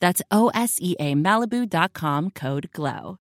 That's 0.00 0.22
O-S-E-A 0.32 1.14
Malibu.com, 1.14 2.30
code 2.30 2.68
GLOW. 2.74 3.16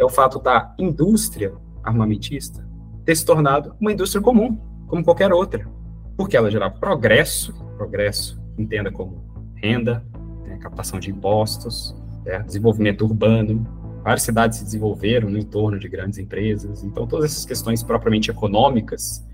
é 0.00 0.04
o 0.04 0.08
fato 0.08 0.38
da 0.38 0.74
indústria 0.78 1.52
armamentista 1.84 2.66
ter 3.04 3.14
se 3.14 3.24
tornado 3.24 3.74
uma 3.80 3.92
indústria 3.92 4.22
comum, 4.22 4.56
como 4.86 5.04
qualquer 5.04 5.32
outra, 5.32 5.68
porque 6.16 6.36
ela 6.36 6.50
gerava 6.50 6.74
progresso, 6.78 7.52
progresso 7.76 8.40
entenda 8.56 8.90
como 8.90 9.22
renda, 9.56 10.04
né, 10.46 10.56
captação 10.58 10.98
de 10.98 11.10
impostos, 11.10 11.94
né, 12.24 12.38
desenvolvimento 12.40 13.04
urbano, 13.04 13.66
várias 14.02 14.22
cidades 14.22 14.58
se 14.58 14.64
desenvolveram 14.64 15.28
no 15.28 15.38
entorno 15.38 15.78
de 15.78 15.88
grandes 15.88 16.18
empresas, 16.18 16.82
então 16.82 17.06
todas 17.06 17.32
essas 17.32 17.44
questões 17.44 17.82
propriamente 17.82 18.30
econômicas 18.30 19.26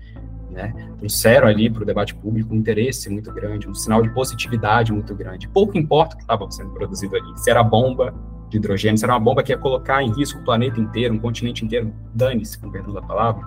né, 0.49 0.73
trouxeram 0.97 1.47
ali 1.47 1.69
para 1.69 1.83
o 1.83 1.85
debate 1.85 2.15
público 2.15 2.53
um 2.53 2.57
interesse 2.57 3.09
muito 3.09 3.31
grande, 3.31 3.69
um 3.69 3.75
sinal 3.75 4.01
de 4.01 4.09
positividade 4.09 4.91
muito 4.91 5.13
grande. 5.13 5.47
Pouco 5.47 5.77
importa 5.77 6.15
o 6.15 6.17
que 6.17 6.23
estava 6.23 6.49
sendo 6.51 6.71
produzido 6.71 7.15
ali, 7.15 7.37
se 7.37 7.49
era 7.49 7.63
bomba 7.63 8.13
de 8.49 8.57
hidrogênio, 8.57 8.97
se 8.97 9.03
era 9.03 9.13
uma 9.13 9.19
bomba 9.19 9.43
que 9.43 9.51
ia 9.51 9.57
colocar 9.57 10.01
em 10.01 10.11
risco 10.13 10.39
o 10.39 10.43
planeta 10.43 10.79
inteiro, 10.79 11.13
um 11.13 11.19
continente 11.19 11.65
inteiro, 11.65 11.93
dane-se, 12.13 12.57
com 12.57 12.71
perdão 12.71 12.93
da 12.93 13.01
palavra. 13.01 13.45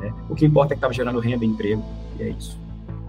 Né? 0.00 0.12
O 0.28 0.34
que 0.34 0.44
importa 0.44 0.72
é 0.72 0.74
que 0.74 0.78
estava 0.78 0.92
gerando 0.92 1.18
renda 1.18 1.44
e 1.44 1.48
emprego, 1.48 1.82
e 2.18 2.22
é 2.22 2.28
isso. 2.28 2.60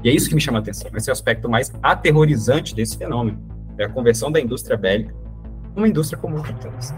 E 0.04 0.10
é 0.10 0.14
isso 0.14 0.30
que 0.30 0.36
me 0.36 0.42
chama 0.42 0.60
a 0.60 0.62
atenção, 0.62 0.90
esse 0.96 1.10
é 1.10 1.12
o 1.12 1.14
aspecto 1.14 1.50
mais 1.50 1.74
aterrorizante 1.84 2.74
desse 2.74 2.98
fenômeno, 2.98 3.40
é 3.78 3.86
a 3.86 3.90
conversão 3.90 4.32
da 4.32 4.40
indústria 4.40 4.78
bélica 4.78 5.14
numa 5.76 5.88
indústria 5.88 6.18
comum 6.18 6.42
capitalista. 6.42 6.96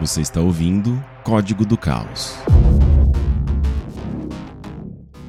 Você 0.00 0.20
está 0.20 0.40
ouvindo 0.40 1.02
Código 1.24 1.64
do 1.64 1.76
Caos. 1.76 2.36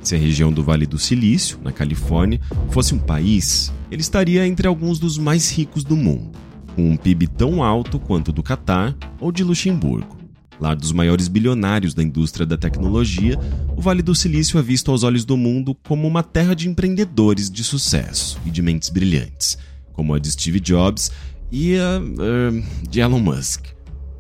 Se 0.04 0.16
a 0.16 0.18
região 0.18 0.52
do 0.52 0.62
Vale 0.62 0.86
do 0.86 1.00
Silício, 1.00 1.58
na 1.64 1.72
Califórnia, 1.72 2.40
fosse 2.72 2.94
um 2.94 3.00
país, 3.00 3.72
ele 3.90 4.02
estaria 4.02 4.46
entre 4.46 4.68
alguns 4.68 5.00
dos 5.00 5.18
mais 5.18 5.50
ricos 5.50 5.82
do 5.86 5.96
mundo, 5.96 6.38
com 6.76 6.92
um 6.92 6.98
PIB 6.98 7.28
tão 7.28 7.64
alto 7.64 7.98
quanto 7.98 8.28
o 8.28 8.34
do 8.34 8.44
Catar 8.44 8.94
ou 9.18 9.32
de 9.32 9.46
Luxemburgo. 9.46 10.18
Lar 10.60 10.76
dos 10.76 10.92
maiores 10.92 11.30
bilionários 11.30 11.94
da 11.94 12.04
indústria 12.04 12.46
da 12.46 12.58
tecnologia, 12.58 13.40
o 13.78 13.82
Vale 13.82 14.02
do 14.02 14.14
Silício 14.14 14.60
é 14.60 14.62
visto 14.62 14.92
aos 14.92 15.04
olhos 15.04 15.24
do 15.24 15.38
mundo 15.38 15.74
como 15.88 16.06
uma 16.06 16.22
terra 16.22 16.54
de 16.54 16.68
empreendedores 16.68 17.50
de 17.50 17.64
sucesso 17.64 18.38
e 18.46 18.52
de 18.52 18.62
mentes 18.62 18.90
brilhantes, 18.90 19.58
como 19.94 20.14
a 20.14 20.20
de 20.20 20.30
Steve 20.30 20.60
Jobs 20.60 21.12
e 21.50 21.78
a 21.78 22.02
uh, 22.02 22.90
de 22.90 23.00
Elon 23.00 23.20
Musk. 23.20 23.68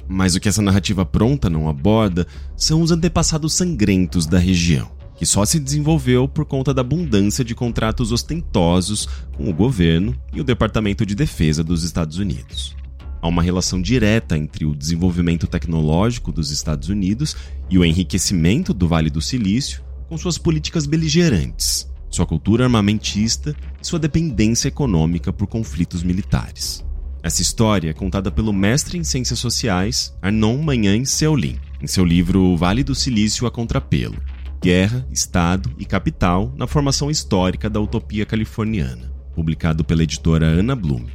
Mas 0.07 0.33
o 0.33 0.39
que 0.39 0.47
essa 0.47 0.61
narrativa 0.61 1.05
pronta 1.05 1.49
não 1.49 1.67
aborda 1.67 2.25
são 2.55 2.81
os 2.81 2.91
antepassados 2.91 3.53
sangrentos 3.53 4.25
da 4.25 4.39
região 4.39 5.02
que 5.15 5.25
só 5.25 5.45
se 5.45 5.59
desenvolveu 5.59 6.27
por 6.27 6.45
conta 6.45 6.73
da 6.73 6.81
abundância 6.81 7.43
de 7.43 7.55
contratos 7.55 8.11
ostentosos 8.11 9.07
com 9.35 9.49
o 9.49 9.53
governo 9.53 10.15
e 10.33 10.41
o 10.41 10.43
Departamento 10.43 11.05
de 11.05 11.15
Defesa 11.15 11.63
dos 11.63 11.83
Estados 11.83 12.17
Unidos. 12.17 12.75
Há 13.21 13.27
uma 13.27 13.41
relação 13.41 13.81
direta 13.81 14.37
entre 14.37 14.65
o 14.65 14.75
desenvolvimento 14.75 15.47
tecnológico 15.47 16.31
dos 16.31 16.51
Estados 16.51 16.89
Unidos 16.89 17.37
e 17.69 17.77
o 17.77 17.85
enriquecimento 17.85 18.73
do 18.73 18.87
Vale 18.87 19.09
do 19.09 19.21
Silício 19.21 19.81
com 20.09 20.17
suas 20.17 20.37
políticas 20.37 20.85
beligerantes, 20.85 21.89
sua 22.09 22.25
cultura 22.25 22.65
armamentista 22.65 23.55
e 23.81 23.87
sua 23.87 23.97
dependência 23.97 24.67
econômica 24.67 25.31
por 25.31 25.47
conflitos 25.47 26.03
militares. 26.03 26.83
Essa 27.23 27.41
história 27.41 27.91
é 27.91 27.93
contada 27.93 28.29
pelo 28.29 28.51
mestre 28.51 28.97
em 28.97 29.03
Ciências 29.03 29.39
Sociais 29.39 30.13
Arnon 30.21 30.57
Manhães 30.57 31.09
Seolin, 31.09 31.57
em 31.81 31.87
seu 31.87 32.03
livro 32.03 32.57
Vale 32.57 32.83
do 32.83 32.93
Silício 32.93 33.47
a 33.47 33.51
Contrapelo, 33.51 34.17
Guerra, 34.63 35.05
Estado 35.11 35.69
e 35.77 35.83
Capital 35.83 36.53
na 36.55 36.65
Formação 36.65 37.11
Histórica 37.11 37.69
da 37.69 37.81
Utopia 37.81 38.25
Californiana, 38.25 39.13
publicado 39.35 39.83
pela 39.83 40.03
editora 40.03 40.45
Ana 40.45 40.73
Bloom. 40.73 41.05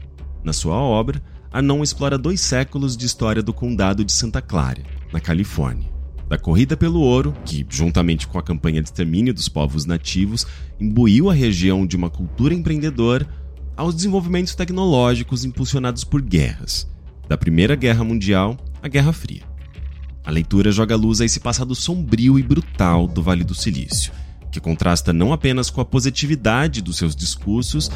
Na 0.45 0.53
sua 0.53 0.75
obra, 0.75 1.23
Anon 1.51 1.83
explora 1.83 2.19
dois 2.19 2.43
séculos 2.43 2.95
de 2.95 3.07
história 3.07 3.43
do 3.43 3.55
condado 3.55 4.05
de 4.05 4.13
Santa 4.13 4.43
Clara, 4.43 4.83
na 5.11 5.19
Califórnia. 5.19 5.89
Da 6.29 6.37
corrida 6.37 6.77
pelo 6.77 7.01
ouro, 7.01 7.35
que, 7.47 7.65
juntamente 7.71 8.29
com 8.29 8.39
a 8.39 8.43
campanha 8.43 8.83
de 8.83 8.89
extermínio 8.91 9.33
dos 9.33 9.49
povos 9.49 9.87
nativos, 9.87 10.47
imbuiu 10.79 11.31
a 11.31 11.33
região 11.33 11.87
de 11.87 11.97
uma 11.97 12.11
cultura 12.11 12.53
empreendedora, 12.53 13.27
aos 13.75 13.95
desenvolvimentos 13.95 14.55
tecnológicos 14.55 15.47
impulsionados 15.47 16.05
por 16.05 16.21
guerras, 16.21 16.87
da 17.27 17.39
Primeira 17.39 17.75
Guerra 17.75 18.05
Mundial 18.05 18.59
à 18.83 18.89
Guerra 18.89 19.15
Fria. 19.15 19.48
A 20.29 20.31
leitura 20.31 20.71
joga 20.71 20.95
luz 20.95 21.23
a 21.23 21.25
esse 21.25 21.41
passado 21.41 21.75
sombrio 21.75 22.39
e 22.39 22.43
brutal 22.43 23.07
do 23.07 23.23
Vale 23.23 23.43
do 23.43 23.55
Silício, 23.55 24.13
que 24.53 24.61
contrasta 24.61 25.11
não 25.11 25.33
apenas 25.33 25.71
com 25.71 25.81
a 25.81 25.87
positividade 25.87 26.83
dos 26.83 26.99
seus 26.99 27.17
discursos, 27.17 27.91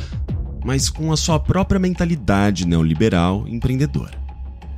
mas 0.64 0.88
com 0.88 1.12
a 1.12 1.16
sua 1.18 1.38
própria 1.38 1.78
mentalidade 1.78 2.66
neoliberal 2.66 3.46
e 3.46 3.54
empreendedora. 3.54 4.18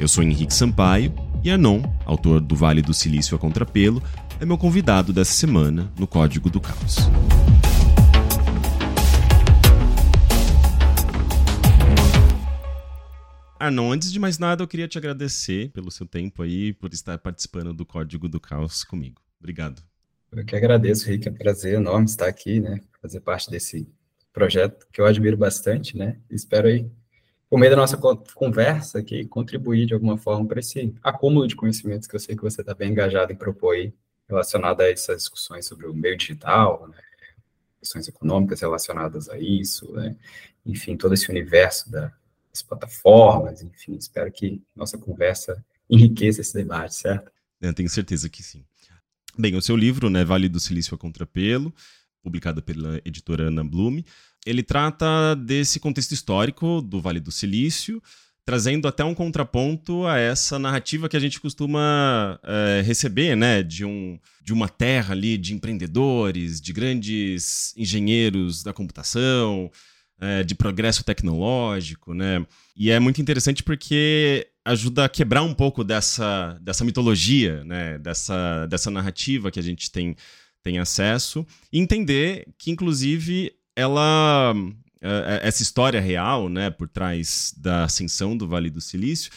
Eu 0.01 0.09
sou 0.09 0.25
Henrique 0.25 0.53
Sampaio 0.53 1.15
e 1.45 1.51
Anon, 1.53 1.85
autor 2.05 2.41
do 2.41 2.57
Vale 2.57 2.83
do 2.83 2.93
Silício 2.93 3.37
a 3.37 3.39
Contrapelo, 3.39 4.03
é 4.41 4.45
meu 4.45 4.59
convidado 4.59 5.13
dessa 5.13 5.35
semana 5.35 5.93
no 5.97 6.09
Código 6.09 6.51
do 6.51 6.59
Caos. 6.59 7.09
Arnon, 13.65 13.93
antes 13.93 14.13
de 14.13 14.19
mais 14.19 14.39
nada, 14.39 14.63
eu 14.63 14.69
queria 14.69 14.87
te 14.87 14.99
agradecer 14.99 15.71
pelo 15.71 15.91
seu 15.91 16.07
tempo 16.07 16.43
aí, 16.43 16.75
por 16.75 16.93
estar 16.93 17.17
participando 17.17 17.73
do 17.73 17.87
Código 17.87 18.29
do 18.29 18.39
Caos 18.39 18.85
comigo. 18.85 19.23
Obrigado. 19.41 19.83
Eu 20.31 20.45
que 20.45 20.55
agradeço, 20.55 21.09
Rick. 21.09 21.27
É 21.27 21.31
um 21.31 21.35
prazer 21.35 21.75
enorme 21.75 22.05
estar 22.05 22.27
aqui, 22.27 22.61
né? 22.61 22.81
Fazer 23.01 23.21
parte 23.21 23.51
desse 23.51 23.89
projeto 24.35 24.87
que 24.93 25.01
eu 25.01 25.07
admiro 25.07 25.39
bastante, 25.39 25.97
né? 25.97 26.19
Espero 26.29 26.69
aí, 26.69 26.91
por 27.49 27.59
meio 27.59 27.71
da 27.71 27.77
nossa 27.79 27.97
conversa 28.35 28.99
aqui, 28.99 29.25
contribuir 29.25 29.87
de 29.87 29.95
alguma 29.95 30.19
forma 30.19 30.47
para 30.47 30.61
esse 30.61 30.95
acúmulo 31.03 31.49
de 31.49 31.57
conhecimentos 31.57 32.07
que 32.07 32.15
eu 32.15 32.21
sei 32.21 32.37
que 32.37 32.43
você 32.43 32.61
está 32.61 32.75
bem 32.75 32.91
engajado 32.91 33.33
em 33.33 33.37
propor 33.37 33.77
aí, 33.77 33.95
relacionado 34.29 34.83
a 34.83 34.91
essas 34.91 35.23
discussões 35.23 35.65
sobre 35.65 35.87
o 35.87 35.95
meio 35.95 36.19
digital, 36.19 36.87
né? 36.89 36.99
questões 37.79 38.09
econômicas 38.09 38.61
relacionadas 38.61 39.31
a 39.31 39.39
isso, 39.39 39.91
né? 39.93 40.15
enfim, 40.67 40.99
todo 40.99 41.15
esse 41.15 41.31
universo 41.31 41.91
da, 41.91 42.13
as 42.55 42.63
plataformas, 42.63 43.63
enfim, 43.63 43.97
espero 43.97 44.31
que 44.31 44.63
nossa 44.77 44.97
conversa 44.97 45.63
enriqueça 45.91 46.41
esse 46.41 46.55
debate, 46.55 46.95
certo? 46.95 47.31
Eu 47.61 47.75
tenho 47.75 47.89
certeza 47.89 48.29
que 48.29 48.43
sim. 48.43 48.65
Bem, 49.37 49.57
o 49.57 49.63
seu 49.63 49.77
livro, 49.77 50.09
né, 50.09 50.25
Vale 50.25 50.49
do 50.49 50.61
Silício 50.61 50.95
a 50.95 50.99
Contrapelo, 50.99 51.75
publicado 52.23 52.63
pela 52.63 53.01
editora 53.05 53.49
Ana 53.49 53.65
Blume, 53.65 54.07
ele 54.47 54.63
trata 54.63 55.35
desse 55.35 55.81
contexto 55.81 56.13
histórico 56.13 56.81
do 56.81 57.01
Vale 57.01 57.19
do 57.19 57.33
Silício, 57.33 58.01
trazendo 58.45 58.87
até 58.87 59.03
um 59.03 59.15
contraponto 59.15 60.07
a 60.07 60.19
essa 60.19 60.59
narrativa 60.59 61.09
que 61.09 61.17
a 61.17 61.21
gente 61.21 61.41
costuma 61.41 62.39
é, 62.45 62.83
receber, 62.85 63.35
né, 63.35 63.63
de, 63.63 63.85
um, 63.85 64.19
de 64.43 64.53
uma 64.53 64.69
terra 64.69 65.13
ali 65.13 65.37
de 65.37 65.55
empreendedores, 65.55 66.61
de 66.61 66.73
grandes 66.73 67.75
engenheiros 67.77 68.63
da 68.63 68.73
computação, 68.73 69.71
é, 70.25 70.43
de 70.43 70.55
progresso 70.55 71.05
tecnológico, 71.05 72.15
né? 72.15 72.47
E 72.75 72.91
é 72.91 72.99
muito 72.99 73.21
interessante 73.21 73.63
porque 73.63 74.49
ajuda 74.65 75.05
a 75.05 75.09
quebrar 75.09 75.43
um 75.43 75.53
pouco 75.53 75.85
dessa, 75.85 76.59
dessa 76.63 76.85
mitologia, 76.85 77.63
né, 77.65 77.99
dessa, 77.99 78.67
dessa 78.67 78.91
narrativa 78.91 79.51
que 79.51 79.61
a 79.61 79.63
gente 79.63 79.91
tem, 79.91 80.17
tem 80.63 80.79
acesso, 80.79 81.47
e 81.71 81.79
entender 81.79 82.47
que, 82.57 82.71
inclusive, 82.71 83.53
ela 83.77 84.55
é, 85.03 85.09
é, 85.43 85.49
essa 85.49 85.63
história 85.63 86.01
real, 86.01 86.49
né, 86.49 86.71
por 86.71 86.89
trás 86.89 87.53
da 87.59 87.85
ascensão 87.85 88.35
do 88.35 88.49
Vale 88.49 88.71
do 88.71 88.81
Silício, 88.81 89.31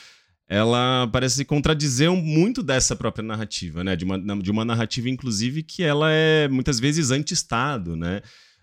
ela 0.48 1.10
parece 1.12 1.44
contradizer 1.44 2.10
muito 2.10 2.64
dessa 2.64 2.96
própria 2.96 3.26
narrativa, 3.26 3.84
né, 3.84 3.98
de 3.98 4.06
uma, 4.06 4.18
de 4.18 4.50
uma 4.50 4.64
narrativa, 4.64 5.10
inclusive, 5.10 5.62
que 5.62 5.84
ela 5.84 6.10
é 6.10 6.48
muitas 6.48 6.80
vezes 6.80 7.12
anti-Estado, 7.12 7.98
né, 7.98 8.22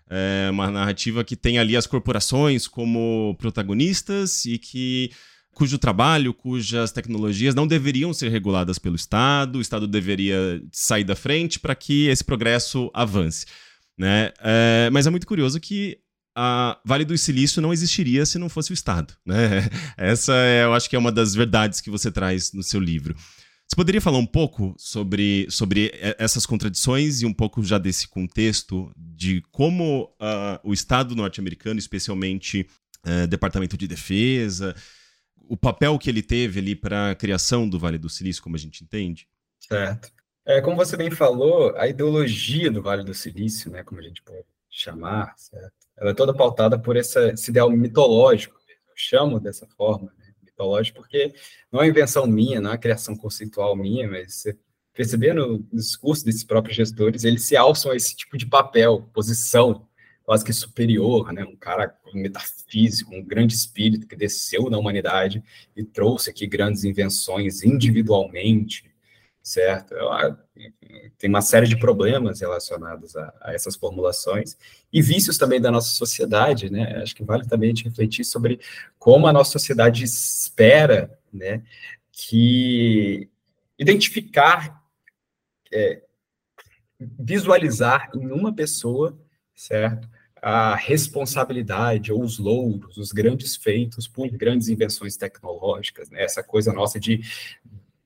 é 0.09 0.49
uma 0.51 0.69
narrativa 0.69 1.23
que 1.23 1.35
tem 1.35 1.57
ali 1.57 1.75
as 1.75 1.87
corporações 1.87 2.67
como 2.67 3.35
protagonistas 3.39 4.45
e 4.45 4.57
que 4.57 5.11
cujo 5.55 5.77
trabalho, 5.77 6.33
cujas 6.33 6.91
tecnologias 6.91 7.55
não 7.55 7.65
deveriam 7.65 8.13
ser 8.13 8.29
reguladas 8.29 8.77
pelo 8.77 8.95
Estado, 8.95 9.57
o 9.57 9.61
Estado 9.61 9.87
deveria 9.87 10.61
sair 10.71 11.05
da 11.05 11.15
frente 11.15 11.59
para 11.59 11.73
que 11.73 12.07
esse 12.07 12.23
progresso 12.23 12.91
avance. 12.93 13.45
Né? 13.97 14.31
É, 14.41 14.89
mas 14.91 15.07
é 15.07 15.09
muito 15.09 15.25
curioso 15.25 15.59
que 15.59 15.97
a 16.35 16.77
Vale 16.83 17.05
do 17.05 17.17
Silício 17.17 17.61
não 17.61 17.71
existiria 17.71 18.25
se 18.25 18.37
não 18.37 18.49
fosse 18.49 18.71
o 18.71 18.73
Estado. 18.73 19.13
Né? 19.25 19.69
Essa 19.97 20.33
é, 20.33 20.65
eu 20.65 20.73
acho 20.73 20.89
que 20.89 20.95
é 20.95 20.99
uma 20.99 21.11
das 21.11 21.33
verdades 21.33 21.79
que 21.79 21.89
você 21.89 22.11
traz 22.11 22.51
no 22.51 22.61
seu 22.61 22.81
livro. 22.81 23.15
Você 23.75 23.81
poderia 23.81 23.99
falar 23.99 24.19
um 24.19 24.25
pouco 24.25 24.73
sobre, 24.77 25.47
sobre 25.49 25.91
essas 26.17 26.45
contradições 26.45 27.21
e 27.21 27.25
um 27.25 27.33
pouco 27.33 27.61
já 27.61 27.77
desse 27.77 28.07
contexto 28.07 28.89
de 28.95 29.41
como 29.51 30.05
uh, 30.13 30.57
o 30.63 30.71
Estado 30.71 31.13
norte-americano, 31.13 31.77
especialmente 31.77 32.69
uh, 33.05 33.27
Departamento 33.27 33.75
de 33.75 33.85
Defesa, 33.85 34.73
o 35.35 35.57
papel 35.57 35.99
que 35.99 36.09
ele 36.09 36.21
teve 36.21 36.57
ali 36.57 36.73
para 36.73 37.11
a 37.11 37.15
criação 37.15 37.67
do 37.67 37.77
Vale 37.77 37.97
do 37.97 38.09
Silício, 38.09 38.41
como 38.41 38.55
a 38.55 38.59
gente 38.59 38.81
entende? 38.81 39.27
Certo. 39.59 40.09
É, 40.45 40.61
como 40.61 40.77
você 40.77 40.95
bem 40.95 41.11
falou, 41.11 41.75
a 41.75 41.85
ideologia 41.85 42.71
do 42.71 42.81
Vale 42.81 43.03
do 43.03 43.13
Silício, 43.13 43.69
né, 43.69 43.83
como 43.83 43.99
a 43.99 44.03
gente 44.05 44.23
pode 44.23 44.45
chamar, 44.69 45.33
certo? 45.35 45.73
ela 45.97 46.11
é 46.11 46.13
toda 46.13 46.33
pautada 46.33 46.79
por 46.79 46.95
essa, 46.95 47.27
esse 47.33 47.51
ideal 47.51 47.69
mitológico, 47.69 48.55
eu 48.87 48.93
chamo 48.95 49.37
dessa 49.37 49.67
forma, 49.75 50.13
né? 50.17 50.24
Porque 50.93 51.33
não 51.71 51.81
é 51.81 51.87
invenção 51.87 52.25
minha, 52.25 52.61
não 52.61 52.71
é 52.71 52.77
criação 52.77 53.15
conceitual 53.15 53.75
minha, 53.75 54.07
mas 54.07 54.35
você 54.35 54.57
perceber 54.93 55.33
no, 55.33 55.59
discurso 55.73 56.23
desses 56.25 56.43
próprios 56.43 56.77
gestores, 56.77 57.23
eles 57.23 57.43
se 57.43 57.55
alçam 57.55 57.91
a 57.91 57.95
esse 57.95 58.15
tipo 58.15 58.37
de 58.37 58.45
papel, 58.45 59.09
posição, 59.13 59.87
quase 60.23 60.43
que 60.43 60.53
superior, 60.53 61.31
né? 61.31 61.43
um 61.43 61.55
cara 61.55 61.95
metafísico, 62.13 63.13
um 63.13 63.23
grande 63.23 63.53
espírito 63.53 64.07
que 64.07 64.15
desceu 64.15 64.69
na 64.69 64.77
humanidade 64.77 65.43
e 65.75 65.83
trouxe 65.83 66.29
aqui 66.29 66.47
grandes 66.47 66.83
invenções 66.83 67.61
individualmente, 67.61 68.89
certo? 69.45 69.93
Tem 71.19 71.29
uma 71.29 71.41
série 71.41 71.67
de 71.67 71.77
problemas 71.77 72.41
relacionados 72.41 73.15
a, 73.15 73.31
a, 73.41 73.53
essas 73.53 73.75
formulações 73.75 74.57
e 74.91 75.03
vícios 75.03 75.37
também 75.37 75.61
da 75.61 75.69
nossa 75.69 75.89
sociedade, 75.89 76.71
né? 76.71 76.99
Acho 77.03 77.15
que 77.15 77.23
vale 77.23 77.45
também 77.45 77.69
a 77.69 77.75
gente 77.75 77.87
refletir 77.87 78.25
sobre 78.25 78.59
como 78.97 79.27
a 79.27 79.33
nossa 79.33 79.51
sociedade 79.51 80.03
espera, 80.03 81.15
né, 81.31 81.61
que 82.11 83.29
identificar, 83.77 84.83
é, 85.71 86.01
visualizar 86.99 88.09
em 88.15 88.31
uma 88.31 88.51
pessoa, 88.51 89.15
certo? 89.53 90.09
A 90.41 90.75
responsabilidade 90.75 92.11
ou 92.11 92.23
os 92.23 92.39
louros, 92.39 92.97
os 92.97 93.11
grandes 93.11 93.55
feitos 93.55 94.07
por 94.07 94.27
grandes 94.29 94.69
invenções 94.69 95.15
tecnológicas, 95.15 96.09
né? 96.09 96.23
essa 96.23 96.41
coisa 96.41 96.73
nossa 96.73 96.99
de 96.99 97.21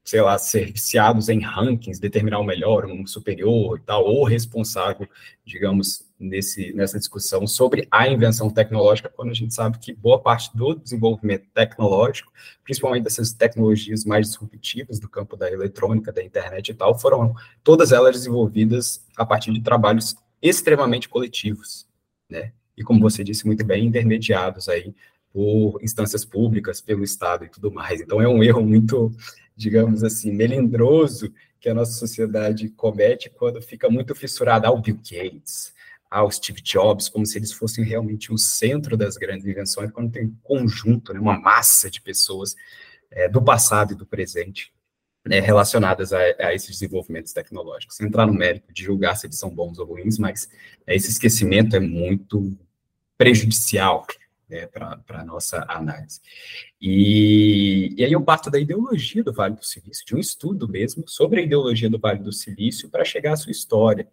sei 0.09 0.21
lá, 0.21 0.39
ser 0.39 0.71
viciados 0.71 1.29
em 1.29 1.39
rankings, 1.39 2.00
determinar 2.00 2.39
o 2.39 2.44
melhor, 2.44 2.83
um 2.88 3.06
superior 3.06 3.77
e 3.77 3.81
tal, 3.81 4.03
ou 4.06 4.23
responsável, 4.23 5.07
digamos, 5.45 6.03
nesse, 6.19 6.73
nessa 6.73 6.97
discussão 6.97 7.45
sobre 7.45 7.88
a 7.91 8.07
invenção 8.07 8.50
tecnológica, 8.50 9.07
quando 9.15 9.29
a 9.29 9.35
gente 9.35 9.53
sabe 9.53 9.77
que 9.77 9.94
boa 9.94 10.19
parte 10.19 10.50
do 10.57 10.73
desenvolvimento 10.73 11.45
tecnológico, 11.53 12.33
principalmente 12.63 13.03
dessas 13.03 13.33
tecnologias 13.33 14.03
mais 14.03 14.25
disruptivas 14.25 15.00
do 15.00 15.07
campo 15.07 15.38
da 15.38 15.51
eletrônica, 15.51 16.12
da 16.12 16.23
internet 16.23 16.69
e 16.69 16.73
tal, 16.73 16.97
foram 16.97 17.35
todas 17.63 17.91
elas 17.91 18.15
desenvolvidas 18.15 19.05
a 19.15 19.23
partir 19.23 19.53
de 19.53 19.62
trabalhos 19.62 20.15
extremamente 20.41 21.07
coletivos, 21.07 21.88
né? 22.27 22.51
E 22.75 22.83
como 22.83 23.00
você 23.00 23.23
disse 23.23 23.45
muito 23.45 23.63
bem, 23.63 23.85
intermediados 23.85 24.67
aí 24.69 24.91
por 25.31 25.79
instâncias 25.83 26.25
públicas, 26.25 26.81
pelo 26.81 27.03
Estado 27.03 27.45
e 27.45 27.50
tudo 27.50 27.71
mais. 27.71 28.01
Então 28.01 28.19
é 28.19 28.27
um 28.27 28.44
erro 28.44 28.65
muito 28.65 29.12
digamos 29.59 30.06
assim, 30.06 30.31
melindroso 30.31 31.33
que 31.59 31.67
a 31.67 31.73
nossa 31.73 31.91
sociedade 31.91 32.69
comete 32.69 33.29
quando 33.29 33.61
fica 33.61 33.89
muito 33.89 34.15
fissurada 34.15 34.69
ao 34.69 34.81
Bill 34.81 34.95
Gates, 34.95 35.73
ao 36.09 36.31
Steve 36.31 36.61
Jobs, 36.61 37.09
como 37.09 37.25
se 37.25 37.38
eles 37.38 37.51
fossem 37.51 37.83
realmente 37.83 38.31
o 38.31 38.38
centro 38.38 38.95
das 38.95 39.17
grandes 39.17 39.45
invenções, 39.45 39.91
quando 39.91 40.11
tem 40.11 40.27
um 40.27 40.35
conjunto, 40.41 41.13
né, 41.13 41.19
uma 41.19 41.38
massa 41.38 41.91
de 41.91 42.00
pessoas 42.00 42.56
é, 43.11 43.27
do 43.27 43.41
passado 43.41 43.91
e 43.91 43.95
do 43.95 44.06
presente 44.06 44.71
né, 45.27 45.41
relacionadas 45.41 46.13
a, 46.13 46.19
a, 46.39 46.55
esses 46.55 46.69
desenvolvimentos 46.69 47.33
tecnológicos. 47.33 47.97
Sem 47.97 48.07
entrar 48.07 48.25
no 48.25 48.33
mérito 48.33 48.73
de 48.73 48.81
julgar 48.81 49.17
se 49.17 49.27
eles 49.27 49.38
são 49.38 49.50
bons 49.50 49.77
ou 49.77 49.85
ruins, 49.85 50.17
mas 50.17 50.50
é, 50.88 50.95
esse 50.95 51.09
esquecimento 51.09 51.75
é 51.75 51.81
muito 51.81 52.57
prejudicial 53.17 54.07
né, 54.50 54.66
para 54.68 55.00
a 55.10 55.24
nossa 55.24 55.66
análise. 55.69 56.19
E, 56.81 57.94
e 57.98 58.04
aí 58.04 58.12
eu 58.12 58.22
parto 58.22 58.50
da 58.50 58.60
ideologia 58.60 59.24
do 59.24 59.34
Vale 59.34 59.56
do 59.56 59.66
Silício, 59.66 60.06
de 60.06 60.16
um 60.16 60.19
estudo 60.19 60.68
mesmo 60.68 61.04
sobre 61.07 61.42
a 61.42 61.44
ideologia 61.44 61.90
do 61.90 62.00
Vale 62.00 62.19
do 62.19 62.31
Silício 62.31 62.90
para 62.90 63.06
chegar 63.06 63.34
à 63.34 63.38
sua 63.38 63.51
história, 63.51 64.07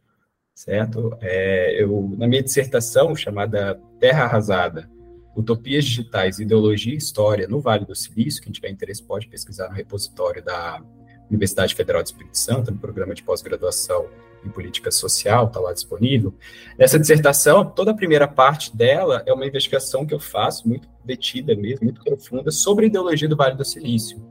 certo? 0.54 1.16
É, 1.20 1.82
eu, 1.82 2.14
na 2.16 2.26
minha 2.26 2.42
dissertação 2.42 3.14
chamada 3.14 3.80
Terra 3.98 4.24
Arrasada, 4.24 4.90
Utopias 5.36 5.84
Digitais, 5.84 6.38
Ideologia 6.38 6.94
e 6.94 6.96
História 6.96 7.46
no 7.46 7.60
Vale 7.60 7.84
do 7.84 7.94
Silício, 7.94 8.42
quem 8.42 8.52
tiver 8.52 8.70
interesse 8.70 9.02
pode 9.02 9.28
pesquisar 9.28 9.68
no 9.68 9.74
repositório 9.74 10.42
da 10.42 10.82
Universidade 11.28 11.74
Federal 11.74 12.02
do 12.02 12.06
Espírito 12.06 12.38
Santo, 12.38 12.70
no 12.70 12.78
programa 12.78 13.14
de 13.14 13.22
pós-graduação 13.22 14.06
em 14.44 14.48
política 14.48 14.90
social, 14.90 15.46
está 15.46 15.60
lá 15.60 15.72
disponível. 15.72 16.32
Nessa 16.78 16.98
dissertação, 16.98 17.64
toda 17.64 17.90
a 17.90 17.94
primeira 17.94 18.28
parte 18.28 18.74
dela 18.74 19.22
é 19.26 19.32
uma 19.32 19.46
investigação 19.46 20.06
que 20.06 20.14
eu 20.14 20.20
faço, 20.20 20.68
muito 20.68 20.88
detida 21.04 21.54
mesmo, 21.54 21.84
muito 21.84 22.02
profunda, 22.02 22.50
sobre 22.50 22.84
a 22.84 22.88
ideologia 22.88 23.28
do 23.28 23.36
Vale 23.36 23.56
do 23.56 23.64
Silício. 23.64 24.22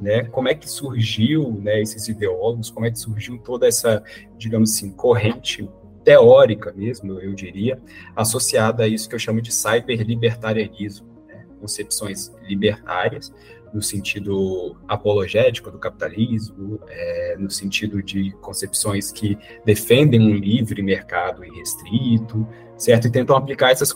Né? 0.00 0.24
Como 0.24 0.48
é 0.48 0.54
que 0.54 0.68
surgiu 0.68 1.52
né, 1.62 1.80
esses 1.80 2.08
ideólogos, 2.08 2.70
como 2.70 2.86
é 2.86 2.90
que 2.90 2.98
surgiu 2.98 3.38
toda 3.38 3.68
essa, 3.68 4.02
digamos 4.36 4.72
assim, 4.72 4.90
corrente 4.90 5.68
teórica 6.02 6.72
mesmo, 6.72 7.20
eu 7.20 7.32
diria, 7.32 7.80
associada 8.16 8.82
a 8.82 8.88
isso 8.88 9.08
que 9.08 9.14
eu 9.14 9.18
chamo 9.18 9.40
de 9.40 9.52
cyberlibertarianismo, 9.52 11.06
né? 11.28 11.46
concepções 11.60 12.32
libertárias, 12.42 13.32
no 13.72 13.82
sentido 13.82 14.76
apologético 14.86 15.70
do 15.70 15.78
capitalismo, 15.78 16.80
é, 16.88 17.36
no 17.38 17.50
sentido 17.50 18.02
de 18.02 18.30
concepções 18.40 19.10
que 19.10 19.38
defendem 19.64 20.20
um 20.20 20.34
livre 20.34 20.82
mercado 20.82 21.44
irrestrito, 21.44 22.46
certo? 22.76 23.06
E 23.06 23.10
tentam 23.10 23.36
aplicar 23.36 23.70
essas, 23.70 23.94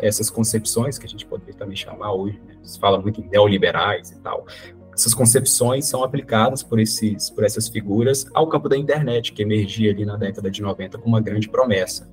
essas 0.00 0.30
concepções, 0.30 0.98
que 0.98 1.06
a 1.06 1.08
gente 1.08 1.26
poderia 1.26 1.54
também 1.54 1.76
chamar 1.76 2.12
hoje, 2.12 2.40
né? 2.46 2.56
se 2.62 2.78
fala 2.78 3.00
muito 3.00 3.20
em 3.20 3.28
neoliberais 3.28 4.10
e 4.10 4.18
tal, 4.20 4.46
essas 4.94 5.14
concepções 5.14 5.86
são 5.86 6.04
aplicadas 6.04 6.62
por, 6.62 6.78
esses, 6.78 7.30
por 7.30 7.44
essas 7.44 7.68
figuras 7.68 8.26
ao 8.34 8.48
campo 8.48 8.68
da 8.68 8.76
internet, 8.76 9.32
que 9.32 9.42
emergia 9.42 9.90
ali 9.90 10.04
na 10.04 10.16
década 10.16 10.50
de 10.50 10.60
90 10.60 10.98
com 10.98 11.08
uma 11.08 11.20
grande 11.20 11.48
promessa. 11.48 12.08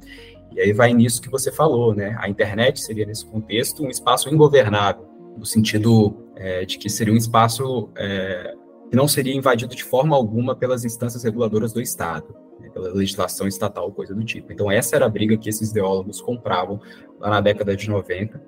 E 0.54 0.62
aí 0.62 0.72
vai 0.74 0.94
nisso 0.94 1.22
que 1.22 1.30
você 1.30 1.52
falou, 1.52 1.94
né? 1.94 2.16
A 2.20 2.30
internet 2.30 2.80
seria, 2.82 3.06
nesse 3.06 3.26
contexto, 3.26 3.84
um 3.84 3.90
espaço 3.90 4.30
ingovernável, 4.34 5.06
no 5.38 5.46
sentido 5.46 6.16
é, 6.36 6.66
de 6.66 6.78
que 6.78 6.90
seria 6.90 7.14
um 7.14 7.18
espaço 7.18 7.90
é, 7.96 8.54
que 8.90 8.96
não 8.96 9.08
seria 9.08 9.36
invadido 9.36 9.76
de 9.76 9.84
forma 9.84 10.16
alguma 10.16 10.56
pelas 10.56 10.84
instâncias 10.84 11.24
reguladoras 11.24 11.74
do 11.74 11.82
Estado, 11.82 12.36
né, 12.60 12.70
pela 12.70 12.90
legislação 12.94 13.48
estatal, 13.48 13.92
coisa 13.92 14.14
do 14.14 14.24
tipo. 14.24 14.52
Então, 14.52 14.72
essa 14.72 14.96
era 14.96 15.06
a 15.06 15.10
briga 15.10 15.38
que 15.38 15.50
esses 15.50 15.72
ideólogos 15.72 16.22
compravam 16.22 16.80
lá 17.20 17.30
na 17.30 17.42
década 17.42 17.76
de 17.76 17.90
90, 17.90 18.42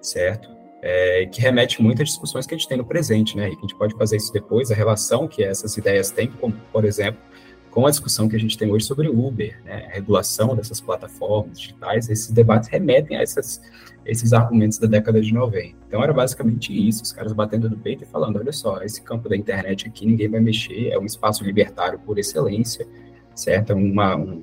certo? 0.00 0.48
É, 0.82 1.26
que 1.26 1.40
remete 1.40 1.82
muito 1.82 2.02
às 2.02 2.08
discussões 2.08 2.46
que 2.46 2.54
a 2.54 2.58
gente 2.58 2.68
tem 2.68 2.76
no 2.76 2.84
presente, 2.84 3.36
né? 3.36 3.48
E 3.48 3.52
que 3.52 3.58
a 3.58 3.60
gente 3.62 3.76
pode 3.76 3.94
fazer 3.96 4.16
isso 4.16 4.32
depois, 4.32 4.70
a 4.70 4.74
relação 4.74 5.26
que 5.26 5.42
essas 5.42 5.76
ideias 5.78 6.10
têm, 6.10 6.28
como, 6.28 6.54
por 6.72 6.84
exemplo, 6.84 7.20
com 7.74 7.86
a 7.86 7.90
discussão 7.90 8.28
que 8.28 8.36
a 8.36 8.38
gente 8.38 8.56
tem 8.56 8.70
hoje 8.70 8.86
sobre 8.86 9.08
Uber, 9.08 9.60
né, 9.64 9.86
a 9.90 9.94
regulação 9.94 10.54
dessas 10.54 10.80
plataformas 10.80 11.58
digitais, 11.58 12.08
esses 12.08 12.30
debates 12.30 12.68
remetem 12.68 13.16
a 13.16 13.22
essas, 13.22 13.60
esses 14.04 14.32
argumentos 14.32 14.78
da 14.78 14.86
década 14.86 15.20
de 15.20 15.32
90. 15.32 15.76
Então 15.88 16.02
era 16.02 16.12
basicamente 16.12 16.72
isso, 16.72 17.02
os 17.02 17.12
caras 17.12 17.32
batendo 17.32 17.68
no 17.70 17.76
peito 17.76 18.04
e 18.04 18.06
falando, 18.06 18.38
olha 18.38 18.52
só, 18.52 18.82
esse 18.82 19.02
campo 19.02 19.28
da 19.28 19.36
internet 19.36 19.86
aqui 19.88 20.06
ninguém 20.06 20.28
vai 20.28 20.40
mexer, 20.40 20.88
é 20.90 20.98
um 20.98 21.04
espaço 21.04 21.44
libertário 21.44 21.98
por 21.98 22.18
excelência, 22.18 22.86
certo? 23.34 23.72
É 23.72 23.74
uma, 23.74 24.16
um, 24.16 24.42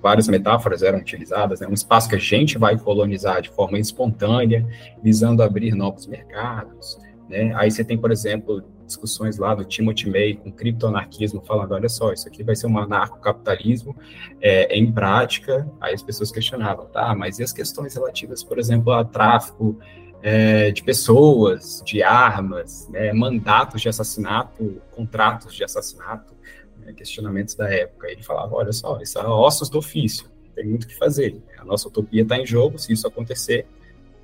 várias 0.00 0.28
metáforas 0.28 0.82
eram 0.82 0.98
utilizadas, 0.98 1.60
né? 1.60 1.66
um 1.66 1.74
espaço 1.74 2.08
que 2.08 2.14
a 2.14 2.20
gente 2.20 2.58
vai 2.58 2.78
colonizar 2.78 3.42
de 3.42 3.50
forma 3.50 3.78
espontânea, 3.78 4.66
visando 5.02 5.42
abrir 5.42 5.74
novos 5.74 6.06
mercados, 6.06 6.98
né? 7.28 7.52
Aí 7.56 7.70
você 7.70 7.84
tem, 7.84 7.98
por 7.98 8.12
exemplo, 8.12 8.62
discussões 8.86 9.36
lá 9.36 9.54
do 9.54 9.64
Timothy 9.64 10.08
May 10.08 10.34
com 10.34 10.50
criptoanarquismo, 10.50 11.42
falando, 11.44 11.72
olha 11.72 11.88
só, 11.88 12.12
isso 12.12 12.28
aqui 12.28 12.42
vai 12.42 12.56
ser 12.56 12.66
um 12.66 12.78
anarcocapitalismo 12.78 13.96
é, 14.40 14.76
em 14.76 14.90
prática. 14.90 15.68
Aí 15.80 15.92
as 15.94 16.02
pessoas 16.02 16.30
questionavam, 16.30 16.86
tá, 16.86 17.14
mas 17.14 17.38
e 17.38 17.42
as 17.42 17.52
questões 17.52 17.94
relativas, 17.94 18.42
por 18.42 18.58
exemplo, 18.58 18.92
a 18.92 19.04
tráfico 19.04 19.78
é, 20.22 20.70
de 20.70 20.82
pessoas, 20.82 21.82
de 21.84 22.02
armas, 22.02 22.88
né, 22.88 23.12
mandatos 23.12 23.82
de 23.82 23.88
assassinato, 23.88 24.80
contratos 24.92 25.54
de 25.54 25.62
assassinato, 25.62 26.34
né, 26.78 26.92
questionamentos 26.92 27.54
da 27.54 27.68
época. 27.68 28.08
Ele 28.08 28.22
falava, 28.22 28.54
olha 28.54 28.72
só, 28.72 29.00
isso 29.00 29.18
é 29.18 29.26
ossos 29.26 29.68
do 29.68 29.78
ofício, 29.78 30.28
tem 30.54 30.66
muito 30.66 30.84
o 30.84 30.86
que 30.88 30.96
fazer. 30.96 31.36
A 31.58 31.64
nossa 31.64 31.88
utopia 31.88 32.22
está 32.22 32.38
em 32.38 32.46
jogo, 32.46 32.78
se 32.78 32.92
isso 32.92 33.06
acontecer, 33.06 33.66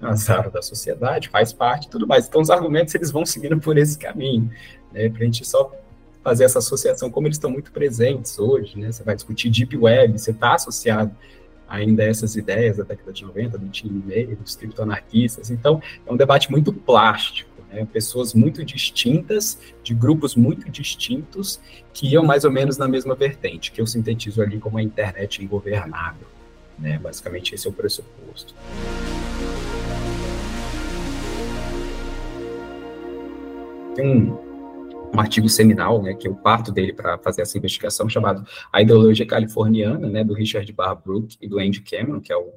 azar 0.02 0.50
da 0.50 0.60
sociedade, 0.60 1.28
faz 1.28 1.52
parte 1.52 1.88
tudo 1.88 2.06
mais. 2.06 2.26
Então, 2.26 2.40
os 2.40 2.50
argumentos 2.50 2.94
eles 2.94 3.10
vão 3.10 3.24
seguindo 3.24 3.58
por 3.58 3.78
esse 3.78 3.98
caminho, 3.98 4.50
né, 4.92 5.08
para 5.08 5.22
a 5.22 5.24
gente 5.24 5.44
só 5.46 5.72
fazer 6.22 6.44
essa 6.44 6.60
associação, 6.60 7.10
como 7.10 7.26
eles 7.26 7.36
estão 7.36 7.50
muito 7.50 7.72
presentes 7.72 8.38
hoje, 8.38 8.78
né, 8.78 8.92
você 8.92 9.02
vai 9.02 9.14
discutir 9.14 9.50
Deep 9.50 9.76
Web, 9.76 10.18
você 10.18 10.30
está 10.30 10.54
associado 10.54 11.10
ainda 11.68 12.02
a 12.02 12.06
essas 12.06 12.36
ideias 12.36 12.76
da 12.76 12.84
década 12.84 13.12
de 13.12 13.24
90, 13.24 13.58
do 13.58 13.68
Tim 13.68 14.02
May, 14.06 14.26
dos 14.26 14.54
criptoanarquistas, 14.54 15.50
então 15.50 15.82
é 16.06 16.12
um 16.12 16.16
debate 16.16 16.50
muito 16.50 16.72
plástico, 16.72 17.50
né, 17.72 17.86
pessoas 17.90 18.34
muito 18.34 18.64
distintas, 18.64 19.58
de 19.82 19.94
grupos 19.94 20.36
muito 20.36 20.70
distintos, 20.70 21.58
que 21.92 22.06
iam 22.08 22.24
mais 22.24 22.44
ou 22.44 22.52
menos 22.52 22.76
na 22.76 22.86
mesma 22.86 23.14
vertente, 23.14 23.72
que 23.72 23.80
eu 23.80 23.86
sintetizo 23.86 24.42
ali 24.42 24.58
como 24.58 24.78
a 24.78 24.82
internet 24.82 25.42
ingovernável, 25.42 26.26
né, 26.78 26.98
basicamente 26.98 27.54
esse 27.54 27.66
é 27.66 27.70
o 27.70 27.72
pressuposto. 27.72 28.54
Tem 33.94 34.32
um, 34.32 35.20
artigo 35.20 35.48
seminal, 35.48 36.02
né, 36.02 36.14
que 36.14 36.26
eu 36.26 36.34
parto 36.34 36.72
dele 36.72 36.92
para 36.92 37.18
fazer 37.18 37.42
essa 37.42 37.58
investigação, 37.58 38.08
chamado 38.08 38.46
A 38.72 38.80
Ideologia 38.80 39.26
Californiana, 39.26 40.08
né, 40.08 40.24
do 40.24 40.32
Richard 40.32 40.70
Barbrook 40.72 41.36
e 41.40 41.46
do 41.46 41.58
Andy 41.58 41.82
Cameron, 41.82 42.20
que 42.20 42.32
é 42.32 42.36
o, 42.36 42.54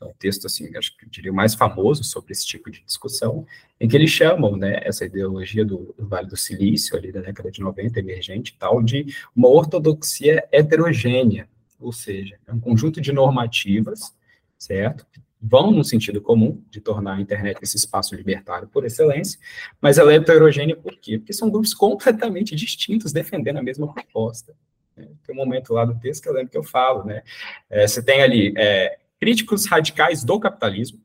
é 0.00 0.04
um 0.04 0.12
texto, 0.18 0.46
assim, 0.46 0.76
acho 0.76 0.96
que 0.96 1.06
eu 1.06 1.08
diria 1.08 1.32
mais 1.32 1.54
famoso 1.54 2.02
sobre 2.02 2.32
esse 2.32 2.44
tipo 2.44 2.70
de 2.70 2.82
discussão, 2.84 3.46
em 3.80 3.88
que 3.88 3.96
eles 3.96 4.10
chamam, 4.10 4.56
né, 4.56 4.80
essa 4.82 5.04
ideologia 5.04 5.64
do, 5.64 5.94
do 5.96 6.08
Vale 6.08 6.26
do 6.26 6.36
Silício, 6.36 6.96
ali 6.96 7.12
da 7.12 7.20
década 7.20 7.50
de 7.50 7.60
90, 7.60 8.00
emergente 8.00 8.52
e 8.52 8.58
tal, 8.58 8.82
de 8.82 9.06
uma 9.34 9.48
ortodoxia 9.48 10.46
heterogênea, 10.50 11.48
ou 11.78 11.92
seja, 11.92 12.38
é 12.46 12.52
um 12.52 12.60
conjunto 12.60 13.00
de 13.00 13.12
normativas, 13.12 14.12
certo? 14.58 15.06
Vão 15.40 15.70
no 15.70 15.84
sentido 15.84 16.20
comum 16.20 16.62
de 16.70 16.80
tornar 16.80 17.14
a 17.14 17.20
internet 17.20 17.58
esse 17.62 17.76
espaço 17.76 18.14
libertário 18.14 18.68
por 18.68 18.84
excelência, 18.84 19.38
mas 19.80 19.98
ela 19.98 20.12
é 20.12 20.16
heterogênea 20.16 20.76
por 20.76 20.96
quê? 20.96 21.18
Porque 21.18 21.32
são 21.32 21.50
grupos 21.50 21.74
completamente 21.74 22.54
distintos 22.56 23.12
defendendo 23.12 23.58
a 23.58 23.62
mesma 23.62 23.92
proposta. 23.92 24.54
Né? 24.96 25.08
Tem 25.24 25.34
um 25.34 25.38
momento 25.38 25.72
lá 25.72 25.84
do 25.84 25.98
texto 25.98 26.22
que 26.22 26.28
eu 26.28 26.32
lembro 26.32 26.50
que 26.50 26.58
eu 26.58 26.64
falo, 26.64 27.04
né? 27.04 27.22
É, 27.68 27.86
você 27.86 28.02
tem 28.02 28.22
ali 28.22 28.54
é, 28.56 28.98
críticos 29.20 29.66
radicais 29.66 30.24
do 30.24 30.40
capitalismo 30.40 31.00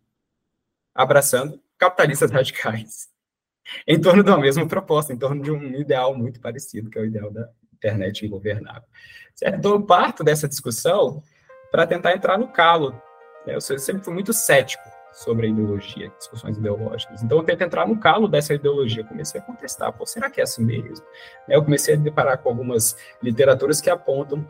abraçando 0.93 1.61
capitalistas 1.77 2.31
radicais 2.31 3.09
em 3.87 3.99
torno 3.99 4.23
da 4.23 4.37
mesma 4.37 4.67
proposta, 4.67 5.13
em 5.13 5.17
torno 5.17 5.41
de 5.41 5.51
um 5.51 5.75
ideal 5.75 6.15
muito 6.15 6.39
parecido, 6.39 6.89
que 6.89 6.97
é 6.97 7.01
o 7.01 7.05
ideal 7.05 7.31
da 7.31 7.49
internet 7.75 8.25
ingovernável. 8.25 8.87
Certo? 9.35 9.57
Então, 9.57 9.71
eu 9.71 9.81
parto 9.81 10.23
dessa 10.23 10.47
discussão 10.47 11.23
para 11.71 11.87
tentar 11.87 12.13
entrar 12.13 12.37
no 12.37 12.49
calo 12.49 13.01
eu 13.45 13.61
sempre 13.61 14.03
fui 14.03 14.13
muito 14.13 14.33
cético 14.33 14.83
sobre 15.13 15.47
a 15.47 15.49
ideologia, 15.49 16.11
discussões 16.17 16.57
ideológicas. 16.57 17.21
Então, 17.21 17.37
eu 17.37 17.43
tento 17.43 17.61
entrar 17.61 17.87
no 17.87 17.97
calo 17.97 18.27
dessa 18.27 18.53
ideologia. 18.53 19.03
Comecei 19.03 19.41
a 19.41 19.43
contestar, 19.43 19.91
pô, 19.91 20.05
será 20.05 20.29
que 20.29 20.39
é 20.39 20.43
assim 20.43 20.63
mesmo? 20.63 21.05
Eu 21.49 21.63
comecei 21.63 21.95
a 21.95 21.97
deparar 21.97 22.37
com 22.37 22.49
algumas 22.49 22.95
literaturas 23.21 23.81
que 23.81 23.89
apontam 23.89 24.45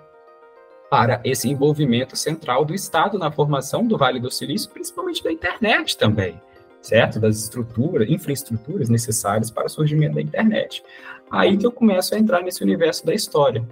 para 0.89 1.21
esse 1.23 1.49
envolvimento 1.49 2.15
central 2.15 2.65
do 2.65 2.75
Estado 2.75 3.17
na 3.17 3.31
formação 3.31 3.87
do 3.87 3.97
Vale 3.97 4.19
do 4.19 4.29
Silício, 4.29 4.69
principalmente 4.69 5.23
da 5.23 5.31
internet 5.31 5.97
também, 5.97 6.39
certo? 6.81 7.19
Das 7.19 7.37
estruturas, 7.37 8.09
infraestruturas 8.09 8.89
necessárias 8.89 9.49
para 9.49 9.67
o 9.67 9.69
surgimento 9.69 10.15
da 10.15 10.21
internet. 10.21 10.83
Aí 11.29 11.57
que 11.57 11.65
eu 11.65 11.71
começo 11.71 12.13
a 12.13 12.19
entrar 12.19 12.41
nesse 12.41 12.61
universo 12.61 13.05
da 13.05 13.13
história 13.13 13.65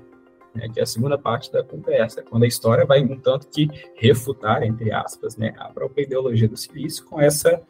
né, 0.53 0.67
que 0.69 0.79
é 0.79 0.83
a 0.83 0.85
segunda 0.85 1.17
parte 1.17 1.51
da 1.51 1.63
conversa, 1.63 2.21
quando 2.21 2.43
a 2.43 2.47
história 2.47 2.85
vai 2.85 3.01
um 3.03 3.19
tanto 3.19 3.47
que 3.47 3.69
refutar, 3.95 4.63
entre 4.63 4.91
aspas, 4.91 5.37
né, 5.37 5.53
a 5.57 5.69
própria 5.69 6.03
ideologia 6.03 6.47
do 6.47 6.57
silício 6.57 7.05
com 7.05 7.19
essa, 7.19 7.61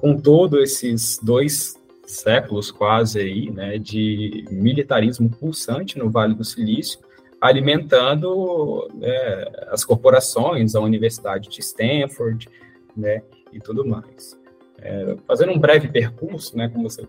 com 0.00 0.16
todos 0.16 0.60
esses 0.62 1.18
dois 1.22 1.80
séculos 2.04 2.70
quase 2.70 3.20
aí, 3.20 3.50
né, 3.50 3.78
de 3.78 4.44
militarismo 4.50 5.30
pulsante 5.30 5.98
no 5.98 6.10
Vale 6.10 6.34
do 6.34 6.44
Silício, 6.44 7.00
alimentando 7.40 8.88
né, 8.94 9.44
as 9.68 9.84
corporações, 9.84 10.74
a 10.74 10.80
Universidade 10.80 11.48
de 11.48 11.60
Stanford, 11.60 12.48
né, 12.96 13.22
e 13.52 13.58
tudo 13.60 13.84
mais. 13.84 14.38
É, 14.78 15.16
fazendo 15.26 15.52
um 15.52 15.58
breve 15.58 15.88
percurso, 15.88 16.56
né, 16.56 16.68
como 16.68 16.88
você 16.88 17.06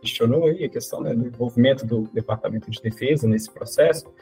questionou 0.00 0.46
aí, 0.46 0.64
a 0.64 0.68
questão 0.68 1.00
né, 1.00 1.14
do 1.14 1.26
envolvimento 1.26 1.86
do 1.86 2.08
Departamento 2.12 2.70
de 2.70 2.80
Defesa 2.82 3.28
nesse 3.28 3.50
processo, 3.50 4.12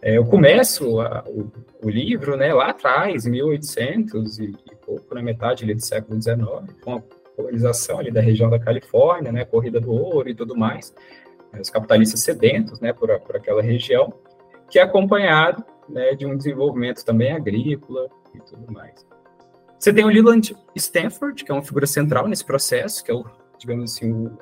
é, 0.00 0.16
eu 0.16 0.24
começo 0.24 1.00
a, 1.00 1.24
o, 1.26 1.50
o, 1.82 1.90
livro 1.90 2.36
né, 2.36 2.52
lá 2.54 2.70
atrás, 2.70 3.26
em 3.26 3.30
1800 3.30 4.38
e, 4.38 4.44
e 4.44 4.76
pouco, 4.76 5.14
na 5.14 5.22
metade 5.22 5.66
do 5.72 5.80
século 5.80 6.20
XIX, 6.20 6.38
com 6.82 6.96
a 6.96 7.02
colonização 7.34 7.98
ali 7.98 8.10
da 8.10 8.20
região 8.20 8.48
da 8.48 8.58
Califórnia, 8.58 9.32
né, 9.32 9.44
corrida 9.44 9.80
do 9.80 9.90
ouro 9.90 10.28
e 10.28 10.34
tudo 10.34 10.56
mais, 10.56 10.94
né, 11.52 11.60
os 11.60 11.70
capitalistas 11.70 12.20
sedentos 12.20 12.80
né, 12.80 12.92
por, 12.92 13.18
por 13.20 13.36
aquela 13.36 13.62
região, 13.62 14.12
que 14.70 14.78
é 14.78 14.82
acompanhado 14.82 15.64
né, 15.88 16.14
de 16.14 16.26
um 16.26 16.36
desenvolvimento 16.36 17.04
também 17.04 17.32
agrícola 17.32 18.08
e 18.34 18.40
tudo 18.40 18.72
mais. 18.72 19.06
Você 19.78 19.92
tem 19.92 20.04
o 20.04 20.08
Leland 20.08 20.56
Stanford, 20.74 21.44
que 21.44 21.50
é 21.50 21.54
uma 21.54 21.62
figura 21.62 21.86
central 21.86 22.28
nesse 22.28 22.44
processo, 22.44 23.02
que 23.02 23.10
é 23.10 23.14
o, 23.14 23.24
digamos 23.58 23.92
assim, 23.92 24.12
o 24.12 24.38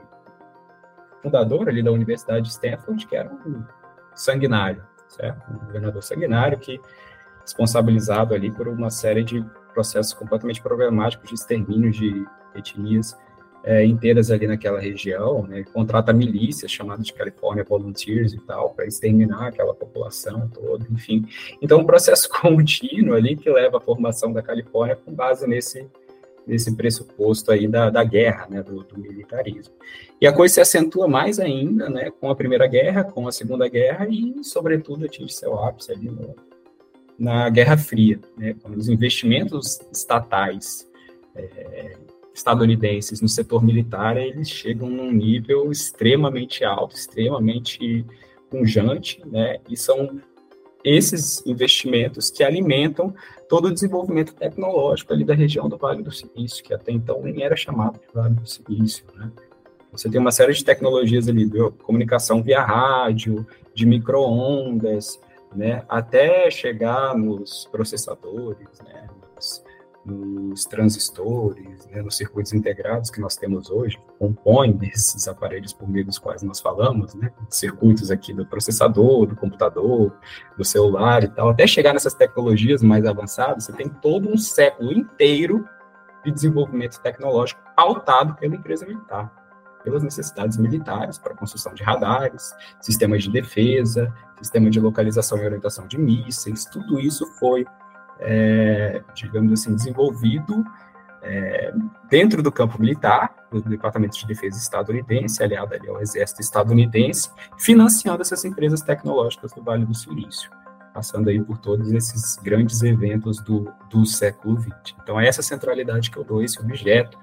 fundador 1.22 1.68
ali 1.68 1.82
da 1.82 1.92
Universidade 1.92 2.42
de 2.42 2.52
Stanford, 2.52 3.06
que 3.06 3.16
era 3.16 3.30
um 3.30 3.62
sanguinário, 4.14 4.82
certo? 5.08 5.40
Governador 5.66 6.02
sanguinário 6.02 6.58
que 6.58 6.80
responsabilizado 7.40 8.34
ali 8.34 8.50
por 8.50 8.66
uma 8.68 8.90
série 8.90 9.22
de 9.22 9.44
processos 9.72 10.12
completamente 10.12 10.60
problemáticos 10.60 11.28
de 11.28 11.34
extermínio 11.34 11.90
de 11.90 12.26
etnias 12.54 13.16
é, 13.66 13.84
inteiras 13.84 14.30
ali 14.30 14.46
naquela 14.46 14.80
região, 14.80 15.44
né, 15.44 15.64
contrata 15.74 16.12
milícias 16.12 16.70
chamadas 16.70 17.04
de 17.04 17.12
California 17.12 17.64
Volunteers 17.64 18.32
e 18.32 18.38
tal, 18.38 18.70
para 18.70 18.86
exterminar 18.86 19.48
aquela 19.48 19.74
população 19.74 20.48
toda, 20.48 20.86
enfim. 20.88 21.26
Então, 21.60 21.80
um 21.80 21.84
processo 21.84 22.28
contínuo 22.40 23.14
ali 23.14 23.36
que 23.36 23.50
leva 23.50 23.78
à 23.78 23.80
formação 23.80 24.32
da 24.32 24.40
Califórnia 24.40 24.94
com 24.94 25.12
base 25.12 25.48
nesse, 25.48 25.84
nesse 26.46 26.74
pressuposto 26.74 27.50
aí 27.50 27.66
da, 27.66 27.90
da 27.90 28.04
guerra, 28.04 28.46
né, 28.48 28.62
do, 28.62 28.84
do, 28.84 28.98
militarismo. 28.98 29.74
E 30.20 30.26
a 30.26 30.32
coisa 30.32 30.54
se 30.54 30.60
acentua 30.60 31.08
mais 31.08 31.40
ainda, 31.40 31.90
né, 31.90 32.10
com 32.10 32.30
a 32.30 32.36
Primeira 32.36 32.66
Guerra, 32.66 33.04
com 33.04 33.26
a 33.26 33.32
Segunda 33.32 33.68
Guerra 33.68 34.06
e, 34.08 34.44
sobretudo, 34.44 35.04
atinge 35.04 35.32
seu 35.32 35.58
ápice 35.58 35.92
ali 35.92 36.08
no, 36.08 36.36
na 37.18 37.48
Guerra 37.48 37.76
Fria, 37.76 38.20
né, 38.36 38.54
quando 38.62 38.76
os 38.76 38.88
investimentos 38.88 39.80
estatais 39.92 40.88
é, 41.34 41.96
estadunidenses 42.32 43.20
no 43.20 43.28
setor 43.28 43.64
militar, 43.64 44.16
eles 44.16 44.48
chegam 44.48 44.88
num 44.88 45.10
nível 45.10 45.72
extremamente 45.72 46.64
alto, 46.64 46.94
extremamente 46.94 48.04
punjante, 48.50 49.20
né, 49.26 49.58
e 49.68 49.76
são 49.76 50.20
esses 50.86 51.44
investimentos 51.44 52.30
que 52.30 52.44
alimentam 52.44 53.12
todo 53.48 53.66
o 53.66 53.74
desenvolvimento 53.74 54.34
tecnológico 54.34 55.12
ali 55.12 55.24
da 55.24 55.34
região 55.34 55.68
do 55.68 55.76
Vale 55.76 56.02
do 56.02 56.12
Silício, 56.12 56.62
que 56.62 56.72
até 56.72 56.92
então 56.92 57.20
nem 57.22 57.42
era 57.42 57.56
chamado 57.56 57.98
de 57.98 58.14
Vale 58.14 58.34
do 58.34 58.46
Silício, 58.46 59.04
né? 59.16 59.30
Você 59.90 60.10
tem 60.10 60.20
uma 60.20 60.30
série 60.30 60.52
de 60.52 60.64
tecnologias 60.64 61.26
ali, 61.26 61.46
de 61.46 61.70
comunicação 61.82 62.42
via 62.42 62.62
rádio, 62.62 63.46
de 63.74 63.86
microondas, 63.86 65.18
né, 65.54 65.82
até 65.88 66.50
chegar 66.50 67.16
nos 67.16 67.66
processadores, 67.72 68.68
né, 68.84 69.08
nos, 70.06 70.64
transistores, 70.64 71.86
né, 71.86 72.00
nos 72.00 72.16
circuitos 72.16 72.52
integrados 72.52 73.10
que 73.10 73.20
nós 73.20 73.36
temos 73.36 73.70
hoje, 73.70 73.96
que 73.96 74.12
compõem 74.18 74.78
esses 74.82 75.26
aparelhos 75.26 75.72
por 75.72 75.88
meio 75.88 76.06
dos 76.06 76.18
quais 76.18 76.42
nós 76.42 76.60
falamos, 76.60 77.14
né, 77.14 77.32
circuitos 77.50 78.10
aqui 78.10 78.32
do 78.32 78.46
processador, 78.46 79.26
do 79.26 79.36
computador, 79.36 80.16
do 80.56 80.64
celular 80.64 81.24
e 81.24 81.28
tal, 81.28 81.50
até 81.50 81.66
chegar 81.66 81.92
nessas 81.92 82.14
tecnologias 82.14 82.82
mais 82.82 83.04
avançadas, 83.04 83.64
você 83.64 83.72
tem 83.72 83.88
todo 83.88 84.28
um 84.28 84.36
século 84.36 84.92
inteiro 84.92 85.66
de 86.24 86.30
desenvolvimento 86.30 87.00
tecnológico 87.00 87.60
pautado 87.74 88.34
pela 88.34 88.54
empresa 88.54 88.86
militar 88.86 89.46
pelas 89.86 90.02
necessidades 90.02 90.56
militares 90.56 91.16
para 91.16 91.32
a 91.32 91.36
construção 91.36 91.72
de 91.72 91.84
radares, 91.84 92.52
sistemas 92.80 93.22
de 93.22 93.30
defesa, 93.30 94.12
sistema 94.36 94.68
de 94.68 94.80
localização 94.80 95.38
e 95.38 95.44
orientação 95.44 95.86
de 95.86 95.96
mísseis, 95.96 96.64
tudo 96.64 96.98
isso 96.98 97.24
foi 97.38 97.64
é, 98.20 99.02
digamos 99.14 99.52
assim, 99.52 99.74
desenvolvido 99.74 100.64
é, 101.22 101.72
dentro 102.08 102.42
do 102.42 102.52
campo 102.52 102.80
militar, 102.80 103.34
do 103.50 103.60
Departamento 103.60 104.16
de 104.16 104.26
Defesa 104.26 104.58
estadunidense, 104.58 105.42
aliado 105.42 105.74
ali 105.74 105.88
ao 105.88 106.00
Exército 106.00 106.40
estadunidense, 106.40 107.30
financiando 107.58 108.22
essas 108.22 108.44
empresas 108.44 108.80
tecnológicas 108.80 109.52
do 109.52 109.62
Vale 109.62 109.84
do 109.84 109.94
Silício, 109.94 110.50
passando 110.94 111.28
aí 111.28 111.42
por 111.42 111.58
todos 111.58 111.90
esses 111.92 112.36
grandes 112.36 112.82
eventos 112.82 113.40
do, 113.40 113.68
do 113.90 114.06
século 114.06 114.60
XX. 114.60 114.94
Então, 115.02 115.20
é 115.20 115.26
essa 115.26 115.42
centralidade 115.42 116.10
que 116.10 116.16
eu 116.16 116.24
dou 116.24 116.42
esse 116.42 116.60
objeto, 116.60 117.18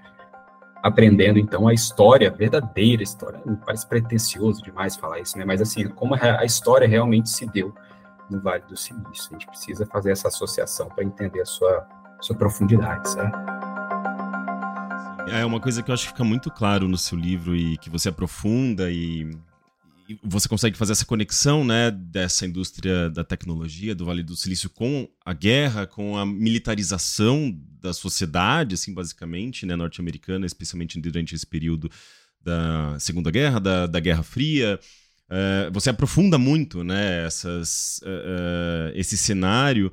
aprendendo, 0.84 1.40
então, 1.40 1.66
a 1.66 1.74
história, 1.74 2.28
a 2.28 2.34
verdadeira 2.34 3.02
história, 3.02 3.42
parece 3.66 3.88
pretencioso 3.88 4.62
demais 4.62 4.98
falar 4.98 5.20
isso, 5.20 5.38
né? 5.38 5.46
mas 5.46 5.62
assim, 5.62 5.88
como 5.88 6.14
a 6.16 6.44
história 6.44 6.86
realmente 6.86 7.30
se 7.30 7.46
deu 7.46 7.74
no 8.30 8.42
Vale 8.42 8.64
do 8.68 8.76
Silício. 8.78 9.30
A 9.30 9.34
gente 9.34 9.48
precisa 9.48 9.86
fazer 9.86 10.12
essa 10.12 10.28
associação 10.28 10.90
para 10.90 11.04
entender 11.04 11.42
a 11.42 11.46
sua, 11.46 11.88
sua 12.22 12.36
profundidade? 12.36 13.10
É 15.28 15.46
uma 15.46 15.60
coisa 15.60 15.82
que 15.82 15.90
eu 15.90 15.94
acho 15.94 16.04
que 16.04 16.12
fica 16.12 16.24
muito 16.24 16.52
claro 16.52 16.88
no 16.88 16.98
seu 16.98 17.18
livro 17.18 17.56
e 17.56 17.78
que 17.78 17.90
você 17.90 18.10
aprofunda 18.10 18.92
e, 18.92 19.32
e 20.08 20.20
você 20.24 20.50
consegue 20.50 20.78
fazer 20.78 20.92
essa 20.92 21.06
conexão, 21.06 21.64
né, 21.64 21.90
dessa 21.90 22.46
indústria 22.46 23.10
da 23.10 23.24
tecnologia 23.24 23.96
do 23.96 24.06
Vale 24.06 24.22
do 24.22 24.36
Silício 24.36 24.70
com 24.70 25.08
a 25.26 25.34
guerra, 25.34 25.88
com 25.88 26.18
a 26.18 26.26
militarização 26.26 27.58
da 27.82 27.94
sociedade, 27.94 28.76
assim, 28.76 28.94
basicamente, 28.94 29.66
né, 29.66 29.76
norte-americana, 29.76 30.46
especialmente 30.46 31.00
durante 31.00 31.34
esse 31.34 31.48
período 31.48 31.90
da 32.42 32.98
Segunda 33.00 33.32
Guerra, 33.32 33.60
da, 33.60 33.88
da 33.88 34.00
Guerra 34.00 34.24
Fria, 34.24 34.80
Uh, 35.34 35.74
você 35.74 35.90
aprofunda 35.90 36.38
muito 36.38 36.84
né, 36.84 37.26
essas, 37.26 38.00
uh, 38.04 38.92
esse 38.94 39.18
cenário 39.18 39.92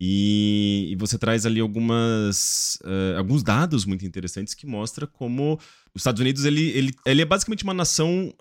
e, 0.00 0.88
e, 0.90 0.96
você 0.96 1.16
traz 1.16 1.46
ali 1.46 1.60
algumas, 1.60 2.80
alguns 3.16 3.44
dados 3.44 3.84
muito 3.84 4.04
interessantes 4.04 4.52
que 4.52 4.66
mostra 4.66 5.06
como 5.06 5.54
os 5.94 6.00
Estados 6.00 6.20
Unidos 6.20 6.44
ele, 6.44 6.70
ele, 6.70 6.92
ele 7.06 7.22
é 7.22 7.24
basicamente 7.24 7.62
uma 7.62 7.72
nação 7.72 8.34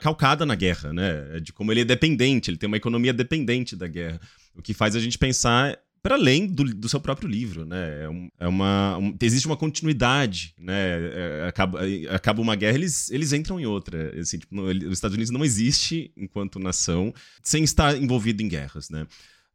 calcada 0.00 0.46
na 0.46 0.54
guerra, 0.54 0.92
né? 0.92 1.40
De 1.40 1.52
como 1.52 1.72
ele 1.72 1.80
é 1.80 1.84
dependente, 1.84 2.48
ele 2.48 2.56
tem 2.56 2.68
uma 2.68 2.76
economia 2.76 3.12
dependente 3.12 3.74
da 3.74 3.88
guerra. 3.88 4.20
O 4.54 4.62
que 4.62 4.72
faz 4.72 4.94
a 4.94 5.00
gente 5.00 5.18
pensar 5.18 5.76
para 6.02 6.14
além 6.14 6.46
do, 6.46 6.64
do, 6.64 6.88
seu 6.88 7.00
próprio 7.00 7.28
livro, 7.28 7.66
né? 7.66 8.04
É, 8.04 8.08
um, 8.08 8.30
é 8.38 8.48
uma, 8.48 8.96
um, 8.96 9.16
existe 9.20 9.46
uma 9.46 9.56
continuidade, 9.56 10.54
né? 10.58 10.72
É, 10.72 11.46
acaba, 11.48 11.80
acaba 12.10 12.40
uma 12.40 12.56
guerra, 12.56 12.76
eles, 12.76 13.10
eles 13.10 13.32
entram 13.32 13.60
em 13.60 13.66
outra. 13.66 14.18
Assim, 14.18 14.38
tipo, 14.38 14.54
no, 14.54 14.64
os 14.64 14.92
Estados 14.98 15.14
Unidos 15.14 15.30
não 15.30 15.44
existe 15.44 16.10
enquanto 16.16 16.58
nação 16.58 17.12
sem 17.42 17.62
estar 17.62 17.96
envolvido 17.96 18.42
em 18.42 18.48
guerras, 18.48 18.88
né? 18.88 19.06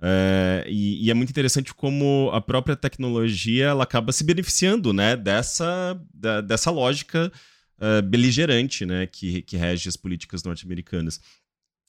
É, 0.01 0.65
e, 0.67 1.05
e, 1.05 1.09
é 1.09 1.13
muito 1.13 1.29
interessante 1.29 1.73
como 1.73 2.29
a 2.33 2.41
própria 2.41 2.75
tecnologia 2.75 3.67
ela 3.67 3.83
acaba 3.83 4.11
se 4.11 4.23
beneficiando, 4.23 4.93
né? 4.93 5.15
Dessa, 5.15 5.99
da, 6.13 6.41
dessa 6.41 6.69
lógica 6.69 7.31
uh, 7.79 8.01
beligerante, 8.03 8.85
né? 8.85 9.07
Que, 9.07 9.41
que 9.41 9.57
rege 9.57 9.89
as 9.89 9.97
políticas 9.97 10.43
norte-americanas. 10.43 11.19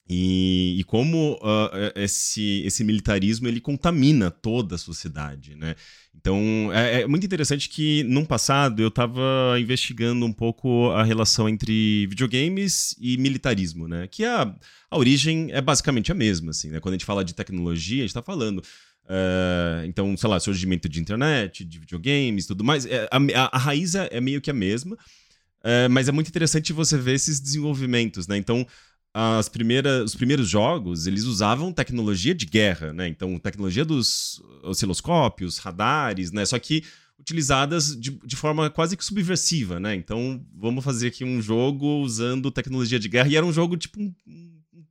E, 0.09 0.77
e 0.79 0.83
como 0.85 1.33
uh, 1.33 1.91
esse, 1.95 2.61
esse 2.65 2.83
militarismo 2.83 3.47
ele 3.47 3.59
contamina 3.59 4.31
toda 4.31 4.75
a 4.75 4.77
sociedade, 4.77 5.55
né? 5.55 5.75
Então 6.15 6.71
é, 6.73 7.01
é 7.01 7.07
muito 7.07 7.25
interessante 7.25 7.67
que 7.67 8.03
num 8.03 8.23
passado 8.23 8.81
eu 8.81 8.87
estava 8.87 9.21
investigando 9.59 10.25
um 10.25 10.31
pouco 10.31 10.91
a 10.91 11.03
relação 11.03 11.49
entre 11.49 12.07
videogames 12.07 12.95
e 12.99 13.17
militarismo, 13.17 13.87
né? 13.87 14.07
Que 14.07 14.23
a, 14.23 14.55
a 14.89 14.97
origem 14.97 15.49
é 15.51 15.61
basicamente 15.61 16.11
a 16.11 16.15
mesma, 16.15 16.51
assim, 16.51 16.69
né? 16.69 16.79
Quando 16.79 16.93
a 16.93 16.97
gente 16.97 17.05
fala 17.05 17.23
de 17.23 17.35
tecnologia, 17.35 17.99
a 17.99 18.01
gente 18.01 18.09
está 18.09 18.21
falando 18.21 18.63
Uh, 19.07 19.85
então, 19.85 20.17
sei 20.17 20.29
lá, 20.29 20.37
surgimento 20.37 20.89
de 20.89 20.99
internet, 20.99 21.63
de 21.63 21.79
videogames, 21.79 22.45
tudo 22.45 22.63
mais. 22.63 22.85
É, 22.85 23.07
a, 23.09 23.17
a, 23.17 23.55
a, 23.55 23.57
raiz 23.57 23.95
é, 23.95 24.09
é, 24.11 24.19
meio 24.19 24.41
que 24.41 24.51
a 24.51 24.53
mesma, 24.53 24.95
uh, 24.95 25.89
mas 25.89 26.09
é 26.09 26.11
muito 26.11 26.27
interessante 26.27 26.73
você 26.73 26.97
ver 26.97 27.13
esses 27.13 27.39
desenvolvimentos, 27.39 28.27
né? 28.27 28.35
Então, 28.35 28.67
as 29.13 29.49
primeiras, 29.49 30.11
os 30.11 30.15
primeiros 30.15 30.47
jogos, 30.47 31.07
eles 31.07 31.23
usavam 31.23 31.73
tecnologia 31.73 32.35
de 32.35 32.45
guerra, 32.45 32.93
né? 32.93 33.07
Então, 33.07 33.37
tecnologia 33.39 33.83
dos 33.83 34.41
osciloscópios, 34.63 35.57
radares, 35.57 36.31
né? 36.31 36.45
Só 36.45 36.59
que 36.59 36.83
utilizadas 37.19 37.99
de, 37.99 38.11
de 38.23 38.35
forma 38.35 38.69
quase 38.69 38.95
que 38.95 39.03
subversiva, 39.03 39.79
né? 39.79 39.95
Então, 39.95 40.45
vamos 40.55 40.83
fazer 40.83 41.07
aqui 41.07 41.23
um 41.23 41.41
jogo 41.41 42.01
usando 42.01 42.51
tecnologia 42.51 42.99
de 42.99 43.09
guerra. 43.09 43.27
E 43.27 43.35
era 43.35 43.45
um 43.45 43.51
jogo 43.51 43.75
tipo 43.75 43.99
um, 43.99 44.13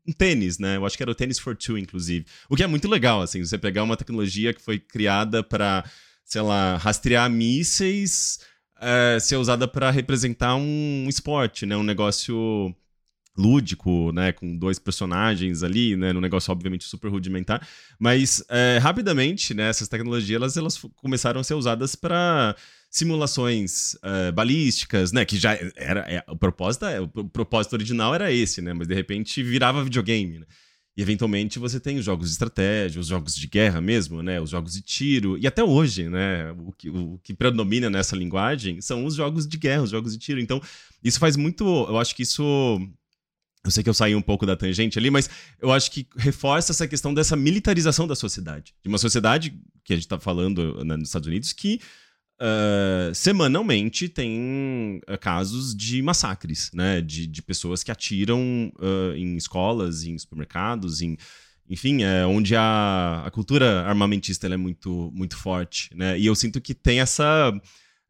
um 0.06 0.12
tênis, 0.12 0.58
né? 0.58 0.76
Eu 0.76 0.84
acho 0.84 0.96
que 0.96 1.02
era 1.02 1.10
o 1.10 1.14
Tennis 1.14 1.38
for 1.38 1.56
Two, 1.56 1.78
inclusive. 1.78 2.26
O 2.48 2.56
que 2.56 2.62
é 2.62 2.66
muito 2.66 2.88
legal, 2.88 3.22
assim, 3.22 3.44
você 3.44 3.56
pegar 3.56 3.82
uma 3.82 3.96
tecnologia 3.96 4.52
que 4.52 4.62
foi 4.62 4.78
criada 4.78 5.42
para, 5.42 5.84
sei 6.24 6.40
lá, 6.42 6.76
rastrear 6.76 7.30
mísseis, 7.30 8.40
é, 8.80 9.18
ser 9.20 9.36
usada 9.36 9.66
para 9.66 9.90
representar 9.90 10.56
um 10.56 11.06
esporte, 11.08 11.64
né? 11.64 11.76
Um 11.76 11.82
negócio 11.82 12.74
lúdico, 13.36 14.12
né, 14.12 14.32
com 14.32 14.56
dois 14.56 14.78
personagens 14.78 15.62
ali, 15.62 15.96
né, 15.96 16.12
num 16.12 16.20
negócio 16.20 16.50
obviamente 16.50 16.84
super 16.84 17.08
rudimentar, 17.10 17.66
mas 17.98 18.42
é, 18.48 18.78
rapidamente, 18.78 19.52
né, 19.52 19.68
essas 19.68 19.88
tecnologias 19.88 20.36
elas, 20.36 20.56
elas 20.56 20.78
começaram 20.96 21.40
a 21.40 21.44
ser 21.44 21.54
usadas 21.54 21.94
para 21.94 22.56
simulações 22.90 23.96
é, 24.02 24.32
balísticas, 24.32 25.12
né, 25.12 25.24
que 25.24 25.36
já 25.36 25.58
era 25.76 26.00
é, 26.00 26.24
o 26.28 26.36
propósito, 26.36 26.86
é, 26.86 27.00
o 27.00 27.08
propósito 27.08 27.74
original 27.74 28.14
era 28.14 28.32
esse, 28.32 28.62
né, 28.62 28.72
mas 28.72 28.88
de 28.88 28.94
repente 28.94 29.42
virava 29.42 29.84
videogame, 29.84 30.38
né? 30.38 30.46
E 30.96 31.02
eventualmente 31.02 31.58
você 31.58 31.78
tem 31.78 31.98
os 31.98 32.04
jogos 32.06 32.28
de 32.28 32.32
estratégia, 32.32 32.98
os 32.98 33.08
jogos 33.08 33.36
de 33.36 33.46
guerra 33.46 33.82
mesmo, 33.82 34.22
né? 34.22 34.40
Os 34.40 34.48
jogos 34.48 34.72
de 34.72 34.80
tiro. 34.80 35.36
E 35.36 35.46
até 35.46 35.62
hoje, 35.62 36.08
né? 36.08 36.52
O 36.52 36.72
que, 36.72 36.88
o 36.88 37.20
que 37.22 37.34
predomina 37.34 37.90
nessa 37.90 38.16
linguagem 38.16 38.80
são 38.80 39.04
os 39.04 39.14
jogos 39.14 39.46
de 39.46 39.58
guerra, 39.58 39.82
os 39.82 39.90
jogos 39.90 40.12
de 40.12 40.18
tiro. 40.18 40.40
Então, 40.40 40.58
isso 41.04 41.18
faz 41.18 41.36
muito. 41.36 41.64
Eu 41.86 41.98
acho 41.98 42.16
que 42.16 42.22
isso 42.22 42.80
eu 43.66 43.70
sei 43.70 43.82
que 43.82 43.90
eu 43.90 43.94
saí 43.94 44.14
um 44.14 44.22
pouco 44.22 44.46
da 44.46 44.56
tangente 44.56 44.98
ali, 44.98 45.10
mas 45.10 45.28
eu 45.60 45.72
acho 45.72 45.90
que 45.90 46.06
reforça 46.16 46.72
essa 46.72 46.86
questão 46.86 47.12
dessa 47.12 47.36
militarização 47.36 48.06
da 48.06 48.14
sociedade. 48.14 48.74
De 48.82 48.88
uma 48.88 48.98
sociedade 48.98 49.58
que 49.84 49.92
a 49.92 49.96
gente 49.96 50.06
está 50.06 50.18
falando 50.18 50.84
né, 50.84 50.96
nos 50.96 51.08
Estados 51.08 51.26
Unidos 51.26 51.52
que 51.52 51.80
uh, 52.40 53.14
semanalmente 53.14 54.08
tem 54.08 55.00
uh, 55.08 55.18
casos 55.18 55.74
de 55.74 56.00
massacres, 56.00 56.70
né? 56.72 57.00
De, 57.00 57.26
de 57.26 57.42
pessoas 57.42 57.82
que 57.82 57.90
atiram 57.90 58.72
uh, 58.78 59.16
em 59.16 59.36
escolas, 59.36 60.04
em 60.04 60.16
supermercados, 60.16 61.00
em, 61.00 61.16
enfim, 61.68 62.04
é, 62.04 62.24
onde 62.24 62.54
a, 62.54 63.24
a 63.26 63.30
cultura 63.30 63.82
armamentista 63.82 64.46
é 64.46 64.56
muito, 64.56 65.10
muito 65.12 65.36
forte, 65.36 65.90
né? 65.94 66.16
E 66.18 66.26
eu 66.26 66.34
sinto 66.34 66.60
que 66.60 66.72
tem 66.72 67.00
essa, 67.00 67.52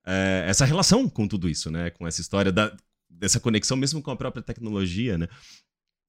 é, 0.06 0.44
essa 0.46 0.66
relação 0.66 1.08
com 1.08 1.26
tudo 1.26 1.48
isso, 1.48 1.70
né? 1.70 1.88
Com 1.90 2.06
essa 2.06 2.20
história 2.20 2.52
da 2.52 2.70
dessa 3.18 3.40
conexão 3.40 3.76
mesmo 3.76 4.02
com 4.02 4.10
a 4.10 4.16
própria 4.16 4.42
tecnologia, 4.42 5.18
né? 5.18 5.28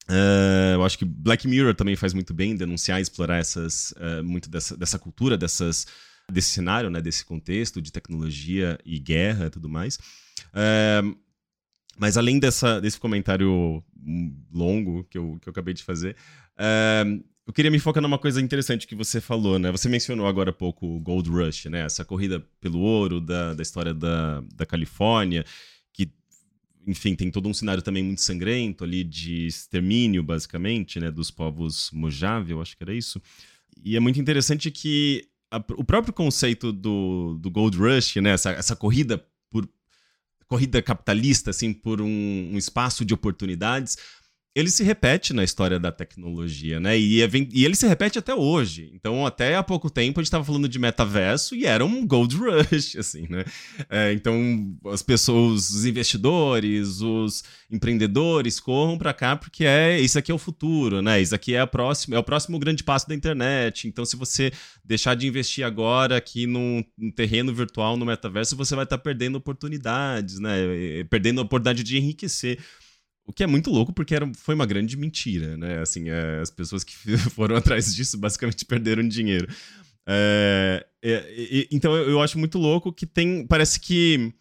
Uh, 0.10 0.76
eu 0.76 0.86
acho 0.86 0.98
que 0.98 1.04
Black 1.04 1.48
Mirror 1.48 1.76
também 1.76 1.96
faz 1.96 2.14
muito 2.14 2.34
bem 2.34 2.56
denunciar 2.56 3.00
e 3.00 3.02
explorar 3.02 3.38
essas, 3.38 3.92
uh, 3.92 4.24
muito 4.24 4.50
dessa, 4.50 4.78
dessa 4.78 4.98
cultura, 4.98 5.38
dessas, 5.38 5.86
desse 6.32 6.52
cenário, 6.52 6.90
né, 6.90 7.02
desse 7.02 7.26
contexto 7.26 7.82
de 7.82 7.92
tecnologia 7.92 8.80
e 8.86 9.00
guerra 9.00 9.48
e 9.48 9.50
tudo 9.50 9.68
mais. 9.68 9.98
Uh, 10.54 11.18
mas 11.98 12.16
além 12.16 12.40
dessa, 12.40 12.80
desse 12.80 12.98
comentário 12.98 13.84
longo 14.54 15.04
que 15.06 15.18
eu, 15.18 15.38
que 15.42 15.50
eu 15.50 15.52
acabei 15.52 15.74
de 15.74 15.84
fazer, 15.84 16.16
eu 17.48 17.52
queria 17.52 17.72
me 17.72 17.80
focar 17.80 18.04
numa 18.04 18.20
coisa 18.20 18.40
interessante 18.40 18.86
que 18.86 18.94
você 18.94 19.20
falou, 19.20 19.58
né? 19.58 19.72
Você 19.72 19.90
mencionou 19.90 20.28
agora 20.28 20.52
há 20.52 20.54
pouco 20.54 20.86
o 20.86 21.00
Gold 21.00 21.28
Rush, 21.28 21.66
né? 21.66 21.82
Essa 21.82 22.06
corrida 22.06 22.40
pelo 22.62 22.80
ouro 22.80 23.20
da, 23.20 23.56
da 23.56 23.64
história 23.64 23.96
da, 23.96 24.44
da 24.54 24.66
Califórnia 24.66 25.44
enfim, 26.88 27.16
tem 27.16 27.30
todo 27.30 27.50
um 27.50 27.54
cenário 27.54 27.84
também 27.84 28.02
muito 28.02 28.22
sangrento 28.22 28.86
ali 28.86 29.04
de 29.04 29.46
extermínio, 29.46 30.24
basicamente, 30.24 31.00
né, 31.00 31.12
dos 31.12 31.30
povos 31.30 31.92
Mojave, 31.92 32.54
eu 32.54 32.62
acho 32.62 32.78
que 32.78 32.84
era 32.84 32.94
isso. 32.94 33.22
E 33.84 33.98
é 33.98 34.00
muito 34.00 34.20
interessante 34.20 34.72
que 34.72 35.28
a, 35.52 35.58
o 35.58 35.84
próprio 35.84 36.14
conceito 36.14 36.72
do, 36.72 37.38
do 37.42 37.52
Gold 37.52 37.78
Rush, 37.78 38.16
né, 38.16 38.32
essa, 38.32 38.52
essa 38.52 38.76
corrida 38.76 39.24
por 39.50 39.68
corrida 40.48 40.82
capitalista, 40.82 41.50
assim, 41.50 41.74
por 41.74 42.02
um, 42.02 42.08
um 42.54 42.58
espaço 42.58 43.04
de 43.04 43.14
oportunidades, 43.14 43.98
ele 44.58 44.72
se 44.72 44.84
repete 44.84 45.34
na 45.34 45.44
história 45.44 45.80
da 45.80 45.92
tecnologia, 45.92 46.80
né? 46.80 46.98
E, 46.98 47.20
e, 47.54 47.64
ele 47.64 47.76
se 47.76 47.86
repete 47.86 48.18
até 48.18 48.34
hoje. 48.34 48.90
Então, 48.96 49.24
até 49.24 49.56
há 49.56 49.62
pouco 49.62 49.88
tempo, 49.88 50.20
a 50.20 50.24
gente 50.24 50.30
estava 50.30 50.44
falando 50.44 50.68
de 50.68 50.80
metaverso 50.80 51.54
e 51.54 51.68
era 51.68 51.86
um 51.86 52.08
gold 52.08 52.36
rush, 52.42 52.96
assim, 52.96 53.28
né? 53.30 53.46
É, 53.88 54.12
então, 54.14 54.76
as 54.92 55.04
pessoas, 55.04 55.70
os 55.70 55.86
investidores, 55.86 57.02
os 57.02 57.44
empreendedores 57.70 58.60
corram 58.60 58.98
para 58.98 59.14
cá 59.14 59.36
porque 59.36 59.64
é 59.64 60.00
isso 60.00 60.18
aqui 60.18 60.32
é 60.32 60.36
o 60.36 60.40
futuro, 60.40 61.04
né? 61.04 61.22
Isso 61.22 61.36
aqui 61.36 61.54
é, 61.54 61.60
a 61.60 61.68
próxima, 61.68 62.16
é 62.16 62.20
o 62.20 62.24
próximo 62.24 62.58
grande 62.58 62.84
passo 62.84 63.08
da 63.08 63.14
internet. 63.14 63.88
Então, 63.88 64.06
se 64.06 64.16
você 64.16 64.52
deixar 64.84 65.14
de 65.14 65.28
investir 65.28 65.64
agora 65.64 66.18
aqui 66.18 66.48
num, 66.48 66.84
num 66.98 67.12
terreno 67.12 67.54
virtual, 67.54 67.96
no 67.96 68.08
metaverso, 68.08 68.56
você 68.56 68.74
vai 68.74 68.86
estar 68.86 68.98
tá 68.98 69.04
perdendo 69.04 69.36
oportunidades, 69.36 70.40
né? 70.40 71.04
Perdendo 71.12 71.42
a 71.42 71.44
oportunidade 71.44 71.84
de 71.84 71.96
enriquecer. 71.96 72.58
O 73.28 73.34
que 73.34 73.44
é 73.44 73.48
muito 73.48 73.70
louco, 73.70 73.92
porque 73.92 74.16
era, 74.16 74.26
foi 74.34 74.56
uma 74.56 74.66
grande 74.66 74.96
mentira, 74.96 75.58
né? 75.58 75.82
Assim, 75.82 76.10
é, 76.10 76.40
as 76.40 76.50
pessoas 76.50 76.82
que 76.86 76.96
foram 77.36 77.58
atrás 77.58 77.94
disso 77.94 78.18
basicamente 78.18 78.64
perderam 78.66 79.06
dinheiro. 79.06 79.48
É, 80.08 80.88
é, 81.04 81.68
então 81.70 81.94
eu 81.94 82.22
acho 82.22 82.40
muito 82.40 82.58
louco 82.58 82.94
que 82.94 83.06
tem. 83.06 83.46
Parece 83.46 83.82
que 83.82 84.34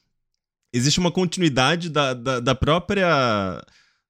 existe 0.72 1.00
uma 1.00 1.10
continuidade 1.10 1.90
da, 1.90 2.14
da, 2.14 2.38
da 2.38 2.54
própria. 2.54 3.60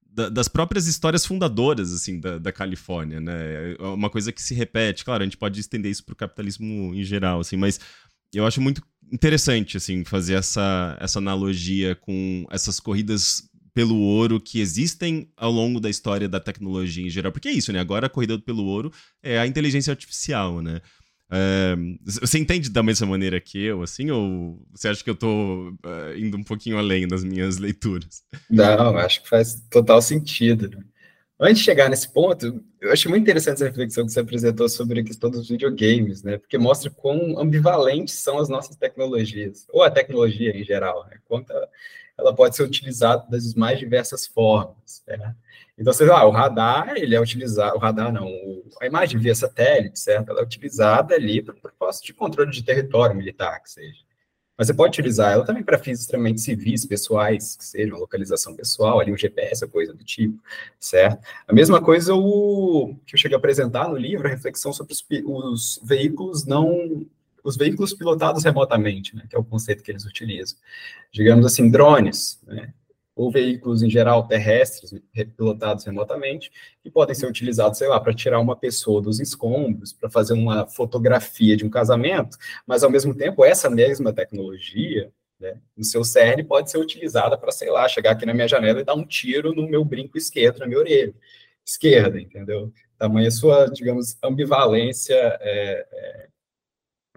Da, 0.04 0.30
das 0.30 0.48
próprias 0.48 0.86
histórias 0.86 1.26
fundadoras, 1.26 1.92
assim, 1.92 2.18
da, 2.18 2.38
da 2.38 2.50
Califórnia, 2.52 3.20
né? 3.20 3.74
É 3.78 3.82
uma 3.82 4.08
coisa 4.08 4.32
que 4.32 4.42
se 4.42 4.54
repete. 4.54 5.04
Claro, 5.04 5.22
a 5.22 5.26
gente 5.26 5.36
pode 5.36 5.58
estender 5.60 5.90
isso 5.90 6.04
para 6.04 6.12
o 6.12 6.16
capitalismo 6.16 6.94
em 6.94 7.02
geral, 7.02 7.40
assim, 7.40 7.56
mas 7.56 7.80
eu 8.32 8.46
acho 8.46 8.60
muito 8.60 8.82
interessante, 9.12 9.76
assim, 9.76 10.04
fazer 10.04 10.34
essa, 10.34 10.96
essa 11.00 11.18
analogia 11.18 11.94
com 11.94 12.46
essas 12.50 12.80
corridas 12.80 13.48
pelo 13.76 14.00
ouro 14.00 14.40
que 14.40 14.58
existem 14.58 15.30
ao 15.36 15.52
longo 15.52 15.78
da 15.78 15.90
história 15.90 16.26
da 16.26 16.40
tecnologia 16.40 17.06
em 17.06 17.10
geral. 17.10 17.30
Porque 17.30 17.48
é 17.48 17.52
isso, 17.52 17.70
né? 17.74 17.78
Agora 17.78 18.06
a 18.06 18.08
corrida 18.08 18.38
pelo 18.38 18.64
ouro 18.64 18.90
é 19.22 19.38
a 19.38 19.46
inteligência 19.46 19.90
artificial, 19.90 20.62
né? 20.62 20.80
É, 21.30 21.76
você 22.02 22.38
entende 22.38 22.70
da 22.70 22.82
mesma 22.82 23.06
maneira 23.06 23.38
que 23.38 23.62
eu, 23.62 23.82
assim, 23.82 24.10
ou 24.10 24.66
você 24.72 24.88
acha 24.88 25.04
que 25.04 25.10
eu 25.10 25.14
estou 25.14 25.72
uh, 25.72 26.16
indo 26.16 26.38
um 26.38 26.42
pouquinho 26.42 26.78
além 26.78 27.06
das 27.06 27.22
minhas 27.22 27.58
leituras? 27.58 28.22
Não, 28.48 28.96
acho 28.96 29.22
que 29.22 29.28
faz 29.28 29.62
total 29.70 30.00
sentido. 30.00 30.70
Antes 31.38 31.58
de 31.58 31.64
chegar 31.64 31.90
nesse 31.90 32.10
ponto, 32.10 32.64
eu 32.80 32.90
acho 32.90 33.10
muito 33.10 33.24
interessante 33.24 33.56
essa 33.56 33.66
reflexão 33.66 34.06
que 34.06 34.12
você 34.12 34.20
apresentou 34.20 34.70
sobre 34.70 35.00
a 35.00 35.04
questão 35.04 35.28
dos 35.30 35.50
videogames, 35.50 36.22
né? 36.22 36.38
Porque 36.38 36.56
mostra 36.56 36.88
quão 36.88 37.38
ambivalentes 37.38 38.14
são 38.14 38.38
as 38.38 38.48
nossas 38.48 38.74
tecnologias, 38.74 39.66
ou 39.68 39.82
a 39.82 39.90
tecnologia 39.90 40.56
em 40.56 40.64
geral, 40.64 41.06
né? 41.10 41.18
Quanto 41.26 41.52
ela 42.18 42.34
pode 42.34 42.56
ser 42.56 42.62
utilizada 42.62 43.26
das 43.28 43.54
mais 43.54 43.78
diversas 43.78 44.26
formas. 44.26 45.02
Né? 45.06 45.34
Então, 45.78 45.92
sei 45.92 46.06
lá, 46.06 46.24
o 46.26 46.30
radar, 46.30 46.94
ele 46.96 47.14
é 47.14 47.20
utilizado, 47.20 47.76
o 47.76 47.78
radar 47.78 48.12
não, 48.12 48.26
a 48.80 48.86
imagem 48.86 49.20
via 49.20 49.34
satélite, 49.34 49.98
certo? 49.98 50.30
Ela 50.30 50.40
é 50.40 50.44
utilizada 50.44 51.14
ali 51.14 51.42
para 51.42 51.54
propósito 51.54 52.06
de 52.06 52.14
controle 52.14 52.50
de 52.50 52.64
território 52.64 53.14
militar, 53.14 53.62
que 53.62 53.70
seja. 53.70 54.06
Mas 54.56 54.68
você 54.68 54.74
pode 54.74 54.98
utilizar 54.98 55.32
ela 55.32 55.44
também 55.44 55.62
para 55.62 55.76
fins 55.78 56.00
extremamente 56.00 56.40
civis, 56.40 56.86
pessoais, 56.86 57.56
que 57.56 57.64
sejam 57.64 57.98
localização 57.98 58.56
pessoal, 58.56 58.98
ali 58.98 59.12
um 59.12 59.16
GPS, 59.16 59.66
coisa 59.68 59.92
do 59.92 60.02
tipo, 60.02 60.42
certo? 60.80 61.22
A 61.46 61.52
mesma 61.52 61.82
coisa 61.82 62.14
o 62.14 62.96
que 63.04 63.14
eu 63.14 63.18
cheguei 63.18 63.34
a 63.34 63.38
apresentar 63.38 63.86
no 63.88 63.96
livro, 63.96 64.26
a 64.26 64.30
reflexão 64.30 64.72
sobre 64.72 64.94
os, 64.94 65.04
os 65.26 65.80
veículos 65.84 66.46
não 66.46 67.04
os 67.46 67.56
veículos 67.56 67.94
pilotados 67.94 68.44
remotamente, 68.44 69.14
né, 69.14 69.24
que 69.28 69.36
é 69.36 69.38
o 69.38 69.44
conceito 69.44 69.82
que 69.82 69.90
eles 69.90 70.04
utilizam. 70.04 70.58
Digamos 71.12 71.46
assim, 71.46 71.70
drones, 71.70 72.40
né, 72.46 72.72
ou 73.14 73.30
veículos 73.30 73.82
em 73.82 73.88
geral 73.88 74.26
terrestres 74.28 74.94
pilotados 75.36 75.84
remotamente, 75.84 76.50
que 76.82 76.90
podem 76.90 77.14
ser 77.14 77.26
utilizados, 77.26 77.78
sei 77.78 77.88
lá, 77.88 77.98
para 77.98 78.12
tirar 78.12 78.40
uma 78.40 78.54
pessoa 78.54 79.00
dos 79.00 79.20
escombros, 79.20 79.92
para 79.92 80.10
fazer 80.10 80.34
uma 80.34 80.66
fotografia 80.66 81.56
de 81.56 81.64
um 81.64 81.70
casamento, 81.70 82.36
mas 82.66 82.84
ao 82.84 82.90
mesmo 82.90 83.14
tempo 83.14 83.42
essa 83.42 83.70
mesma 83.70 84.12
tecnologia 84.12 85.10
né, 85.40 85.58
no 85.76 85.84
seu 85.84 86.04
CERN 86.04 86.44
pode 86.44 86.70
ser 86.70 86.78
utilizada 86.78 87.38
para, 87.38 87.52
sei 87.52 87.70
lá, 87.70 87.88
chegar 87.88 88.12
aqui 88.12 88.26
na 88.26 88.34
minha 88.34 88.48
janela 88.48 88.80
e 88.80 88.84
dar 88.84 88.94
um 88.94 89.06
tiro 89.06 89.54
no 89.54 89.66
meu 89.66 89.84
brinco 89.84 90.18
esquerdo, 90.18 90.58
na 90.58 90.66
minha 90.66 90.78
orelha 90.78 91.14
esquerda, 91.64 92.20
entendeu? 92.20 92.72
Tamanha 92.98 93.30
sua, 93.30 93.66
digamos, 93.66 94.16
ambivalência 94.22 95.14
é, 95.14 95.86
é, 95.90 96.28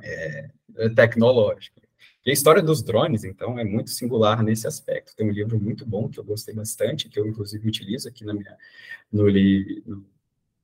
é, 0.03 0.49
tecnológica. 0.95 1.81
E 2.25 2.29
a 2.29 2.33
história 2.33 2.61
dos 2.61 2.83
drones, 2.83 3.23
então, 3.23 3.57
é 3.57 3.63
muito 3.63 3.89
singular 3.89 4.43
nesse 4.43 4.67
aspecto. 4.67 5.15
Tem 5.15 5.27
um 5.27 5.31
livro 5.31 5.59
muito 5.59 5.85
bom 5.85 6.09
que 6.09 6.19
eu 6.19 6.23
gostei 6.23 6.53
bastante, 6.53 7.09
que 7.09 7.19
eu, 7.19 7.25
inclusive, 7.27 7.67
utilizo 7.67 8.07
aqui 8.07 8.25
na 8.25 8.33
minha, 8.33 8.55
no, 9.11 9.23
no, 9.23 10.05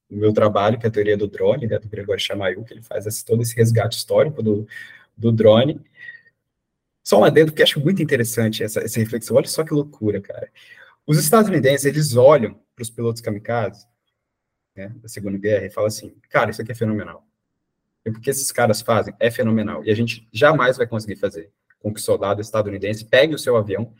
no 0.09 0.17
meu 0.17 0.33
trabalho, 0.33 0.77
que 0.77 0.85
é 0.85 0.89
a 0.89 0.91
teoria 0.91 1.17
do 1.17 1.27
drone, 1.27 1.67
né, 1.67 1.79
do 1.79 1.87
Gregório 1.87 2.21
Chamayu, 2.21 2.63
que 2.63 2.73
ele 2.73 2.81
faz 2.81 3.05
esse, 3.05 3.23
todo 3.23 3.41
esse 3.41 3.55
resgate 3.55 3.97
histórico 3.97 4.43
do, 4.43 4.67
do 5.17 5.31
drone. 5.31 5.81
Só 7.03 7.19
um 7.19 7.23
adendo 7.23 7.51
que 7.51 7.63
acho 7.63 7.79
muito 7.79 8.01
interessante 8.01 8.63
essa, 8.63 8.81
essa 8.81 8.99
reflexão. 8.99 9.37
Olha 9.37 9.47
só 9.47 9.63
que 9.63 9.73
loucura, 9.73 10.19
cara. 10.21 10.51
Os 11.07 11.17
estadunidenses, 11.17 11.85
eles 11.85 12.15
olham 12.15 12.59
para 12.75 12.83
os 12.83 12.89
pilotos 12.89 13.21
kamikazes 13.21 13.87
né, 14.75 14.89
da 15.01 15.07
Segunda 15.07 15.37
Guerra 15.37 15.65
e 15.67 15.69
falam 15.69 15.87
assim, 15.87 16.15
cara, 16.29 16.51
isso 16.51 16.61
aqui 16.61 16.71
é 16.71 16.75
fenomenal. 16.75 17.25
E 18.05 18.09
o 18.09 18.19
que 18.19 18.29
esses 18.29 18.51
caras 18.51 18.81
fazem 18.81 19.15
é 19.19 19.31
fenomenal. 19.31 19.83
E 19.83 19.89
a 19.89 19.95
gente 19.95 20.27
jamais 20.31 20.77
vai 20.77 20.85
conseguir 20.85 21.15
fazer 21.15 21.51
com 21.79 21.93
que 21.93 21.99
o 21.99 22.03
soldado 22.03 22.41
estadunidense 22.41 23.05
pegue 23.05 23.35
o 23.35 23.39
seu 23.39 23.55
avião, 23.55 23.93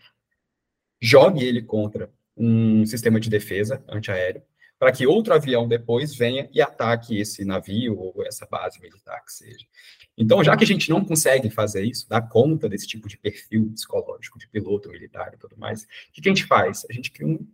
jogue 1.01 1.43
ele 1.43 1.61
contra 1.61 2.11
um 2.35 2.85
sistema 2.85 3.19
de 3.19 3.29
defesa 3.29 3.83
antiaéreo, 3.87 4.41
para 4.77 4.91
que 4.91 5.07
outro 5.07 5.33
avião 5.33 5.67
depois 5.67 6.15
venha 6.15 6.49
e 6.51 6.61
ataque 6.61 7.19
esse 7.19 7.45
navio 7.45 7.97
ou 7.97 8.25
essa 8.25 8.45
base 8.45 8.81
militar 8.81 9.23
que 9.23 9.31
seja. 9.31 9.65
Então, 10.17 10.43
já 10.43 10.55
que 10.57 10.63
a 10.63 10.67
gente 10.67 10.89
não 10.89 11.03
consegue 11.03 11.49
fazer 11.49 11.83
isso, 11.83 12.09
dar 12.09 12.21
conta 12.21 12.67
desse 12.67 12.87
tipo 12.87 13.07
de 13.07 13.17
perfil 13.17 13.71
psicológico 13.73 14.39
de 14.39 14.47
piloto 14.47 14.89
militar 14.89 15.31
e 15.33 15.37
tudo 15.37 15.57
mais, 15.57 15.83
o 15.83 15.87
que, 16.11 16.27
a 16.27 16.31
gente 16.31 16.45
faz? 16.45 16.85
A 16.89 16.93
gente 16.93 17.11
cria 17.11 17.27
um, 17.27 17.47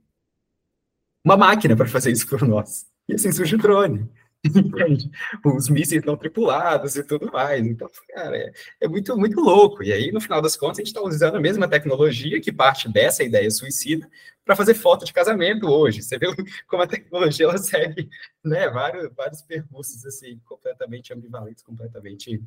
uma 1.23 1.37
máquina 1.37 1.75
para 1.75 1.87
fazer 1.87 2.11
isso 2.11 2.27
por 2.27 2.41
nós. 2.47 2.87
E 3.07 3.15
assim 3.15 3.31
surge 3.31 3.55
o 3.55 3.59
drone. 3.59 4.09
Entende? 4.55 5.11
Os 5.45 5.69
mísseis 5.69 6.03
não 6.03 6.17
tripulados 6.17 6.95
e 6.95 7.03
tudo 7.03 7.31
mais. 7.31 7.65
Então, 7.65 7.87
cara, 8.09 8.35
é, 8.35 8.51
é, 8.81 8.87
muito, 8.87 9.15
muito 9.15 9.39
louco. 9.39 9.83
E 9.83 9.93
aí, 9.93 10.11
no 10.11 10.19
final 10.19 10.41
das 10.41 10.55
contas, 10.55 10.79
a 10.79 10.81
gente 10.81 10.87
está 10.87 11.01
usando 11.01 11.35
a 11.35 11.39
mesma 11.39 11.67
tecnologia 11.67 12.41
que 12.41 12.51
parte 12.51 12.89
dessa 12.89 13.23
ideia 13.23 13.49
suicida 13.51 14.09
para 14.43 14.55
fazer 14.55 14.73
foto 14.73 15.05
de 15.05 15.13
casamento 15.13 15.67
hoje. 15.67 16.01
Você 16.01 16.17
vê 16.17 16.25
como 16.67 16.81
a 16.81 16.87
tecnologia 16.87 17.45
ela 17.45 17.57
segue 17.57 18.09
né, 18.43 18.67
vários, 18.69 19.13
vários 19.15 19.43
percursos 19.43 20.03
assim, 20.05 20.39
completamente 20.45 21.13
ambivalentes, 21.13 21.63
completamente 21.63 22.41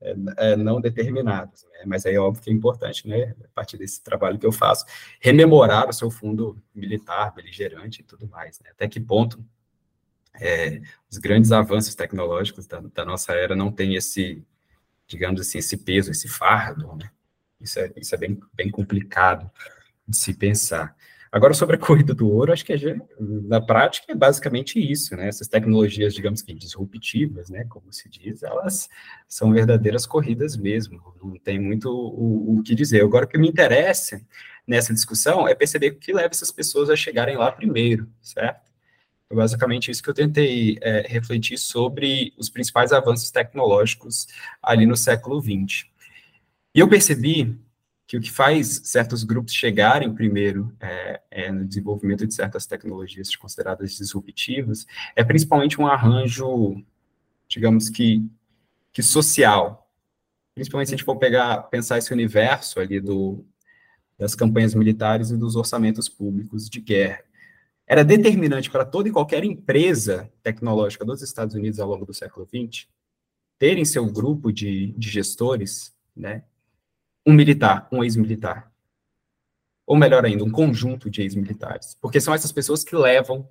é, 0.00 0.14
é, 0.36 0.56
não 0.56 0.80
determinados. 0.80 1.64
Né? 1.64 1.82
Mas 1.84 2.06
aí 2.06 2.14
é 2.14 2.20
óbvio 2.20 2.44
que 2.44 2.50
é 2.50 2.52
importante, 2.52 3.08
né, 3.08 3.34
a 3.44 3.48
partir 3.54 3.76
desse 3.76 4.00
trabalho 4.04 4.38
que 4.38 4.46
eu 4.46 4.52
faço, 4.52 4.84
rememorar 5.20 5.88
o 5.88 5.92
seu 5.92 6.12
fundo 6.12 6.62
militar, 6.72 7.34
beligerante 7.34 8.02
e 8.02 8.04
tudo 8.04 8.28
mais. 8.28 8.60
Né? 8.60 8.70
Até 8.70 8.86
que 8.86 9.00
ponto 9.00 9.44
é, 10.40 10.80
os 11.10 11.18
grandes 11.18 11.52
avanços 11.52 11.94
tecnológicos 11.94 12.66
da, 12.66 12.80
da, 12.80 13.04
nossa 13.04 13.32
era 13.32 13.54
não 13.54 13.70
têm 13.70 13.94
esse, 13.94 14.42
digamos 15.06 15.40
assim, 15.40 15.58
esse 15.58 15.76
peso, 15.76 16.10
esse 16.10 16.28
fardo, 16.28 16.94
né? 16.96 17.10
Isso 17.60 17.78
é, 17.78 17.92
isso 17.96 18.14
é 18.14 18.18
bem, 18.18 18.40
bem 18.52 18.70
complicado 18.70 19.50
de 20.06 20.16
se 20.16 20.34
pensar. 20.34 20.94
Agora, 21.34 21.52
sobre 21.52 21.74
a 21.74 21.78
corrida 21.80 22.14
do 22.14 22.30
ouro, 22.30 22.52
acho 22.52 22.64
que 22.64 22.72
na 23.18 23.60
prática 23.60 24.12
é 24.12 24.14
basicamente 24.14 24.78
isso, 24.78 25.16
né? 25.16 25.26
Essas 25.26 25.48
tecnologias, 25.48 26.14
digamos 26.14 26.42
que 26.42 26.54
disruptivas, 26.54 27.50
né? 27.50 27.64
Como 27.68 27.92
se 27.92 28.08
diz, 28.08 28.44
elas 28.44 28.88
são 29.26 29.52
verdadeiras 29.52 30.06
corridas 30.06 30.56
mesmo, 30.56 31.02
não 31.20 31.36
tem 31.38 31.58
muito 31.58 31.88
o, 31.90 32.58
o 32.58 32.62
que 32.62 32.72
dizer. 32.72 33.02
Agora, 33.02 33.24
o 33.24 33.28
que 33.28 33.36
me 33.36 33.48
interessa 33.48 34.24
nessa 34.64 34.94
discussão 34.94 35.48
é 35.48 35.56
perceber 35.56 35.88
o 35.88 35.96
que 35.96 36.12
leva 36.12 36.28
essas 36.28 36.52
pessoas 36.52 36.88
a 36.88 36.94
chegarem 36.94 37.36
lá 37.36 37.50
primeiro, 37.50 38.08
certo? 38.22 38.63
Foi 39.34 39.42
basicamente 39.42 39.90
isso 39.90 40.00
que 40.00 40.08
eu 40.08 40.14
tentei 40.14 40.78
é, 40.80 41.08
refletir 41.08 41.58
sobre 41.58 42.32
os 42.38 42.48
principais 42.48 42.92
avanços 42.92 43.32
tecnológicos 43.32 44.28
ali 44.62 44.86
no 44.86 44.96
século 44.96 45.42
XX. 45.42 45.86
E 46.72 46.78
eu 46.78 46.88
percebi 46.88 47.58
que 48.06 48.16
o 48.16 48.20
que 48.20 48.30
faz 48.30 48.82
certos 48.84 49.24
grupos 49.24 49.52
chegarem 49.52 50.14
primeiro 50.14 50.72
é, 50.78 51.20
é, 51.32 51.50
no 51.50 51.64
desenvolvimento 51.64 52.24
de 52.24 52.32
certas 52.32 52.64
tecnologias 52.64 53.34
consideradas 53.34 53.96
disruptivas 53.96 54.86
é 55.16 55.24
principalmente 55.24 55.80
um 55.80 55.86
arranjo, 55.88 56.80
digamos 57.48 57.88
que, 57.88 58.24
que 58.92 59.02
social. 59.02 59.90
Principalmente 60.54 60.90
se 60.90 60.94
a 60.94 60.96
gente 60.96 61.04
for 61.04 61.16
pegar, 61.16 61.64
pensar 61.64 61.98
esse 61.98 62.12
universo 62.12 62.78
ali 62.78 63.00
do, 63.00 63.44
das 64.16 64.36
campanhas 64.36 64.76
militares 64.76 65.32
e 65.32 65.36
dos 65.36 65.56
orçamentos 65.56 66.08
públicos 66.08 66.70
de 66.70 66.80
guerra 66.80 67.33
era 67.86 68.04
determinante 68.04 68.70
para 68.70 68.84
toda 68.84 69.08
e 69.08 69.12
qualquer 69.12 69.44
empresa 69.44 70.30
tecnológica 70.42 71.04
dos 71.04 71.22
Estados 71.22 71.54
Unidos 71.54 71.78
ao 71.78 71.88
longo 71.88 72.06
do 72.06 72.14
século 72.14 72.46
XX 72.46 72.88
terem 73.58 73.84
seu 73.84 74.10
grupo 74.10 74.52
de, 74.52 74.92
de 74.92 75.08
gestores, 75.08 75.94
né, 76.16 76.44
um 77.26 77.32
militar, 77.32 77.88
um 77.92 78.02
ex-militar. 78.02 78.72
ou 79.86 79.96
melhor 79.96 80.24
ainda, 80.24 80.42
um 80.42 80.50
conjunto 80.50 81.10
de 81.10 81.22
ex-militares, 81.22 81.96
porque 82.00 82.20
são 82.20 82.32
essas 82.32 82.50
pessoas 82.50 82.82
que 82.82 82.96
levam 82.96 83.48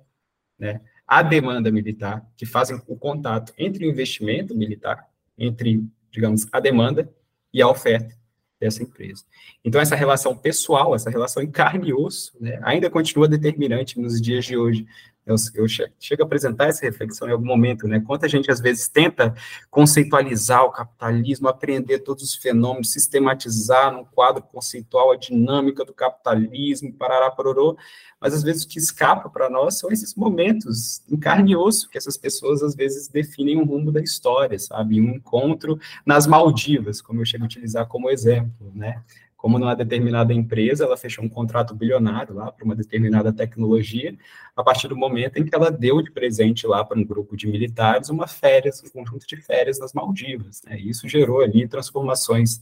né, 0.58 0.80
a 1.06 1.22
demanda 1.22 1.70
militar, 1.70 2.26
que 2.36 2.44
fazem 2.44 2.80
o 2.88 2.96
contato 2.96 3.52
entre 3.56 3.86
o 3.86 3.90
investimento 3.90 4.54
militar, 4.56 5.08
entre, 5.38 5.84
digamos, 6.10 6.46
a 6.52 6.58
demanda 6.58 7.08
e 7.52 7.62
a 7.62 7.68
oferta 7.68 8.16
dessa 8.64 8.82
empresa. 8.82 9.24
Então, 9.62 9.80
essa 9.80 9.94
relação 9.94 10.34
pessoal, 10.34 10.94
essa 10.94 11.10
relação 11.10 11.42
em 11.42 11.50
carne 11.50 11.90
e 11.90 11.92
osso, 11.92 12.32
né, 12.40 12.58
ainda 12.62 12.88
continua 12.88 13.28
determinante 13.28 14.00
nos 14.00 14.20
dias 14.20 14.44
de 14.46 14.56
hoje 14.56 14.86
eu, 15.26 15.36
eu 15.54 15.66
chego 15.66 16.22
a 16.22 16.26
apresentar 16.26 16.68
essa 16.68 16.84
reflexão 16.84 17.26
em 17.26 17.32
algum 17.32 17.46
momento, 17.46 17.88
né? 17.88 18.00
Quanta 18.00 18.28
gente 18.28 18.50
às 18.50 18.60
vezes 18.60 18.88
tenta 18.88 19.34
conceitualizar 19.70 20.64
o 20.64 20.70
capitalismo, 20.70 21.48
aprender 21.48 22.00
todos 22.00 22.22
os 22.22 22.34
fenômenos, 22.34 22.92
sistematizar 22.92 23.92
num 23.92 24.04
quadro 24.04 24.42
conceitual 24.42 25.12
a 25.12 25.16
dinâmica 25.16 25.84
do 25.84 25.94
capitalismo, 25.94 26.92
parará 26.92 27.30
pororô, 27.30 27.76
mas 28.20 28.34
às 28.34 28.42
vezes 28.42 28.64
o 28.64 28.68
que 28.68 28.78
escapa 28.78 29.30
para 29.30 29.48
nós 29.48 29.78
são 29.78 29.90
esses 29.90 30.14
momentos 30.14 31.02
em 31.10 31.16
carne 31.16 31.52
e 31.52 31.56
osso 31.56 31.88
que 31.88 31.96
essas 31.96 32.16
pessoas 32.16 32.62
às 32.62 32.74
vezes 32.74 33.08
definem 33.08 33.58
o 33.60 33.64
rumo 33.64 33.90
da 33.90 34.00
história, 34.00 34.58
sabe? 34.58 35.00
Um 35.00 35.16
encontro 35.16 35.78
nas 36.04 36.26
Maldivas, 36.26 37.00
como 37.00 37.20
eu 37.20 37.24
chego 37.24 37.44
a 37.44 37.46
utilizar 37.46 37.86
como 37.86 38.10
exemplo, 38.10 38.72
né? 38.74 39.02
Como 39.44 39.58
numa 39.58 39.76
determinada 39.76 40.32
empresa, 40.32 40.84
ela 40.84 40.96
fechou 40.96 41.22
um 41.22 41.28
contrato 41.28 41.74
bilionário 41.74 42.34
lá 42.34 42.50
para 42.50 42.64
uma 42.64 42.74
determinada 42.74 43.30
tecnologia, 43.30 44.16
a 44.56 44.64
partir 44.64 44.88
do 44.88 44.96
momento 44.96 45.36
em 45.36 45.44
que 45.44 45.54
ela 45.54 45.70
deu 45.70 46.00
de 46.00 46.10
presente 46.10 46.66
lá 46.66 46.82
para 46.82 46.98
um 46.98 47.04
grupo 47.04 47.36
de 47.36 47.46
militares 47.46 48.08
uma 48.08 48.26
férias, 48.26 48.82
um 48.82 48.88
conjunto 48.88 49.26
de 49.26 49.36
férias 49.36 49.78
nas 49.78 49.92
Maldivas. 49.92 50.62
Né? 50.62 50.80
Isso 50.80 51.06
gerou 51.06 51.42
ali 51.42 51.68
transformações 51.68 52.58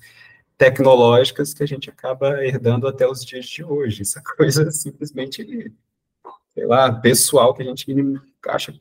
tecnológicas 0.58 1.54
que 1.54 1.62
a 1.62 1.66
gente 1.66 1.88
acaba 1.88 2.44
herdando 2.44 2.88
até 2.88 3.06
os 3.06 3.24
dias 3.24 3.46
de 3.46 3.62
hoje. 3.62 4.02
Essa 4.02 4.20
coisa 4.36 4.68
simplesmente, 4.72 5.72
sei 6.52 6.66
lá, 6.66 6.92
pessoal 6.92 7.54
que 7.54 7.62
a 7.62 7.64
gente 7.64 7.86
acha 8.48 8.74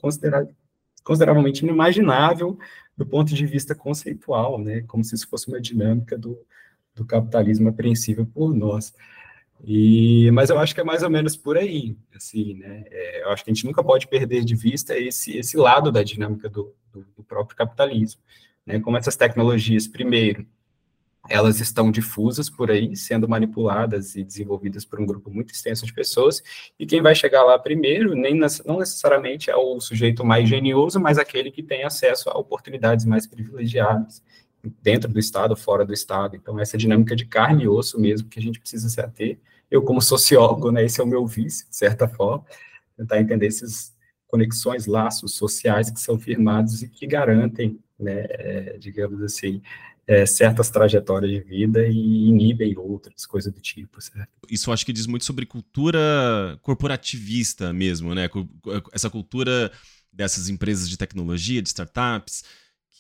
consideravelmente 1.04 1.64
inimaginável 1.64 2.58
do 2.98 3.06
ponto 3.06 3.32
de 3.32 3.46
vista 3.46 3.76
conceitual, 3.76 4.58
né? 4.58 4.82
Como 4.88 5.04
se 5.04 5.14
isso 5.14 5.30
fosse 5.30 5.48
uma 5.48 5.62
dinâmica 5.62 6.18
do, 6.18 6.44
do 6.96 7.06
capitalismo 7.06 7.70
apreensível 7.70 8.26
por 8.26 8.54
nós. 8.54 8.94
E, 9.64 10.32
mas 10.32 10.50
eu 10.50 10.58
acho 10.58 10.74
que 10.74 10.82
é 10.82 10.84
mais 10.84 11.04
ou 11.04 11.10
menos 11.10 11.38
por 11.38 11.58
aí, 11.58 11.96
assim, 12.16 12.56
né? 12.56 12.84
É, 12.90 13.24
eu 13.24 13.30
acho 13.30 13.44
que 13.44 13.52
a 13.52 13.54
gente 13.54 13.66
nunca 13.66 13.84
pode 13.84 14.08
perder 14.08 14.44
de 14.44 14.56
vista 14.56 14.98
esse, 14.98 15.38
esse 15.38 15.56
lado 15.56 15.92
da 15.92 16.02
dinâmica 16.02 16.50
do, 16.50 16.74
do, 16.92 17.06
do 17.16 17.24
próprio 17.24 17.56
capitalismo, 17.56 18.22
né? 18.66 18.80
Como 18.80 18.98
essas 18.98 19.16
tecnologias, 19.16 19.88
primeiro, 19.88 20.48
elas 21.30 21.60
estão 21.60 21.92
difusas 21.92 22.50
por 22.50 22.72
aí, 22.72 22.96
sendo 22.96 23.30
manipuladas 23.30 24.16
e 24.16 24.24
desenvolvidas 24.24 24.84
por 24.84 25.00
um 25.00 25.06
grupo 25.06 25.30
muito 25.30 25.54
extenso 25.54 25.86
de 25.86 25.94
pessoas, 25.94 26.42
e 26.80 26.86
quem 26.86 27.00
vai 27.00 27.14
chegar 27.14 27.44
lá 27.44 27.60
primeiro, 27.60 28.16
nem 28.16 28.34
não 28.66 28.80
necessariamente 28.80 29.52
é 29.52 29.56
o 29.56 29.80
sujeito 29.80 30.26
mais 30.26 30.50
genioso, 30.50 31.00
mas 31.00 31.20
aquele 31.20 31.52
que 31.52 31.62
tem 31.62 31.84
acesso 31.84 32.30
a 32.32 32.38
oportunidades 32.38 33.06
mais 33.06 33.28
privilegiadas 33.28 34.24
dentro 34.82 35.12
do 35.12 35.20
Estado, 35.20 35.56
fora 35.56 35.86
do 35.86 35.94
Estado. 35.94 36.36
Então, 36.36 36.60
essa 36.60 36.78
dinâmica 36.78 37.16
de 37.16 37.26
carne 37.26 37.64
e 37.64 37.68
osso 37.68 38.00
mesmo 38.00 38.30
que 38.30 38.40
a 38.40 38.42
gente 38.42 38.60
precisa 38.60 38.90
se 38.90 39.00
ater. 39.00 39.40
Eu, 39.70 39.82
como 39.82 40.02
sociólogo, 40.02 40.72
né, 40.72 40.84
esse 40.84 41.00
é 41.00 41.04
o 41.04 41.08
meu 41.08 41.26
vício, 41.26 41.68
de 41.70 41.76
certa 41.76 42.08
forma, 42.08 42.46
tentar 42.98 43.20
entender 43.20 43.48
essas 43.48 43.94
conexões, 44.28 44.86
laços 44.86 45.36
sociais 45.36 45.90
que 45.90 46.00
são 46.00 46.20
firmados 46.20 46.82
e 46.82 46.90
que 46.90 47.06
garantem, 47.08 47.80
né, 48.00 48.26
é, 48.30 48.78
digamos 48.78 49.22
assim, 49.22 49.62
é, 50.08 50.26
certas 50.26 50.70
trajetórias 50.70 51.32
de 51.32 51.40
vida 51.40 51.88
e 51.88 52.28
inibem 52.28 52.78
outras, 52.78 53.26
coisas 53.26 53.54
do 53.54 53.62
tipo, 53.62 54.02
certo? 54.02 54.30
Isso 54.50 54.72
acho 54.72 54.86
que 54.86 54.94
diz 54.94 55.06
muito 55.06 55.26
sobre 55.26 55.46
cultura 55.46 56.00
corporativista 56.62 57.72
mesmo, 57.72 58.14
né? 58.14 58.30
Essa 58.92 59.10
cultura 59.10 59.72
dessas 60.12 60.50
empresas 60.50 60.90
de 60.90 60.98
tecnologia, 60.98 61.62
de 61.62 61.70
startups, 61.70 62.44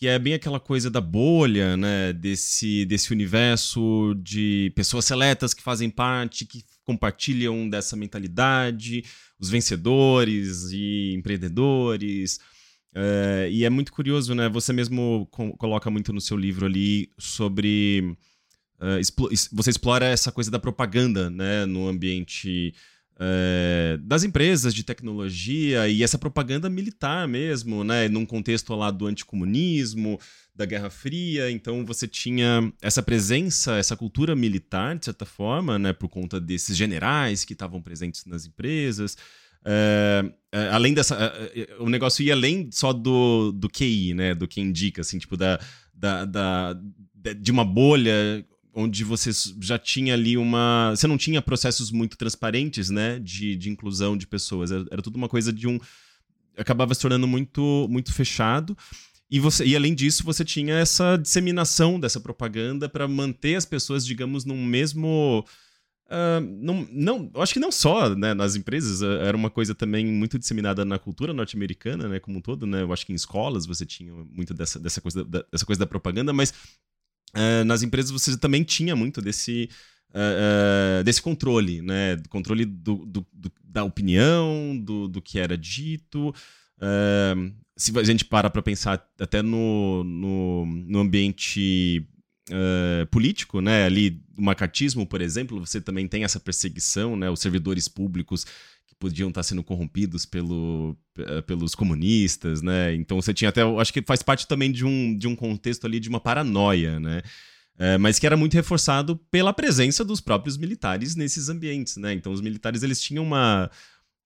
que 0.02 0.08
é 0.08 0.18
bem 0.18 0.34
aquela 0.34 0.60
coisa 0.60 0.90
da 0.90 1.00
bolha, 1.00 1.78
né? 1.78 2.12
Desse, 2.12 2.86
desse 2.86 3.14
universo 3.14 4.16
de 4.16 4.74
pessoas 4.76 5.06
seletas 5.06 5.54
que 5.54 5.62
fazem 5.62 5.92
parte, 5.92 6.44
que 6.44 6.66
compartilham 6.84 7.70
dessa 7.70 7.96
mentalidade, 7.96 9.06
os 9.40 9.48
vencedores 9.52 10.72
e 10.72 11.14
empreendedores. 11.14 12.40
É, 12.96 13.48
e 13.52 13.64
é 13.64 13.70
muito 13.70 13.94
curioso, 13.94 14.34
né? 14.34 14.50
Você 14.50 14.74
mesmo 14.74 15.30
coloca 15.60 15.88
muito 15.92 16.12
no 16.12 16.20
seu 16.20 16.36
livro 16.36 16.66
ali 16.66 17.12
sobre. 17.20 18.18
Uh, 18.80 18.98
você 19.52 19.70
explora 19.70 20.08
essa 20.08 20.32
coisa 20.32 20.50
da 20.50 20.58
propaganda, 20.58 21.30
né? 21.30 21.68
No 21.68 21.88
ambiente 21.88 22.74
é, 23.24 24.00
das 24.02 24.24
empresas 24.24 24.74
de 24.74 24.84
tecnologia 24.84 25.88
e 25.88 26.02
essa 26.02 26.18
propaganda 26.18 26.68
militar 26.72 27.28
mesmo, 27.28 27.84
né? 27.84 28.10
Num 28.10 28.26
contexto 28.26 28.74
lá 28.74 28.90
do 28.90 29.06
anticomunismo, 29.06 30.20
da 30.56 30.66
Guerra 30.66 30.90
Fria, 30.90 31.52
então 31.52 31.86
você 31.86 32.08
tinha 32.08 32.74
essa 32.82 33.04
presença, 33.04 33.78
essa 33.78 33.96
cultura 33.96 34.36
militar, 34.36 34.98
de 34.98 35.06
certa 35.06 35.24
forma, 35.24 35.78
né? 35.78 35.94
Por 35.94 36.10
conta 36.10 36.42
desses 36.42 36.76
generais 36.76 37.46
que 37.46 37.54
estavam 37.54 37.80
presentes 37.80 38.26
nas 38.26 38.48
empresas. 38.48 39.16
É, 39.64 40.26
além 40.72 40.96
dessa. 40.96 41.32
o 41.80 41.90
negócio 41.90 42.24
ia 42.24 42.34
além 42.34 42.72
só 42.72 42.92
do, 42.92 43.52
do 43.52 43.70
QI, 43.70 44.16
né? 44.16 44.34
Do 44.34 44.48
que 44.48 44.60
indica, 44.60 45.02
assim, 45.02 45.20
tipo, 45.20 45.38
da, 45.38 45.60
da, 45.94 46.26
da, 46.26 46.76
de 47.40 47.52
uma 47.52 47.64
bolha 47.64 48.44
onde 48.74 49.04
você 49.04 49.32
já 49.60 49.78
tinha 49.78 50.14
ali 50.14 50.38
uma. 50.38 50.92
Você 50.96 51.08
não 51.08 51.18
tinha 51.18 51.42
processos 51.42 51.92
muito 51.92 52.18
transparentes, 52.18 52.90
né? 52.90 53.20
De, 53.20 53.56
de 53.56 53.70
inclusão 53.70 54.18
de 54.18 54.26
pessoas. 54.26 54.72
Era, 54.72 54.86
era 54.92 55.02
tudo 55.02 55.16
uma 55.16 55.30
coisa 55.30 55.52
de 55.52 55.68
um. 55.68 55.80
Acabava 56.58 56.94
se 56.94 57.02
tornando 57.02 57.28
muito, 57.28 57.88
muito 57.90 58.14
fechado. 58.14 58.78
E, 59.30 59.40
você, 59.40 59.66
e 59.66 59.76
além 59.76 59.96
disso, 59.96 60.26
você 60.26 60.44
tinha 60.44 60.76
essa 60.76 61.16
disseminação 61.16 61.98
dessa 61.98 62.20
propaganda 62.20 62.90
para 62.90 63.08
manter 63.08 63.56
as 63.56 63.66
pessoas, 63.66 64.06
digamos, 64.06 64.44
num 64.44 64.66
mesmo. 64.66 65.46
Uh, 66.08 66.42
não, 66.60 66.86
não, 66.92 67.32
acho 67.36 67.54
que 67.54 67.60
não 67.60 67.72
só 67.72 68.14
né, 68.14 68.34
nas 68.34 68.58
empresas, 68.58 69.02
uh, 69.02 69.24
era 69.26 69.38
uma 69.38 69.50
coisa 69.50 69.74
também 69.74 70.06
muito 70.06 70.38
disseminada 70.38 70.84
na 70.84 71.00
cultura 71.00 71.32
norte-americana, 71.32 72.10
né, 72.10 72.20
como 72.20 72.40
um 72.40 72.42
todo, 72.42 72.68
né, 72.68 72.82
eu 72.82 72.92
acho 72.92 73.06
que 73.06 73.14
em 73.14 73.16
escolas 73.16 73.66
você 73.66 73.86
tinha 73.86 74.12
muito 74.30 74.54
dessa, 74.54 74.78
dessa, 74.78 75.00
coisa, 75.00 75.24
da, 75.24 75.46
dessa 75.50 75.66
coisa 75.66 75.80
da 75.80 75.86
propaganda, 75.86 76.34
mas 76.34 76.54
uh, 77.36 77.66
nas 77.66 77.84
empresas 77.84 78.12
você 78.12 78.38
também 78.38 78.64
tinha 78.64 78.96
muito 78.96 79.22
desse, 79.22 79.70
uh, 80.12 81.00
uh, 81.00 81.04
desse 81.04 81.22
controle, 81.22 81.82
né? 81.82 82.18
Controle 82.30 82.66
do, 82.66 83.06
do, 83.06 83.28
do, 83.34 83.52
da 83.64 83.84
opinião, 83.84 84.78
do, 84.78 85.08
do 85.08 85.22
que 85.22 85.40
era 85.40 85.58
dito. 85.58 86.34
se 87.78 87.98
a 87.98 88.04
gente 88.04 88.26
para 88.26 88.50
para 88.50 88.62
pensar 88.62 89.06
até 89.20 89.42
no, 89.42 90.04
no, 90.04 90.66
no 90.66 91.00
ambiente 91.00 92.06
político, 93.10 93.62
né? 93.62 93.86
Ali, 93.86 94.22
o 94.38 94.42
macartismo, 94.42 95.06
por 95.06 95.22
exemplo, 95.22 95.66
você 95.66 95.80
também 95.80 96.08
tem 96.08 96.24
essa 96.24 96.40
perseguição, 96.40 97.16
né? 97.16 97.30
Os 97.30 97.40
servidores 97.40 97.88
públicos 97.88 98.46
podiam 99.02 99.30
estar 99.30 99.42
sendo 99.42 99.64
corrompidos 99.64 100.28
pelo, 100.28 100.96
eh, 101.18 101.42
pelos 101.42 101.74
comunistas, 101.74 102.62
né? 102.62 102.94
Então 102.94 103.20
você 103.20 103.34
tinha 103.34 103.50
até, 103.50 103.64
acho 103.64 103.92
que 103.92 104.04
faz 104.04 104.22
parte 104.22 104.48
também 104.48 104.72
de 104.72 104.86
um, 104.86 105.18
de 105.18 105.28
um 105.28 105.36
contexto 105.36 105.88
ali 105.88 106.00
de 106.00 106.08
uma 106.08 106.20
paranoia, 106.20 107.00
né? 107.00 107.24
É, 107.80 107.98
mas 107.98 108.20
que 108.20 108.28
era 108.28 108.38
muito 108.38 108.54
reforçado 108.54 109.18
pela 109.32 109.52
presença 109.52 110.06
dos 110.06 110.22
próprios 110.22 110.56
militares 110.56 111.16
nesses 111.16 111.50
ambientes, 111.50 111.98
né? 111.98 112.14
Então 112.14 112.32
os 112.32 112.42
militares 112.42 112.84
eles 112.84 113.02
tinham 113.02 113.24
uma, 113.24 113.72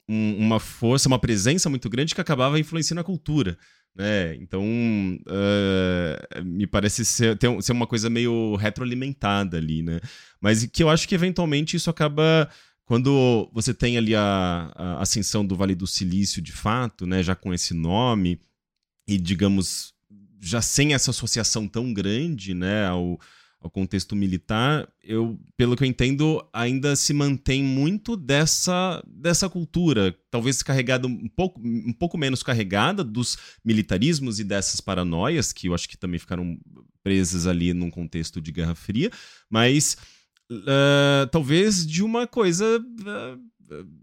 um, 0.10 0.36
uma 0.38 0.60
força, 0.60 1.08
uma 1.08 1.20
presença 1.20 1.70
muito 1.70 1.90
grande 1.90 2.14
que 2.14 2.20
acabava 2.20 2.60
influenciando 2.60 3.00
a 3.00 3.06
cultura. 3.06 3.58
Né? 3.98 4.36
Então, 4.36 4.62
uh, 4.62 6.44
me 6.44 6.68
parece 6.68 7.06
ser, 7.06 7.38
ter, 7.38 7.64
ser 7.64 7.72
uma 7.72 7.88
coisa 7.88 8.10
meio 8.10 8.58
retroalimentada 8.58 9.56
ali, 9.56 9.82
né? 9.82 10.02
Mas 10.42 10.66
que 10.66 10.84
eu 10.84 10.90
acho 10.90 11.08
que 11.08 11.16
eventualmente 11.16 11.78
isso 11.78 11.90
acaba 11.90 12.50
quando 12.86 13.50
você 13.52 13.74
tem 13.74 13.98
ali 13.98 14.16
a, 14.16 14.72
a, 14.76 15.02
ascensão 15.02 15.46
do 15.46 15.56
Vale 15.56 15.76
do 15.76 15.88
Silício 15.88 16.42
de 16.42 16.52
fato, 16.52 17.06
né, 17.06 17.24
já 17.24 17.36
com 17.36 17.54
esse 17.54 17.74
nome, 17.74 18.40
e 19.08 19.18
digamos, 19.18 19.94
já 20.40 20.62
sem 20.62 20.94
essa 20.94 21.12
associação 21.12 21.68
tão 21.68 21.92
grande 21.92 22.54
né, 22.54 22.86
ao, 22.86 23.20
ao 23.60 23.72
contexto 23.72 24.16
militar, 24.16 24.88
eu, 25.04 25.40
pelo 25.58 25.76
que 25.76 25.84
eu 25.84 25.88
entendo, 25.88 26.48
ainda 26.54 26.96
se 26.96 27.12
mantém 27.12 27.64
muito 27.64 28.16
dessa, 28.16 29.04
dessa 29.08 29.50
cultura, 29.50 30.16
talvez 30.30 30.62
carregada 30.62 31.08
um 31.08 31.28
pouco, 31.28 31.60
um 31.60 31.94
pouco 31.94 32.20
menos 32.20 32.44
carregada 32.44 33.04
dos 33.04 33.36
militarismos 33.64 34.40
e 34.40 34.44
dessas 34.44 34.80
paranoias, 34.80 35.52
que 35.52 35.68
eu 35.68 35.74
acho 35.74 35.90
que 35.90 35.98
também 35.98 36.20
ficaram 36.20 36.60
presas 37.04 37.48
ali 37.48 37.74
num 37.74 37.90
contexto 37.90 38.40
de 38.40 38.52
Guerra 38.52 38.76
Fria, 38.76 39.12
mas 39.50 39.98
uh, 40.52 41.28
talvez 41.32 41.86
de 41.86 42.04
uma 42.04 42.28
coisa 42.28 42.80
uh, 42.80 43.56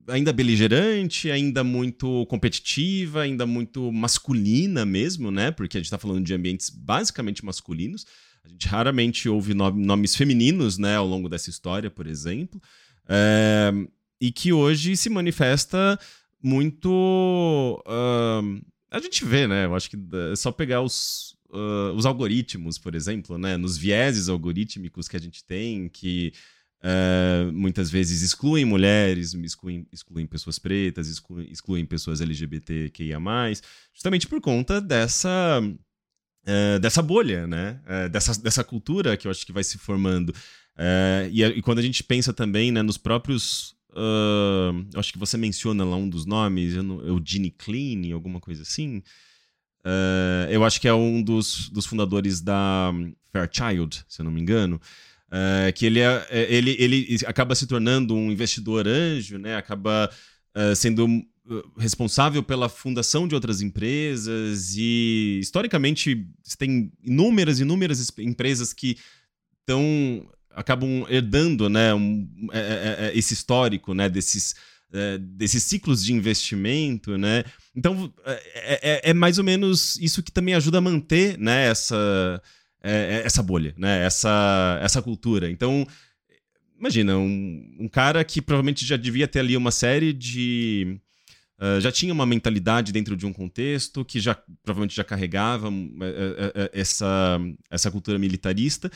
ainda 0.09 0.33
beligerante, 0.33 1.31
ainda 1.31 1.63
muito 1.63 2.27
competitiva, 2.27 3.23
ainda 3.23 3.47
muito 3.47 3.93
masculina 3.93 4.85
mesmo, 4.85 5.31
né? 5.31 5.51
Porque 5.51 5.77
a 5.77 5.81
gente 5.81 5.87
está 5.87 5.99
falando 5.99 6.25
de 6.25 6.35
ambientes 6.35 6.71
basicamente 6.71 7.45
masculinos. 7.45 8.07
A 8.45 8.49
gente 8.49 8.67
raramente 8.67 9.29
ouve 9.29 9.55
nomes 9.55 10.17
femininos, 10.17 10.77
né, 10.77 10.97
ao 10.97 11.07
longo 11.07 11.29
dessa 11.29 11.49
história, 11.49 11.89
por 11.89 12.09
exemplo. 12.09 12.61
É, 13.09 13.73
e 14.21 14.33
que 14.33 14.53
hoje 14.53 14.97
se 14.97 15.09
manifesta 15.09 15.99
muito. 16.43 17.83
Uh, 17.87 18.61
a 18.91 18.99
gente 19.01 19.25
vê, 19.25 19.47
né? 19.47 19.65
Eu 19.65 19.75
acho 19.75 19.89
que 19.89 19.97
é 20.33 20.37
só 20.37 20.51
pegar 20.51 20.83
os, 20.83 21.37
uh, 21.53 21.93
os 21.95 22.07
algoritmos, 22.07 22.79
por 22.79 22.95
exemplo, 22.95 23.38
né? 23.38 23.57
Nos 23.57 23.77
vieses 23.77 24.29
algorítmicos 24.29 25.07
que 25.07 25.17
a 25.17 25.21
gente 25.21 25.45
tem, 25.45 25.88
que 25.88 26.33
uh, 26.83 27.53
muitas 27.53 27.91
vezes 27.91 28.23
excluem 28.23 28.65
mulheres, 28.65 29.35
excluem, 29.35 29.87
excluem 29.93 30.27
pessoas 30.27 30.59
pretas, 30.59 31.09
excluem, 31.09 31.51
excluem 31.51 31.85
pessoas 31.85 32.21
LGBTQIA, 32.21 33.19
justamente 33.93 34.27
por 34.27 34.41
conta 34.41 34.81
dessa. 34.81 35.61
Uh, 36.45 36.81
dessa 36.81 37.01
bolha, 37.01 37.47
né? 37.47 37.81
Uh, 37.87 38.09
dessa, 38.09 38.37
dessa 38.41 38.65
cultura 38.65 39.17
que 39.17 39.29
eu 39.29 39.31
acho 39.31 39.47
que 39.47 39.53
vai 39.53 39.62
se 39.62 39.79
formando. 39.79 40.31
Uh, 40.31 41.31
e, 41.31 41.45
e, 41.45 41.62
quando 41.62 41.79
a 41.79 41.83
gente 41.83 42.03
pensa 42.03 42.33
também 42.33 42.73
né, 42.73 42.83
nos 42.83 42.99
próprios 42.99 43.77
acho 44.97 45.12
que 45.12 45.19
você 45.19 45.37
menciona 45.37 45.85
lá 45.85 45.97
um 45.97 46.09
dos 46.09 46.25
nomes, 46.25 46.75
Eugene 46.75 47.51
Klein, 47.51 48.11
alguma 48.12 48.41
coisa 48.41 48.62
assim. 48.62 49.03
Uh, 49.85 50.51
eu 50.51 50.64
acho 50.64 50.81
que 50.81 50.88
é 50.88 50.95
um 50.95 51.23
dos, 51.23 51.68
dos 51.68 51.87
fundadores 51.87 52.40
da 52.40 52.92
Fairchild, 53.33 54.05
se 54.09 54.21
eu 54.21 54.25
não 54.25 54.33
me 54.33 54.40
engano. 54.40 54.81
Uh, 55.29 55.73
que 55.75 55.87
ele, 55.87 56.01
é, 56.01 56.27
é, 56.31 56.55
ele, 56.55 56.77
ele 56.79 57.18
acaba 57.27 57.55
se 57.55 57.66
tornando 57.66 58.14
um 58.14 58.31
investidor 58.31 58.87
anjo, 58.87 59.38
né? 59.38 59.57
acaba 59.57 60.11
uh, 60.57 60.77
sendo 60.77 61.07
responsável 61.77 62.42
pela 62.42 62.68
fundação 62.68 63.27
de 63.27 63.35
outras 63.35 63.61
empresas 63.61 64.75
e 64.77 65.40
historicamente 65.42 66.29
tem 66.57 66.92
inúmeras 67.03 67.59
inúmeras 67.59 68.12
empresas 68.16 68.73
que 68.73 68.97
estão 69.61 70.25
acabam 70.55 71.07
herdando 71.09 71.68
né, 71.68 71.95
um, 71.95 72.29
é, 72.53 72.59
é, 72.59 73.07
é, 73.07 73.18
esse 73.18 73.35
histórico 73.35 73.95
né, 73.95 74.09
desses, 74.09 74.55
é, 74.92 75.18
desses 75.18 75.62
ciclos 75.64 76.05
de 76.05 76.12
investimento. 76.12 77.16
Né? 77.16 77.45
Então, 77.75 78.13
é, 78.25 78.81
é, 78.83 79.11
é, 79.11 79.15
mais 79.15 79.39
ou 79.39 79.45
menos 79.45 79.97
isso 79.97 80.23
que 80.23 80.31
também 80.31 80.55
ajuda 80.55 80.79
a 80.79 80.81
manter 80.81 81.39
né, 81.39 81.69
essa, 81.69 82.43
essa 82.83 83.43
bolha, 83.43 83.75
né, 83.79 84.05
essa, 84.05 84.79
essa 84.83 85.01
cultura. 85.01 85.51
Então, 85.51 85.87
imagina, 86.79 87.17
um, 87.17 87.77
um 87.81 87.89
cara 87.89 88.23
que 88.25 88.43
provavelmente 88.43 88.85
já 88.85 88.97
devia 88.97 89.27
ter 89.27 89.39
ali 89.39 89.57
uma 89.57 89.71
série 89.71 90.13
de. 90.13 90.99
Uh, 91.59 91.81
já 91.81 91.93
tinha 91.93 92.13
uma 92.13 92.27
mentalidade 92.27 92.91
dentro 92.91 93.17
de 93.17 93.25
um 93.25 93.33
contexto 93.33 94.05
que 94.05 94.19
já 94.19 94.35
provavelmente 94.65 94.97
já 94.97 95.05
carregava 95.05 95.73
essa, 96.73 97.39
essa 97.71 97.89
cultura 97.89 98.19
militarista, 98.19 98.91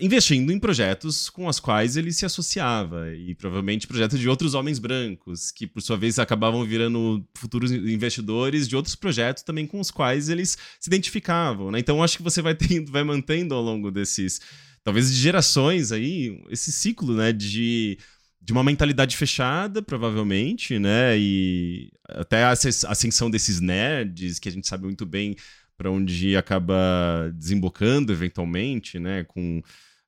investindo 0.00 0.52
em 0.52 0.58
projetos 0.58 1.30
com 1.30 1.46
os 1.46 1.60
quais 1.60 1.96
ele 1.96 2.12
se 2.12 2.26
associava, 2.26 3.14
e 3.14 3.34
provavelmente 3.34 3.86
projetos 3.86 4.18
de 4.18 4.28
outros 4.28 4.54
homens 4.54 4.78
brancos, 4.78 5.52
que 5.52 5.66
por 5.66 5.80
sua 5.80 5.96
vez 5.96 6.18
acabavam 6.18 6.64
virando 6.64 7.24
futuros 7.36 7.70
investidores 7.70 8.66
de 8.68 8.74
outros 8.74 8.96
projetos 8.96 9.44
também 9.44 9.66
com 9.66 9.78
os 9.78 9.90
quais 9.90 10.28
eles 10.28 10.58
se 10.80 10.88
identificavam. 10.88 11.70
Né? 11.70 11.78
Então 11.78 12.02
acho 12.02 12.16
que 12.16 12.22
você 12.22 12.42
vai, 12.42 12.54
tendo, 12.54 12.90
vai 12.90 13.04
mantendo 13.04 13.54
ao 13.54 13.62
longo 13.62 13.90
desses, 13.90 14.40
talvez 14.82 15.12
de 15.12 15.20
gerações 15.20 15.92
aí, 15.92 16.42
esse 16.50 16.72
ciclo 16.72 17.14
né, 17.14 17.32
de, 17.32 17.96
de 18.42 18.52
uma 18.52 18.64
mentalidade 18.64 19.16
fechada, 19.16 19.80
provavelmente, 19.82 20.78
né? 20.80 21.16
E 21.18 21.90
até 22.08 22.44
a 22.44 22.50
ascensão 22.50 23.30
desses 23.30 23.60
nerds, 23.60 24.38
que 24.38 24.48
a 24.48 24.52
gente 24.52 24.66
sabe 24.66 24.84
muito 24.84 25.06
bem 25.06 25.36
para 25.76 25.90
onde 25.90 26.36
acaba 26.36 27.30
desembocando 27.34 28.12
eventualmente, 28.12 28.98
né? 28.98 29.24
Com, 29.24 29.62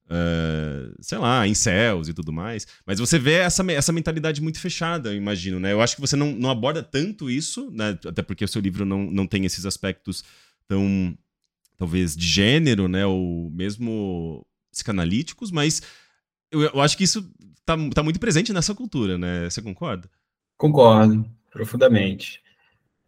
uh, 0.06 0.94
sei 1.00 1.18
lá, 1.18 1.46
incels 1.46 2.08
e 2.08 2.14
tudo 2.14 2.32
mais. 2.32 2.66
Mas 2.86 2.98
você 2.98 3.18
vê 3.18 3.34
essa, 3.34 3.62
essa 3.72 3.92
mentalidade 3.92 4.40
muito 4.40 4.58
fechada, 4.58 5.10
eu 5.10 5.16
imagino, 5.16 5.60
né? 5.60 5.72
Eu 5.72 5.80
acho 5.80 5.94
que 5.94 6.00
você 6.00 6.16
não, 6.16 6.32
não 6.32 6.50
aborda 6.50 6.82
tanto 6.82 7.30
isso, 7.30 7.70
né? 7.70 7.98
Até 8.06 8.22
porque 8.22 8.44
o 8.44 8.48
seu 8.48 8.60
livro 8.60 8.84
não, 8.84 9.10
não 9.10 9.26
tem 9.26 9.44
esses 9.44 9.66
aspectos 9.66 10.24
tão, 10.66 11.16
talvez, 11.76 12.16
de 12.16 12.26
gênero, 12.26 12.88
né? 12.88 13.04
Ou 13.06 13.50
mesmo 13.50 14.46
psicanalíticos, 14.70 15.50
mas 15.50 15.82
eu, 16.50 16.62
eu 16.62 16.80
acho 16.80 16.96
que 16.96 17.04
isso 17.04 17.30
tá, 17.64 17.76
tá 17.94 18.02
muito 18.02 18.20
presente 18.20 18.52
nessa 18.52 18.74
cultura, 18.74 19.18
né? 19.18 19.48
Você 19.50 19.60
concorda? 19.60 20.08
Concordo, 20.56 21.24
profundamente. 21.50 22.42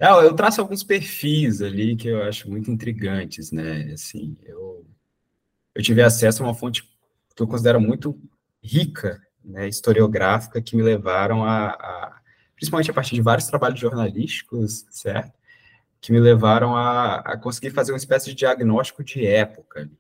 É, 0.00 0.08
eu 0.08 0.34
traço 0.34 0.62
alguns 0.62 0.82
perfis 0.82 1.60
ali 1.60 1.94
que 1.94 2.08
eu 2.08 2.22
acho 2.22 2.48
muito 2.48 2.70
intrigantes, 2.70 3.52
né? 3.52 3.92
Assim, 3.92 4.34
eu, 4.44 4.86
eu 5.74 5.82
tive 5.82 6.02
acesso 6.02 6.42
a 6.42 6.46
uma 6.46 6.54
fonte 6.54 6.82
que 7.36 7.42
eu 7.42 7.46
considero 7.46 7.78
muito 7.78 8.18
rica, 8.62 9.20
né, 9.44 9.68
historiográfica, 9.68 10.60
que 10.62 10.74
me 10.74 10.82
levaram 10.82 11.44
a, 11.44 11.68
a, 11.70 12.20
principalmente 12.56 12.90
a 12.90 12.94
partir 12.94 13.14
de 13.14 13.22
vários 13.22 13.46
trabalhos 13.46 13.78
jornalísticos, 13.78 14.86
certo? 14.90 15.32
Que 16.00 16.12
me 16.12 16.20
levaram 16.20 16.74
a, 16.76 17.16
a 17.16 17.36
conseguir 17.38 17.70
fazer 17.70 17.92
uma 17.92 17.98
espécie 17.98 18.30
de 18.30 18.36
diagnóstico 18.36 19.04
de 19.04 19.26
época. 19.26 19.90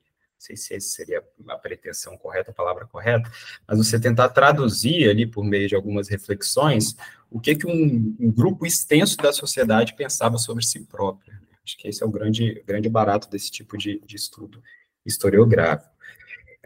Sei 0.40 0.56
se 0.56 0.74
essa 0.74 0.88
seria 0.88 1.22
a 1.48 1.58
pretensão 1.58 2.16
correta, 2.16 2.50
a 2.50 2.54
palavra 2.54 2.86
correta, 2.86 3.30
mas 3.68 3.76
você 3.76 4.00
tentar 4.00 4.30
traduzir 4.30 5.06
ali, 5.06 5.26
por 5.26 5.44
meio 5.44 5.68
de 5.68 5.74
algumas 5.74 6.08
reflexões, 6.08 6.96
o 7.30 7.38
que, 7.38 7.54
que 7.54 7.66
um, 7.66 8.16
um 8.18 8.32
grupo 8.32 8.64
extenso 8.64 9.18
da 9.18 9.34
sociedade 9.34 9.94
pensava 9.94 10.38
sobre 10.38 10.64
si 10.64 10.80
próprio. 10.80 11.30
Né? 11.34 11.40
Acho 11.62 11.76
que 11.76 11.88
esse 11.88 12.02
é 12.02 12.06
o 12.06 12.10
grande, 12.10 12.64
grande 12.66 12.88
barato 12.88 13.28
desse 13.28 13.50
tipo 13.50 13.76
de, 13.76 14.00
de 14.00 14.16
estudo 14.16 14.62
historiográfico. 15.04 15.94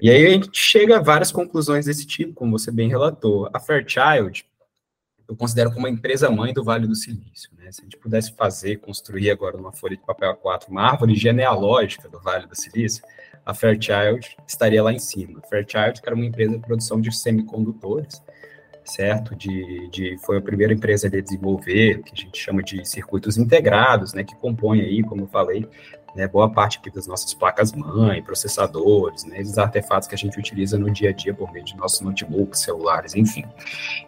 E 0.01 0.09
aí 0.09 0.25
a 0.25 0.31
gente 0.31 0.57
chega 0.57 0.99
a 0.99 1.03
várias 1.03 1.33
conclusões 1.33 1.87
desse 1.87 2.07
tipo, 2.07 2.33
como 2.33 2.57
você 2.57 2.71
bem 2.71 2.89
relatou. 2.89 3.51
A 3.53 3.59
Fairchild, 3.59 4.47
eu 5.27 5.35
considero 5.35 5.71
como 5.71 5.81
uma 5.81 5.91
empresa 5.91 6.31
mãe 6.31 6.55
do 6.55 6.63
Vale 6.63 6.87
do 6.87 6.95
Silício. 6.95 7.51
Né? 7.57 7.73
Se 7.73 7.81
a 7.81 7.85
gente 7.85 7.97
pudesse 7.97 8.33
fazer, 8.35 8.77
construir 8.77 9.33
agora 9.33 9.57
numa 9.57 9.73
folha 9.73 9.97
de 9.97 10.07
papel 10.07 10.33
A4 10.37 10.69
uma 10.69 10.83
árvore 10.83 11.17
genealógica 11.17 12.09
do 12.09 12.21
Vale 12.21 12.47
do 12.47 12.55
Silício, 12.55 13.03
a 13.45 13.53
Fairchild 13.53 14.37
estaria 14.47 14.83
lá 14.83 14.93
em 14.93 14.99
cima. 14.99 15.41
A 15.43 15.49
Fairchild, 15.49 16.01
que 16.01 16.09
era 16.09 16.15
uma 16.15 16.25
empresa 16.25 16.53
de 16.53 16.61
produção 16.61 17.01
de 17.01 17.15
semicondutores, 17.15 18.23
certo? 18.85 19.35
De, 19.35 19.89
de, 19.91 20.17
foi 20.19 20.39
a 20.39 20.43
primeira 20.43 20.73
empresa 20.73 21.07
a 21.07 21.11
desenvolver, 21.11 22.03
que 22.03 22.13
a 22.13 22.17
gente 22.17 22.39
chama 22.39 22.63
de 22.63 22.85
circuitos 22.89 23.37
integrados, 23.37 24.13
né, 24.13 24.25
que 24.25 24.35
compõe 24.37 24.81
aí, 24.81 25.03
como 25.03 25.23
eu 25.23 25.27
falei, 25.27 25.67
né, 26.15 26.29
boa 26.29 26.49
parte 26.49 26.79
aqui 26.79 26.91
das 26.91 27.07
nossas 27.07 27.35
placas-mãe, 27.35 28.23
processadores, 28.23 29.25
né, 29.25 29.41
esses 29.41 29.59
artefatos 29.59 30.07
que 30.07 30.15
a 30.15 30.19
gente 30.19 30.39
utiliza 30.39 30.79
no 30.79 30.91
dia 30.91 31.11
a 31.11 31.13
dia 31.13 31.35
por 31.35 31.51
meio 31.53 31.65
de 31.65 31.77
nossos 31.77 32.01
notebooks, 32.01 32.61
celulares, 32.61 33.15
enfim. 33.15 33.45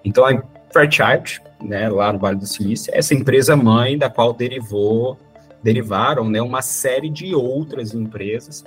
Então, 0.05 0.25
a 0.25 0.43
Fairchild, 0.73 1.43
né, 1.63 1.89
lá 1.89 2.13
no 2.13 2.19
Vale 2.19 2.39
do 2.39 2.47
Silício, 2.47 2.95
é 2.95 2.99
essa 2.99 3.15
empresa 3.15 3.57
mãe 3.57 3.99
da 3.99 4.11
qual 4.11 4.33
derivou, 4.33 5.19
derivaram, 5.63 6.29
né, 6.29 6.41
uma 6.41 6.63
série 6.63 7.11
de 7.11 7.35
outras 7.35 7.93
empresas 7.93 8.65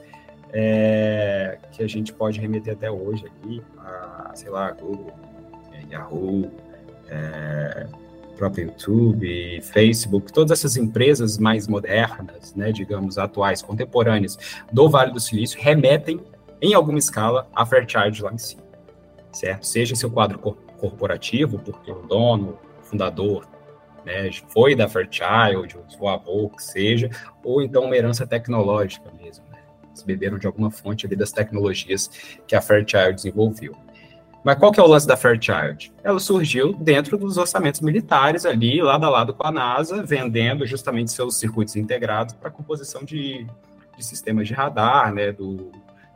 é, 0.52 1.58
que 1.72 1.84
a 1.84 1.88
gente 1.88 2.14
pode 2.14 2.40
remeter 2.40 2.74
até 2.74 2.90
hoje 2.90 3.26
ali, 3.44 3.62
a, 3.78 4.32
sei 4.34 4.50
lá, 4.50 4.72
Google, 4.72 5.14
Yahoo, 5.92 6.52
é, 7.08 7.88
próprio 8.38 8.68
YouTube, 8.68 9.62
Facebook, 9.62 10.32
todas 10.32 10.58
essas 10.60 10.78
empresas 10.78 11.38
mais 11.38 11.68
modernas, 11.68 12.56
né, 12.56 12.72
digamos, 12.72 13.18
atuais, 13.18 13.62
contemporâneas 13.62 14.38
do 14.72 14.90
Vale 14.90 15.12
do 15.12 15.20
Silício, 15.20 15.60
remetem, 15.62 16.22
em 16.62 16.74
alguma 16.74 16.98
escala, 16.98 17.48
a 17.54 17.66
Fairchild 17.66 18.22
lá 18.24 18.34
em 18.34 18.38
cima, 18.38 18.64
certo? 19.32 19.66
Seja 19.66 19.96
seu 19.96 20.10
quadro 20.10 20.40
corporativo, 20.78 21.60
porque 21.60 21.92
o 21.92 22.02
dono, 22.04 22.58
o 22.82 22.84
fundador, 22.84 23.46
né, 24.06 24.30
foi 24.48 24.74
da 24.74 24.88
Fairchild, 24.88 25.78
o 25.78 25.92
seu 25.92 26.08
avô, 26.08 26.50
que 26.50 26.64
seja, 26.64 27.10
ou 27.44 27.62
então 27.62 27.84
uma 27.84 27.96
herança 27.96 28.26
tecnológica 28.26 29.12
mesmo? 29.22 29.49
Eles 29.90 30.04
beberam 30.04 30.38
de 30.38 30.48
alguma 30.48 30.72
fonte 30.72 31.06
ali 31.06 31.16
das 31.16 31.32
tecnologias 31.32 32.10
que 32.48 32.56
a 32.56 32.62
Fairchild 32.62 33.16
desenvolveu. 33.16 33.76
Mas 34.44 34.58
qual 34.58 34.72
que 34.72 34.80
é 34.80 34.84
o 34.84 34.88
lance 34.88 35.06
da 35.06 35.18
Fairchild? 35.18 35.92
Ela 36.04 36.20
surgiu 36.20 36.74
dentro 36.74 37.18
dos 37.18 37.38
orçamentos 37.38 37.82
militares 37.82 38.46
ali, 38.46 38.82
lado 38.82 39.06
a 39.06 39.10
lado 39.10 39.34
com 39.34 39.46
a 39.46 39.52
NASA, 39.52 40.02
vendendo 40.04 40.66
justamente 40.66 41.12
seus 41.12 41.36
circuitos 41.38 41.76
integrados 41.76 42.34
para 42.34 42.48
a 42.48 42.52
composição 42.52 43.04
de, 43.04 43.46
de, 43.98 44.06
sistemas 44.06 44.48
de 44.48 44.54
radar, 44.54 45.14
né, 45.14 45.34
do, 45.34 45.72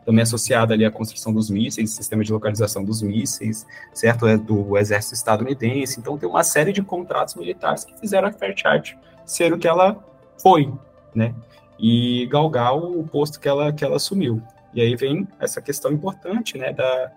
também 0.05 0.23
associado 0.23 0.71
ali 0.71 0.85
à 0.85 0.91
construção 0.91 1.33
dos 1.33 1.49
mísseis, 1.49 1.91
sistema 1.91 2.23
de 2.23 2.31
localização 2.31 2.83
dos 2.83 3.01
mísseis, 3.01 3.65
certo? 3.93 4.25
É 4.25 4.37
do 4.37 4.77
exército 4.77 5.15
estadunidense. 5.15 5.99
Então 5.99 6.17
tem 6.17 6.27
uma 6.27 6.43
série 6.43 6.71
de 6.71 6.81
contratos 6.81 7.35
militares 7.35 7.83
que 7.83 7.97
fizeram 7.99 8.29
a 8.29 8.31
Fairchild 8.31 8.97
ser 9.25 9.53
o 9.53 9.57
que 9.57 9.67
ela 9.67 10.01
foi, 10.41 10.71
né? 11.13 11.33
E 11.79 12.27
galgar 12.27 12.75
o 12.75 13.03
posto 13.03 13.39
que 13.39 13.47
ela, 13.47 13.73
que 13.73 13.83
ela 13.83 13.95
assumiu. 13.95 14.41
E 14.73 14.81
aí 14.81 14.95
vem 14.95 15.27
essa 15.39 15.61
questão 15.61 15.91
importante, 15.91 16.57
né, 16.57 16.73
da, 16.73 17.11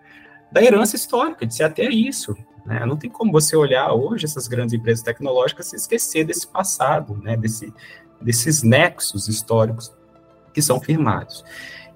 da 0.50 0.62
herança 0.62 0.96
histórica, 0.96 1.46
de 1.46 1.54
ser 1.54 1.64
até 1.64 1.84
isso. 1.84 2.36
Né? 2.64 2.84
Não 2.84 2.96
tem 2.96 3.08
como 3.08 3.30
você 3.30 3.56
olhar 3.56 3.92
hoje 3.92 4.24
essas 4.24 4.48
grandes 4.48 4.74
empresas 4.74 5.02
tecnológicas 5.02 5.72
e 5.72 5.76
esquecer 5.76 6.24
desse 6.24 6.46
passado, 6.46 7.16
né? 7.22 7.36
Desse, 7.36 7.72
desses 8.20 8.62
nexos 8.62 9.28
históricos 9.28 9.94
que 10.52 10.60
são 10.60 10.80
firmados. 10.80 11.44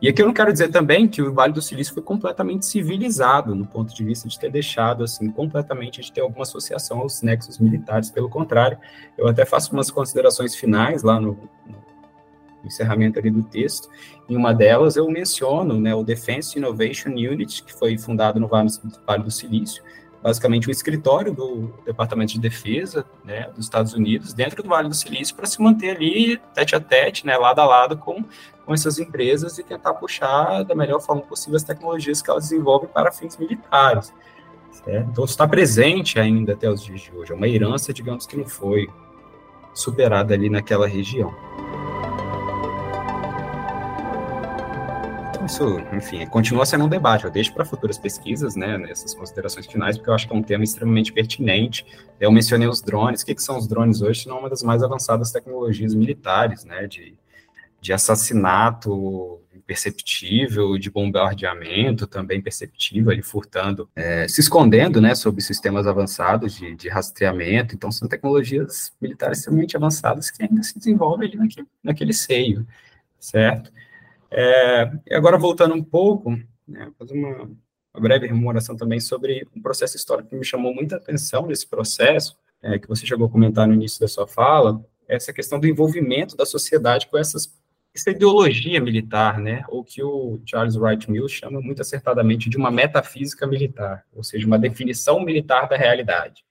E 0.00 0.08
aqui 0.08 0.22
eu 0.22 0.26
não 0.26 0.32
quero 0.32 0.50
dizer 0.50 0.68
também 0.68 1.06
que 1.06 1.20
o 1.20 1.32
Vale 1.32 1.52
do 1.52 1.60
Silício 1.60 1.92
foi 1.92 2.02
completamente 2.02 2.64
civilizado, 2.64 3.54
no 3.54 3.66
ponto 3.66 3.94
de 3.94 4.02
vista 4.02 4.26
de 4.28 4.38
ter 4.38 4.50
deixado, 4.50 5.04
assim, 5.04 5.30
completamente 5.30 6.00
de 6.00 6.10
ter 6.10 6.22
alguma 6.22 6.42
associação 6.42 7.00
aos 7.00 7.20
nexos 7.20 7.58
militares. 7.58 8.10
Pelo 8.10 8.30
contrário, 8.30 8.78
eu 9.18 9.28
até 9.28 9.44
faço 9.44 9.72
umas 9.74 9.90
considerações 9.90 10.54
finais 10.54 11.02
lá 11.02 11.20
no, 11.20 11.38
no 11.66 11.76
encerramento 12.64 13.18
ali 13.18 13.30
do 13.30 13.42
texto. 13.42 13.88
Em 14.28 14.36
uma 14.36 14.52
delas 14.52 14.96
eu 14.96 15.08
menciono 15.10 15.80
né, 15.80 15.94
o 15.94 16.02
Defense 16.02 16.58
Innovation 16.58 17.10
Unit, 17.10 17.62
que 17.62 17.72
foi 17.72 17.96
fundado 17.98 18.38
no 18.38 18.48
Vale, 18.48 18.70
do 19.22 19.30
Silício, 19.30 19.82
basicamente 20.22 20.68
um 20.68 20.70
escritório 20.70 21.32
do 21.32 21.72
Departamento 21.84 22.32
de 22.32 22.40
Defesa 22.40 23.04
né, 23.24 23.48
dos 23.54 23.64
Estados 23.64 23.94
Unidos 23.94 24.34
dentro 24.34 24.62
do 24.62 24.68
Vale 24.68 24.88
do 24.88 24.94
Silício 24.94 25.34
para 25.34 25.46
se 25.46 25.60
manter 25.60 25.96
ali 25.96 26.40
tete 26.54 26.76
a 26.76 26.80
tete, 26.80 27.26
né, 27.26 27.36
lado 27.36 27.60
a 27.60 27.64
lado 27.64 27.96
com, 27.96 28.24
com 28.64 28.74
essas 28.74 28.98
empresas 28.98 29.58
e 29.58 29.64
tentar 29.64 29.94
puxar 29.94 30.62
da 30.62 30.74
melhor 30.74 31.00
forma 31.00 31.22
possível 31.22 31.56
as 31.56 31.64
tecnologias 31.64 32.20
que 32.20 32.30
elas 32.30 32.44
desenvolvem 32.44 32.88
para 32.88 33.10
fins 33.10 33.36
militares. 33.36 34.12
Certo? 34.72 35.10
Então, 35.10 35.24
está 35.24 35.46
presente 35.46 36.18
ainda 36.18 36.52
até 36.52 36.70
os 36.70 36.82
dias 36.82 37.00
de 37.00 37.12
hoje. 37.14 37.32
É 37.32 37.34
uma 37.34 37.48
herança, 37.48 37.92
digamos, 37.92 38.26
que 38.26 38.36
não 38.36 38.46
foi 38.46 38.88
superada 39.74 40.34
ali 40.34 40.48
naquela 40.48 40.86
região. 40.86 41.34
Isso, 45.50 45.80
enfim, 45.92 46.24
continua 46.26 46.64
sendo 46.64 46.84
um 46.84 46.88
debate. 46.88 47.24
Eu 47.24 47.30
deixo 47.30 47.52
para 47.52 47.64
futuras 47.64 47.98
pesquisas, 47.98 48.54
né, 48.54 48.78
nessas 48.78 49.12
considerações 49.12 49.66
finais, 49.66 49.96
porque 49.96 50.08
eu 50.08 50.14
acho 50.14 50.28
que 50.28 50.32
é 50.32 50.36
um 50.36 50.42
tema 50.42 50.62
extremamente 50.62 51.12
pertinente. 51.12 51.84
Eu 52.20 52.30
mencionei 52.30 52.68
os 52.68 52.80
drones. 52.80 53.22
O 53.22 53.26
que, 53.26 53.34
que 53.34 53.42
são 53.42 53.58
os 53.58 53.66
drones 53.66 54.00
hoje? 54.00 54.28
Não 54.28 54.38
uma 54.38 54.48
das 54.48 54.62
mais 54.62 54.80
avançadas 54.80 55.32
tecnologias 55.32 55.92
militares, 55.92 56.64
né, 56.64 56.86
de, 56.86 57.14
de 57.80 57.92
assassinato 57.92 59.40
perceptível, 59.66 60.78
de 60.78 60.90
bombardeamento 60.90 62.06
também 62.06 62.40
perceptível, 62.40 63.10
ali 63.10 63.22
furtando, 63.22 63.88
é, 63.94 64.26
se 64.26 64.40
escondendo, 64.40 65.00
né, 65.00 65.14
sob 65.14 65.40
sistemas 65.40 65.86
avançados 65.86 66.54
de, 66.54 66.74
de, 66.74 66.88
rastreamento. 66.88 67.74
Então, 67.74 67.90
são 67.90 68.08
tecnologias 68.08 68.92
militares 69.00 69.38
extremamente 69.38 69.76
avançadas 69.76 70.30
que 70.30 70.42
ainda 70.42 70.62
se 70.62 70.76
desenvolvem 70.76 71.28
ali 71.28 71.36
naquele, 71.36 71.66
naquele 71.82 72.12
seio, 72.12 72.66
certo? 73.18 73.70
É, 74.30 74.90
agora, 75.10 75.36
voltando 75.36 75.74
um 75.74 75.82
pouco, 75.82 76.30
né, 76.66 76.90
fazer 76.96 77.14
uma, 77.14 77.42
uma, 77.42 78.00
breve 78.00 78.28
rememoração 78.28 78.76
também 78.76 79.00
sobre 79.00 79.46
um 79.54 79.60
processo 79.60 79.96
histórico 79.96 80.28
que 80.28 80.36
me 80.36 80.44
chamou 80.44 80.72
muita 80.72 80.96
atenção 80.96 81.46
nesse 81.46 81.66
processo, 81.66 82.36
é, 82.62 82.78
que 82.78 82.86
você 82.86 83.04
chegou 83.04 83.26
a 83.26 83.30
comentar 83.30 83.66
no 83.66 83.74
início 83.74 83.98
da 84.00 84.06
sua 84.06 84.26
fala, 84.26 84.84
essa 85.08 85.32
questão 85.32 85.58
do 85.58 85.66
envolvimento 85.66 86.36
da 86.36 86.46
sociedade 86.46 87.08
com 87.08 87.18
essas, 87.18 87.52
essa 87.92 88.10
ideologia 88.10 88.80
militar, 88.80 89.40
né, 89.40 89.64
ou 89.68 89.82
que 89.82 90.00
o 90.02 90.40
Charles 90.46 90.76
Wright 90.76 91.10
Mills 91.10 91.34
chama 91.34 91.60
muito 91.60 91.82
acertadamente 91.82 92.48
de 92.48 92.56
uma 92.56 92.70
metafísica 92.70 93.46
militar, 93.48 94.04
ou 94.12 94.22
seja, 94.22 94.46
uma 94.46 94.58
definição 94.58 95.20
militar 95.20 95.68
da 95.68 95.76
realidade. 95.76 96.44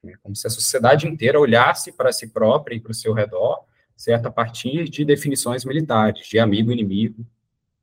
Né, 0.00 0.14
como 0.22 0.36
se 0.36 0.46
a 0.46 0.50
sociedade 0.50 1.08
inteira 1.08 1.40
olhasse 1.40 1.90
para 1.90 2.12
si 2.12 2.28
própria 2.28 2.76
e 2.76 2.80
para 2.80 2.92
o 2.92 2.94
seu 2.94 3.12
redor 3.12 3.64
certo? 3.96 4.26
A 4.26 4.30
partir 4.30 4.88
de 4.88 5.04
definições 5.04 5.64
militares, 5.64 6.28
de 6.28 6.38
amigo 6.38 6.70
inimigo, 6.70 7.26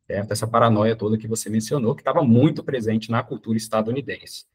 certo? 0.05 0.31
Essa 0.31 0.47
paranoia 0.47 0.95
toda 0.95 1.17
que 1.17 1.27
você 1.27 1.49
mencionou, 1.49 1.95
que 1.95 2.01
estava 2.01 2.23
muito 2.23 2.63
presente 2.63 3.09
na 3.09 3.23
cultura 3.23 3.57
estadunidense. 3.57 4.45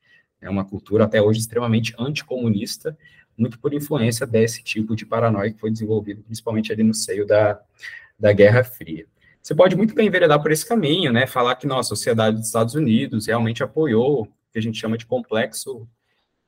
É 0.40 0.48
uma 0.48 0.64
cultura 0.64 1.04
até 1.04 1.20
hoje 1.20 1.40
extremamente 1.40 1.94
anticomunista, 1.98 2.96
muito 3.36 3.58
por 3.58 3.74
influência 3.74 4.26
desse 4.26 4.62
tipo 4.62 4.94
de 4.94 5.04
paranoia 5.04 5.52
que 5.52 5.58
foi 5.58 5.70
desenvolvido 5.70 6.22
principalmente 6.22 6.72
ali 6.72 6.82
no 6.82 6.94
seio 6.94 7.26
da, 7.26 7.60
da 8.18 8.32
Guerra 8.32 8.62
Fria. 8.64 9.06
Você 9.42 9.54
pode 9.54 9.76
muito 9.76 9.94
bem 9.94 10.08
enveredar 10.08 10.40
por 10.42 10.52
esse 10.52 10.66
caminho, 10.66 11.12
né? 11.12 11.26
Falar 11.26 11.54
que 11.56 11.66
nossa, 11.66 11.94
a 11.94 11.96
sociedade 11.96 12.36
dos 12.36 12.46
Estados 12.46 12.74
Unidos 12.74 13.26
realmente 13.26 13.62
apoiou 13.62 14.22
o 14.22 14.26
que 14.52 14.58
a 14.58 14.62
gente 14.62 14.78
chama 14.78 14.98
de 14.98 15.06
complexo 15.06 15.88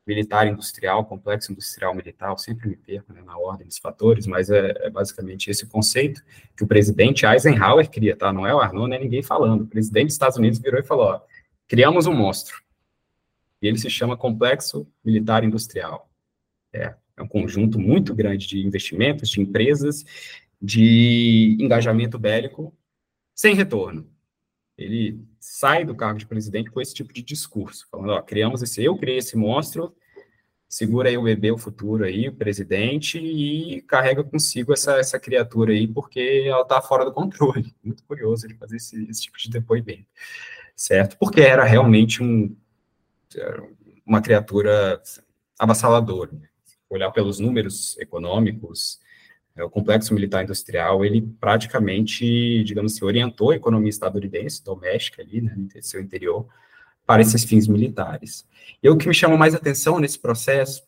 militar 0.06 0.46
industrial, 0.46 1.04
complexo 1.04 1.52
industrial 1.52 1.94
militar, 1.94 2.36
sempre 2.38 2.68
me 2.68 2.76
perco 2.76 3.12
né, 3.12 3.22
na 3.22 3.36
ordem 3.38 3.66
dos 3.66 3.78
fatores, 3.78 4.26
mas 4.26 4.50
é, 4.50 4.74
é, 4.86 4.90
basicamente 4.90 5.50
esse 5.50 5.66
conceito 5.66 6.22
que 6.56 6.64
o 6.64 6.66
presidente 6.66 7.26
Eisenhower 7.26 7.88
cria, 7.88 8.16
tá? 8.16 8.32
Não 8.32 8.46
é 8.46 8.54
o 8.54 8.60
Arnaud, 8.60 8.88
não 8.88 8.96
é 8.96 8.98
ninguém 8.98 9.22
falando. 9.22 9.62
O 9.62 9.66
presidente 9.66 10.06
dos 10.06 10.14
Estados 10.14 10.36
Unidos 10.36 10.58
virou 10.58 10.80
e 10.80 10.84
falou: 10.84 11.06
ó, 11.06 11.20
criamos 11.68 12.06
um 12.06 12.14
monstro. 12.14 12.60
E 13.62 13.68
ele 13.68 13.78
se 13.78 13.90
chama 13.90 14.16
complexo 14.16 14.86
militar 15.04 15.44
industrial. 15.44 16.10
É, 16.72 16.94
é 17.16 17.22
um 17.22 17.28
conjunto 17.28 17.78
muito 17.78 18.14
grande 18.14 18.46
de 18.46 18.66
investimentos, 18.66 19.28
de 19.28 19.40
empresas, 19.40 20.04
de 20.60 21.56
engajamento 21.60 22.18
bélico 22.18 22.74
sem 23.34 23.54
retorno. 23.54 24.10
Ele 24.80 25.20
sai 25.38 25.84
do 25.84 25.94
cargo 25.94 26.18
de 26.18 26.26
presidente 26.26 26.70
com 26.70 26.80
esse 26.80 26.94
tipo 26.94 27.12
de 27.12 27.22
discurso, 27.22 27.86
falando, 27.90 28.10
ó, 28.10 28.22
criamos 28.22 28.62
esse, 28.62 28.82
eu 28.82 28.96
criei 28.96 29.18
esse 29.18 29.36
monstro, 29.36 29.94
segura 30.68 31.08
aí 31.08 31.18
o 31.18 31.22
bebê, 31.22 31.50
o 31.50 31.58
futuro 31.58 32.04
aí, 32.04 32.28
o 32.28 32.34
presidente, 32.34 33.18
e 33.18 33.82
carrega 33.82 34.24
consigo 34.24 34.72
essa, 34.72 34.98
essa 34.98 35.18
criatura 35.18 35.72
aí, 35.72 35.86
porque 35.86 36.44
ela 36.46 36.62
está 36.62 36.80
fora 36.80 37.04
do 37.04 37.12
controle. 37.12 37.74
Muito 37.84 38.04
curioso 38.04 38.46
ele 38.46 38.54
fazer 38.54 38.76
esse, 38.76 39.04
esse 39.10 39.22
tipo 39.22 39.36
de 39.36 39.50
depoimento, 39.50 40.06
certo? 40.76 41.18
Porque 41.18 41.40
era 41.40 41.64
realmente 41.64 42.22
um, 42.22 42.56
uma 44.06 44.22
criatura 44.22 45.02
avassaladora. 45.58 46.30
Olhar 46.88 47.10
pelos 47.10 47.38
números 47.38 47.98
econômicos, 47.98 48.98
o 49.58 49.68
complexo 49.68 50.14
militar 50.14 50.44
industrial, 50.44 51.04
ele 51.04 51.22
praticamente, 51.40 52.62
digamos 52.64 52.94
assim, 52.94 53.04
orientou 53.04 53.50
a 53.50 53.56
economia 53.56 53.90
estadunidense, 53.90 54.64
doméstica 54.64 55.22
ali, 55.22 55.40
né, 55.40 55.54
no 55.56 55.82
seu 55.82 56.00
interior, 56.00 56.46
para 57.04 57.22
esses 57.22 57.44
fins 57.44 57.66
militares. 57.66 58.46
E 58.82 58.88
o 58.88 58.96
que 58.96 59.08
me 59.08 59.14
chama 59.14 59.36
mais 59.36 59.54
atenção 59.54 59.98
nesse 59.98 60.18
processo 60.18 60.82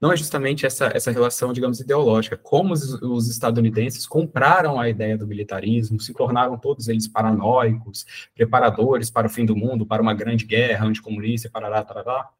não 0.00 0.12
é 0.12 0.16
justamente 0.16 0.64
essa, 0.64 0.90
essa 0.94 1.10
relação, 1.10 1.52
digamos, 1.52 1.80
ideológica, 1.80 2.36
como 2.36 2.72
os, 2.72 2.94
os, 3.02 3.28
estadunidenses 3.28 4.06
compraram 4.06 4.78
a 4.78 4.88
ideia 4.88 5.18
do 5.18 5.26
militarismo, 5.26 6.00
se 6.00 6.12
tornaram 6.14 6.56
todos 6.56 6.88
eles 6.88 7.08
paranoicos, 7.08 8.06
preparadores 8.34 9.10
para 9.10 9.26
o 9.26 9.30
fim 9.30 9.44
do 9.44 9.56
mundo, 9.56 9.84
para 9.84 10.00
uma 10.00 10.14
grande 10.14 10.44
guerra 10.44 10.86
anticomunista, 10.86 11.50
parará, 11.50 11.82
tarará, 11.82 12.30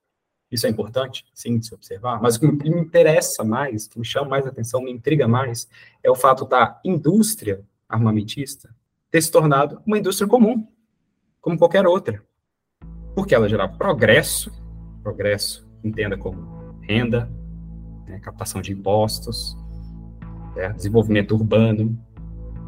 isso 0.50 0.66
é 0.66 0.70
importante, 0.70 1.24
sim, 1.34 1.58
de 1.58 1.66
se 1.66 1.74
observar, 1.74 2.20
mas 2.22 2.36
o 2.36 2.40
que 2.40 2.46
me 2.46 2.80
interessa 2.80 3.44
mais, 3.44 3.86
que 3.86 3.98
me 3.98 4.04
chama 4.04 4.28
mais 4.28 4.46
atenção, 4.46 4.82
me 4.82 4.90
intriga 4.90 5.28
mais, 5.28 5.68
é 6.02 6.10
o 6.10 6.14
fato 6.14 6.46
da 6.46 6.80
indústria 6.84 7.62
armamentista 7.88 8.74
ter 9.10 9.22
se 9.22 9.30
tornado 9.30 9.80
uma 9.86 9.98
indústria 9.98 10.28
comum, 10.28 10.66
como 11.40 11.58
qualquer 11.58 11.86
outra. 11.86 12.22
Porque 13.14 13.34
ela 13.34 13.48
gerava 13.48 13.76
progresso, 13.76 14.52
progresso, 15.02 15.66
entenda 15.82 16.16
como 16.16 16.76
renda, 16.82 17.30
né, 18.06 18.18
captação 18.20 18.60
de 18.60 18.72
impostos, 18.72 19.56
né, 20.54 20.70
desenvolvimento 20.70 21.34
urbano, 21.34 21.98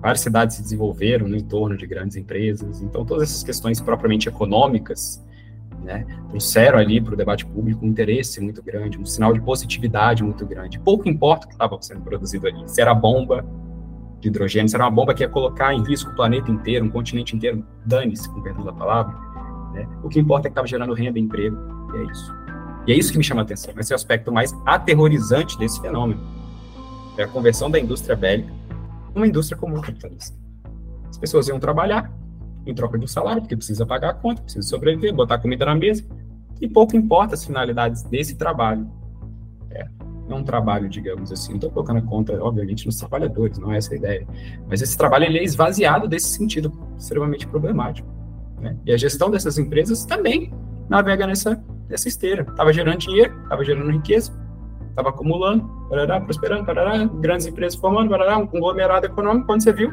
várias 0.01 0.21
cidades 0.21 0.57
se 0.57 0.63
desenvolveram 0.63 1.29
no 1.29 1.37
entorno 1.37 1.77
de 1.77 1.87
grandes 1.87 2.17
empresas, 2.17 2.81
então 2.81 3.05
todas 3.05 3.31
essas 3.31 3.43
questões 3.43 3.81
propriamente 3.81 4.29
econômicas 4.29 5.23
né, 5.83 6.07
trouxeram 6.29 6.79
ali 6.79 7.01
para 7.01 7.15
o 7.15 7.17
debate 7.17 7.45
público 7.47 7.85
um 7.85 7.89
interesse 7.89 8.41
muito 8.41 8.63
grande, 8.63 8.99
um 8.99 9.05
sinal 9.05 9.33
de 9.33 9.41
positividade 9.41 10.23
muito 10.23 10.45
grande. 10.47 10.79
Pouco 10.79 11.09
importa 11.09 11.47
o 11.47 11.49
que 11.49 11.55
estava 11.55 11.77
sendo 11.81 12.03
produzido 12.03 12.47
ali, 12.47 12.69
se 12.69 12.81
era 12.81 12.95
bomba 12.95 13.45
de 14.21 14.29
hidrogênio, 14.29 14.69
se 14.69 14.75
era 14.75 14.85
uma 14.85 14.91
bomba 14.91 15.15
que 15.15 15.23
ia 15.23 15.29
colocar 15.29 15.73
em 15.75 15.83
risco 15.83 16.11
o 16.11 16.15
planeta 16.15 16.51
inteiro, 16.51 16.85
um 16.85 16.91
continente 16.91 17.35
inteiro, 17.35 17.65
dane-se, 17.85 18.29
com 18.29 18.43
perdão 18.43 18.65
da 18.65 18.73
palavra. 18.73 19.17
Né? 19.73 19.89
O 20.03 20.09
que 20.09 20.21
importa 20.21 20.47
é 20.47 20.51
que 20.51 20.53
estava 20.53 20.67
gerando 20.67 20.93
renda 20.93 21.19
e 21.19 21.23
emprego, 21.23 21.57
e 21.95 21.99
é 21.99 22.05
isso. 22.05 22.35
E 22.87 22.93
é 22.93 22.97
isso 22.97 23.13
que 23.13 23.19
me 23.19 23.25
chama 23.25 23.41
a 23.41 23.45
atenção, 23.45 23.73
esse 23.79 23.93
é 23.93 23.95
o 23.95 23.97
aspecto 23.97 24.31
mais 24.31 24.55
aterrorizante 24.67 25.59
desse 25.59 25.81
fenômeno. 25.81 26.21
É 27.17 27.25
a 27.25 27.29
conversão 27.29 27.71
da 27.71 27.79
indústria 27.79 28.17
bélica 28.17 28.61
numa 29.15 29.27
indústria 29.27 29.59
comum 29.59 29.81
capitalista. 29.81 30.37
As 31.09 31.19
pessoas 31.19 31.49
iam 31.49 31.59
trabalhar, 31.59 32.11
em 32.71 32.75
troca 32.75 32.99
de 32.99 33.05
um 33.05 33.09
salário, 33.09 33.43
porque 33.43 33.57
precisa 33.57 33.85
pagar 33.85 34.11
a 34.11 34.15
conta, 34.15 34.43
precisa 34.43 34.67
sobreviver, 34.67 35.15
botar 35.15 35.39
comida 35.39 35.65
na 35.65 35.75
mesa, 35.75 36.05
e 36.61 36.69
pouco 36.69 36.97
importa 36.97 37.35
as 37.35 37.45
finalidades 37.45 38.03
desse 38.03 38.37
trabalho. 38.37 38.89
É, 39.71 39.87
é 40.29 40.35
um 40.35 40.45
trabalho, 40.45 40.89
digamos 40.89 41.33
assim, 41.33 41.51
não 41.51 41.57
estou 41.57 41.71
colocando 41.71 41.99
a 41.99 42.03
conta, 42.03 42.43
obviamente, 42.43 42.87
nos 42.87 42.97
trabalhadores, 42.97 43.59
não 43.59 43.73
é 43.73 43.79
essa 43.79 43.95
a 43.95 43.97
ideia, 43.97 44.27
mas 44.69 44.83
esse 44.83 44.97
trabalho 44.97 45.25
ele 45.25 45.39
é 45.39 45.45
esvaziado 45.45 46.07
desse 46.07 46.29
sentido 46.29 46.73
extremamente 46.97 47.47
problemático. 47.47 48.09
Né? 48.61 48.77
E 48.85 48.93
a 48.93 48.97
gestão 48.97 49.31
dessas 49.31 49.59
empresas 49.59 50.05
também 50.05 50.53
navega 50.89 51.27
nessa, 51.27 51.63
nessa 51.89 52.09
esteira. 52.09 52.43
Estava 52.43 52.73
gerando 52.73 52.99
dinheiro, 52.99 53.35
estava 53.43 53.65
gerando 53.65 53.91
riqueza, 53.91 54.33
estava 54.91 55.09
acumulando, 55.09 55.67
parará, 55.89 56.21
prosperando, 56.21 56.67
parará, 56.67 57.05
grandes 57.07 57.47
empresas 57.47 57.79
formando, 57.79 58.11
parará, 58.11 58.37
um 58.37 58.47
conglomerado 58.47 59.07
econômico, 59.07 59.47
quando 59.47 59.63
você 59.63 59.73
viu, 59.73 59.91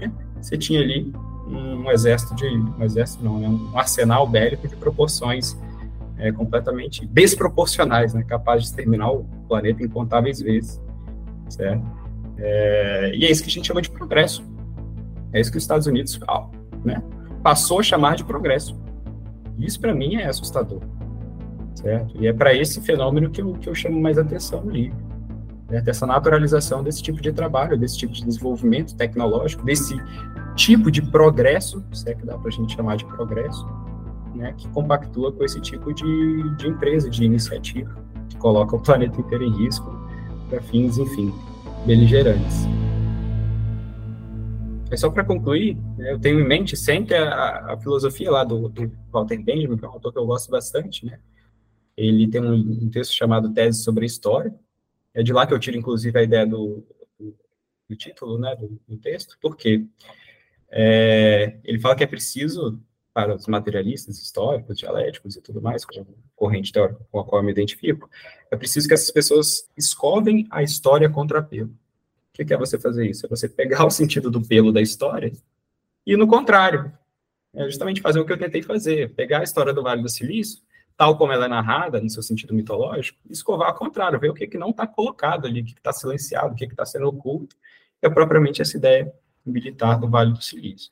né? 0.00 0.12
você 0.40 0.56
tinha 0.56 0.80
ali 0.80 1.12
um, 1.56 1.90
exército 1.90 2.34
de 2.34 2.46
um 2.46 2.82
exército 2.82 3.24
não, 3.24 3.38
né, 3.38 3.48
um 3.48 3.78
arsenal 3.78 4.26
bélico 4.26 4.66
de 4.66 4.76
proporções 4.76 5.56
é, 6.18 6.30
completamente 6.30 7.06
desproporcionais, 7.06 8.14
né, 8.14 8.22
capaz 8.22 8.62
de 8.62 8.68
exterminar 8.68 9.10
o 9.10 9.24
planeta 9.48 9.82
incontáveis 9.82 10.40
vezes, 10.40 10.80
certo? 11.48 11.84
É, 12.38 13.12
e 13.14 13.24
é 13.24 13.30
isso 13.30 13.42
que 13.42 13.48
a 13.48 13.52
gente 13.52 13.66
chama 13.66 13.82
de 13.82 13.90
progresso. 13.90 14.44
É 15.32 15.40
isso 15.40 15.50
que 15.50 15.56
os 15.56 15.64
Estados 15.64 15.86
Unidos 15.86 16.18
né, 16.84 17.02
passou 17.42 17.80
a 17.80 17.82
chamar 17.82 18.16
de 18.16 18.24
progresso. 18.24 18.78
Isso 19.58 19.80
para 19.80 19.94
mim 19.94 20.16
é 20.16 20.26
assustador, 20.26 20.80
certo? 21.74 22.16
E 22.20 22.26
é 22.26 22.32
para 22.32 22.54
esse 22.54 22.80
fenômeno 22.80 23.30
que 23.30 23.40
eu, 23.40 23.52
que 23.54 23.68
eu 23.68 23.74
chamo 23.74 24.00
mais 24.00 24.18
atenção 24.18 24.62
no 24.62 24.70
livro, 24.70 24.98
né? 25.70 25.80
dessa 25.80 26.06
naturalização 26.06 26.82
desse 26.82 27.02
tipo 27.02 27.20
de 27.20 27.32
trabalho, 27.32 27.78
desse 27.78 27.96
tipo 27.98 28.12
de 28.12 28.24
desenvolvimento 28.24 28.94
tecnológico, 28.96 29.64
desse 29.64 29.96
tipo 30.54 30.90
de 30.90 31.02
progresso, 31.02 31.84
se 31.92 32.08
é 32.10 32.14
que 32.14 32.24
dá 32.24 32.36
para 32.38 32.48
a 32.48 32.52
gente 32.52 32.74
chamar 32.74 32.96
de 32.96 33.04
progresso, 33.04 33.66
né, 34.34 34.54
que 34.56 34.68
compactua 34.68 35.32
com 35.32 35.44
esse 35.44 35.60
tipo 35.60 35.92
de, 35.92 36.56
de 36.56 36.68
empresa, 36.68 37.08
de 37.08 37.24
iniciativa, 37.24 37.94
que 38.28 38.36
coloca 38.36 38.76
o 38.76 38.80
planeta 38.80 39.20
inteiro 39.20 39.44
em 39.44 39.50
risco 39.50 39.90
para 40.48 40.60
fins, 40.62 40.98
enfim, 40.98 41.32
beligerantes. 41.86 42.66
É 44.90 44.96
só 44.96 45.10
para 45.10 45.24
concluir, 45.24 45.76
né, 45.96 46.12
eu 46.12 46.18
tenho 46.18 46.38
em 46.38 46.46
mente 46.46 46.76
sempre 46.76 47.16
a, 47.16 47.72
a 47.72 47.76
filosofia 47.78 48.30
lá 48.30 48.44
do, 48.44 48.68
do, 48.68 48.92
Walter 49.10 49.42
Benjamin, 49.42 49.76
que 49.76 49.84
é 49.84 49.88
um 49.88 49.92
autor 49.92 50.12
que 50.12 50.18
eu 50.18 50.26
gosto 50.26 50.50
bastante, 50.50 51.06
né? 51.06 51.18
Ele 51.96 52.28
tem 52.28 52.42
um, 52.42 52.54
um, 52.54 52.90
texto 52.90 53.12
chamado 53.12 53.52
Tese 53.52 53.82
sobre 53.82 54.04
a 54.04 54.06
História. 54.06 54.54
É 55.14 55.22
de 55.22 55.32
lá 55.32 55.46
que 55.46 55.52
eu 55.52 55.58
tiro, 55.58 55.76
inclusive, 55.76 56.18
a 56.18 56.22
ideia 56.22 56.46
do, 56.46 56.84
do, 57.18 57.34
do 57.88 57.96
título, 57.96 58.38
né, 58.38 58.54
do, 58.56 58.78
do 58.88 58.96
texto, 58.98 59.38
porque 59.40 59.86
é, 60.72 61.58
ele 61.62 61.78
fala 61.78 61.94
que 61.94 62.02
é 62.02 62.06
preciso 62.06 62.80
para 63.12 63.34
os 63.34 63.46
materialistas 63.46 64.18
históricos, 64.18 64.78
dialéticos 64.78 65.36
e 65.36 65.42
tudo 65.42 65.60
mais, 65.60 65.84
com 65.84 66.00
a 66.00 66.04
corrente 66.34 66.72
teórica 66.72 66.98
com 67.10 67.20
a 67.20 67.24
qual 67.24 67.42
eu 67.42 67.44
me 67.44 67.52
identifico, 67.52 68.08
é 68.50 68.56
preciso 68.56 68.88
que 68.88 68.94
essas 68.94 69.10
pessoas 69.10 69.68
escovem 69.76 70.48
a 70.50 70.62
história 70.62 71.10
contra 71.10 71.42
pelo. 71.42 71.68
O 71.68 72.44
que 72.44 72.54
é 72.54 72.56
você 72.56 72.78
fazer 72.78 73.06
isso? 73.06 73.26
É 73.26 73.28
você 73.28 73.46
pegar 73.46 73.84
o 73.84 73.90
sentido 73.90 74.30
do 74.30 74.40
pelo 74.40 74.72
da 74.72 74.80
história 74.80 75.30
e, 76.06 76.16
no 76.16 76.26
contrário, 76.26 76.90
é 77.54 77.64
justamente 77.64 78.00
fazer 78.00 78.18
o 78.18 78.24
que 78.24 78.32
eu 78.32 78.38
tentei 78.38 78.62
fazer, 78.62 79.14
pegar 79.14 79.40
a 79.40 79.44
história 79.44 79.74
do 79.74 79.82
Vale 79.82 80.00
do 80.00 80.08
Silício, 80.08 80.62
tal 80.96 81.18
como 81.18 81.32
ela 81.32 81.44
é 81.44 81.48
narrada, 81.48 82.00
no 82.00 82.08
seu 82.08 82.22
sentido 82.22 82.54
mitológico, 82.54 83.18
e 83.28 83.32
escovar 83.32 83.68
ao 83.68 83.74
contrário, 83.74 84.18
ver 84.18 84.30
o 84.30 84.34
que, 84.34 84.46
que 84.46 84.56
não 84.56 84.70
está 84.70 84.86
colocado 84.86 85.46
ali, 85.46 85.60
o 85.60 85.64
que 85.64 85.72
está 85.72 85.92
silenciado, 85.92 86.54
o 86.54 86.56
que 86.56 86.64
está 86.64 86.86
sendo 86.86 87.08
oculto, 87.08 87.54
é 88.00 88.08
propriamente 88.08 88.62
essa 88.62 88.76
ideia 88.76 89.12
militar 89.44 89.98
do 89.98 90.08
Vale 90.08 90.32
do 90.32 90.42
Silício. 90.42 90.90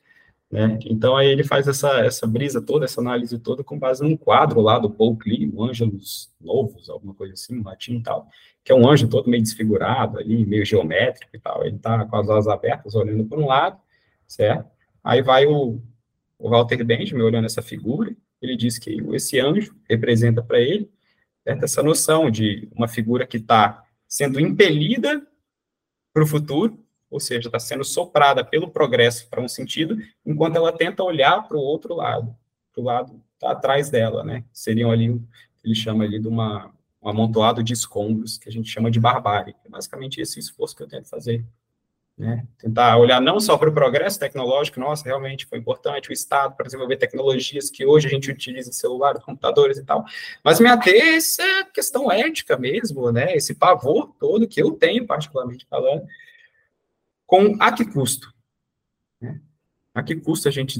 Né? 0.51 0.77
Então 0.85 1.15
aí 1.15 1.27
ele 1.27 1.45
faz 1.45 1.67
essa, 1.67 1.99
essa 2.01 2.27
brisa 2.27 2.61
toda, 2.61 2.83
essa 2.83 2.99
análise 2.99 3.39
toda 3.39 3.63
com 3.63 3.79
base 3.79 4.03
num 4.03 4.17
quadro 4.17 4.59
lá 4.59 4.77
do 4.77 4.89
Paul 4.89 5.15
Klee, 5.15 5.49
o 5.53 5.63
Ângelos 5.63 6.29
Novos, 6.41 6.89
alguma 6.89 7.13
coisa 7.13 7.33
assim, 7.33 7.57
um 7.57 7.63
latim 7.63 7.95
e 7.95 8.03
tal, 8.03 8.27
que 8.63 8.71
é 8.71 8.75
um 8.75 8.87
anjo 8.87 9.07
todo 9.07 9.29
meio 9.29 9.41
desfigurado 9.41 10.19
ali, 10.19 10.45
meio 10.45 10.65
geométrico 10.65 11.33
e 11.33 11.39
tal, 11.39 11.65
ele 11.65 11.79
tá 11.79 12.05
com 12.05 12.15
as 12.17 12.29
asas 12.29 12.47
abertas, 12.49 12.95
olhando 12.95 13.23
por 13.25 13.39
um 13.39 13.47
lado, 13.47 13.79
certo? 14.27 14.69
Aí 15.01 15.21
vai 15.21 15.45
o, 15.45 15.81
o 16.37 16.49
Walter 16.49 16.83
Benjamin 16.83 17.23
olhando 17.23 17.45
essa 17.45 17.61
figura, 17.61 18.13
ele 18.41 18.57
diz 18.57 18.77
que 18.77 19.01
esse 19.13 19.39
anjo 19.39 19.73
representa 19.89 20.43
para 20.43 20.59
ele 20.59 20.91
certo? 21.45 21.63
essa 21.63 21.81
noção 21.81 22.29
de 22.29 22.67
uma 22.75 22.89
figura 22.89 23.25
que 23.25 23.37
está 23.37 23.83
sendo 24.05 24.39
impelida 24.39 25.25
para 26.13 26.23
o 26.23 26.27
futuro, 26.27 26.80
ou 27.11 27.19
seja, 27.19 27.49
está 27.49 27.59
sendo 27.59 27.83
soprada 27.83 28.43
pelo 28.43 28.71
progresso 28.71 29.27
para 29.29 29.41
um 29.41 29.47
sentido, 29.47 29.97
enquanto 30.25 30.55
ela 30.55 30.71
tenta 30.71 31.03
olhar 31.03 31.45
para 31.45 31.57
o 31.57 31.61
outro 31.61 31.93
lado, 31.93 32.33
para 32.73 32.81
o 32.81 32.85
lado 32.85 33.21
tá 33.37 33.51
atrás 33.51 33.89
dela, 33.89 34.23
né? 34.23 34.45
Seriam 34.53 34.89
ali, 34.89 35.21
ele 35.63 35.75
chama 35.75 36.05
ali 36.05 36.19
de 36.19 36.27
uma, 36.27 36.71
um 37.01 37.09
amontoado 37.09 37.61
de 37.61 37.73
escombros, 37.73 38.37
que 38.37 38.47
a 38.47 38.51
gente 38.51 38.69
chama 38.69 38.89
de 38.89 38.99
barbárie. 38.99 39.55
É 39.65 39.69
basicamente 39.69 40.21
esse 40.21 40.39
esforço 40.39 40.75
que 40.75 40.83
eu 40.83 40.87
tento 40.87 41.09
fazer. 41.09 41.43
Né? 42.17 42.45
Tentar 42.59 42.97
olhar 42.97 43.19
não 43.19 43.39
só 43.39 43.57
para 43.57 43.69
o 43.69 43.73
progresso 43.73 44.19
tecnológico, 44.19 44.79
nossa, 44.79 45.03
realmente 45.03 45.47
foi 45.47 45.57
importante 45.57 46.11
o 46.11 46.13
Estado 46.13 46.55
para 46.55 46.65
desenvolver 46.67 46.97
tecnologias 46.97 47.69
que 47.69 47.83
hoje 47.83 48.07
a 48.07 48.11
gente 48.11 48.29
utiliza 48.29 48.71
celulares, 48.71 49.23
computadores 49.23 49.79
e 49.79 49.83
tal, 49.83 50.05
mas 50.43 50.59
me 50.59 50.69
ater 50.69 51.01
a 51.01 51.15
essa 51.15 51.63
questão 51.73 52.11
ética 52.11 52.57
mesmo, 52.57 53.11
né? 53.11 53.35
Esse 53.35 53.55
pavor 53.55 54.13
todo 54.19 54.47
que 54.47 54.61
eu 54.61 54.71
tenho, 54.71 55.07
particularmente 55.07 55.65
falando, 55.67 56.05
com 57.31 57.55
a 57.61 57.71
que 57.71 57.85
custo? 57.85 58.33
Né? 59.21 59.39
A 59.93 60.03
que 60.03 60.17
custo 60.17 60.49
a 60.49 60.51
gente 60.51 60.77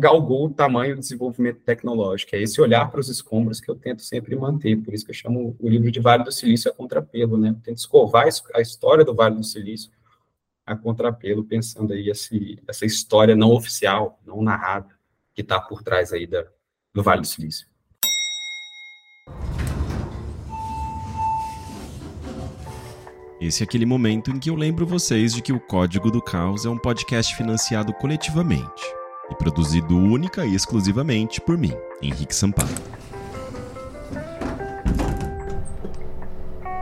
galgou 0.00 0.46
o 0.46 0.52
tamanho 0.52 0.96
do 0.96 1.00
desenvolvimento 1.00 1.60
tecnológico? 1.60 2.34
É 2.34 2.42
esse 2.42 2.60
olhar 2.60 2.90
para 2.90 2.98
os 2.98 3.08
escombros 3.08 3.60
que 3.60 3.70
eu 3.70 3.76
tento 3.76 4.02
sempre 4.02 4.34
manter, 4.34 4.76
por 4.76 4.92
isso 4.92 5.04
que 5.04 5.12
eu 5.12 5.14
chamo 5.14 5.56
o 5.56 5.68
livro 5.68 5.92
de 5.92 6.00
Vale 6.00 6.24
do 6.24 6.32
Silício 6.32 6.68
a 6.68 6.74
contrapelo, 6.74 7.38
né? 7.38 7.50
Eu 7.50 7.60
tento 7.62 7.78
escovar 7.78 8.26
a 8.54 8.60
história 8.60 9.04
do 9.04 9.14
Vale 9.14 9.36
do 9.36 9.44
Silício 9.44 9.92
a 10.66 10.74
contrapelo, 10.74 11.44
pensando 11.44 11.92
aí 11.92 12.10
esse, 12.10 12.60
essa 12.66 12.84
história 12.84 13.36
não 13.36 13.52
oficial, 13.52 14.20
não 14.26 14.42
narrada, 14.42 14.98
que 15.32 15.42
está 15.42 15.60
por 15.60 15.84
trás 15.84 16.12
aí 16.12 16.26
da, 16.26 16.44
do 16.92 17.04
Vale 17.04 17.20
do 17.20 17.26
Silício. 17.28 17.68
Esse 23.40 23.62
é 23.62 23.64
aquele 23.64 23.86
momento 23.86 24.32
em 24.32 24.38
que 24.38 24.50
eu 24.50 24.56
lembro 24.56 24.84
vocês 24.84 25.32
de 25.32 25.40
que 25.40 25.52
o 25.52 25.60
Código 25.60 26.10
do 26.10 26.20
Caos 26.20 26.66
é 26.66 26.68
um 26.68 26.76
podcast 26.76 27.36
financiado 27.36 27.92
coletivamente 27.92 28.82
e 29.30 29.34
produzido 29.36 29.96
única 29.96 30.44
e 30.44 30.56
exclusivamente 30.56 31.40
por 31.40 31.56
mim, 31.56 31.72
Henrique 32.02 32.34
Sampaio. 32.34 32.68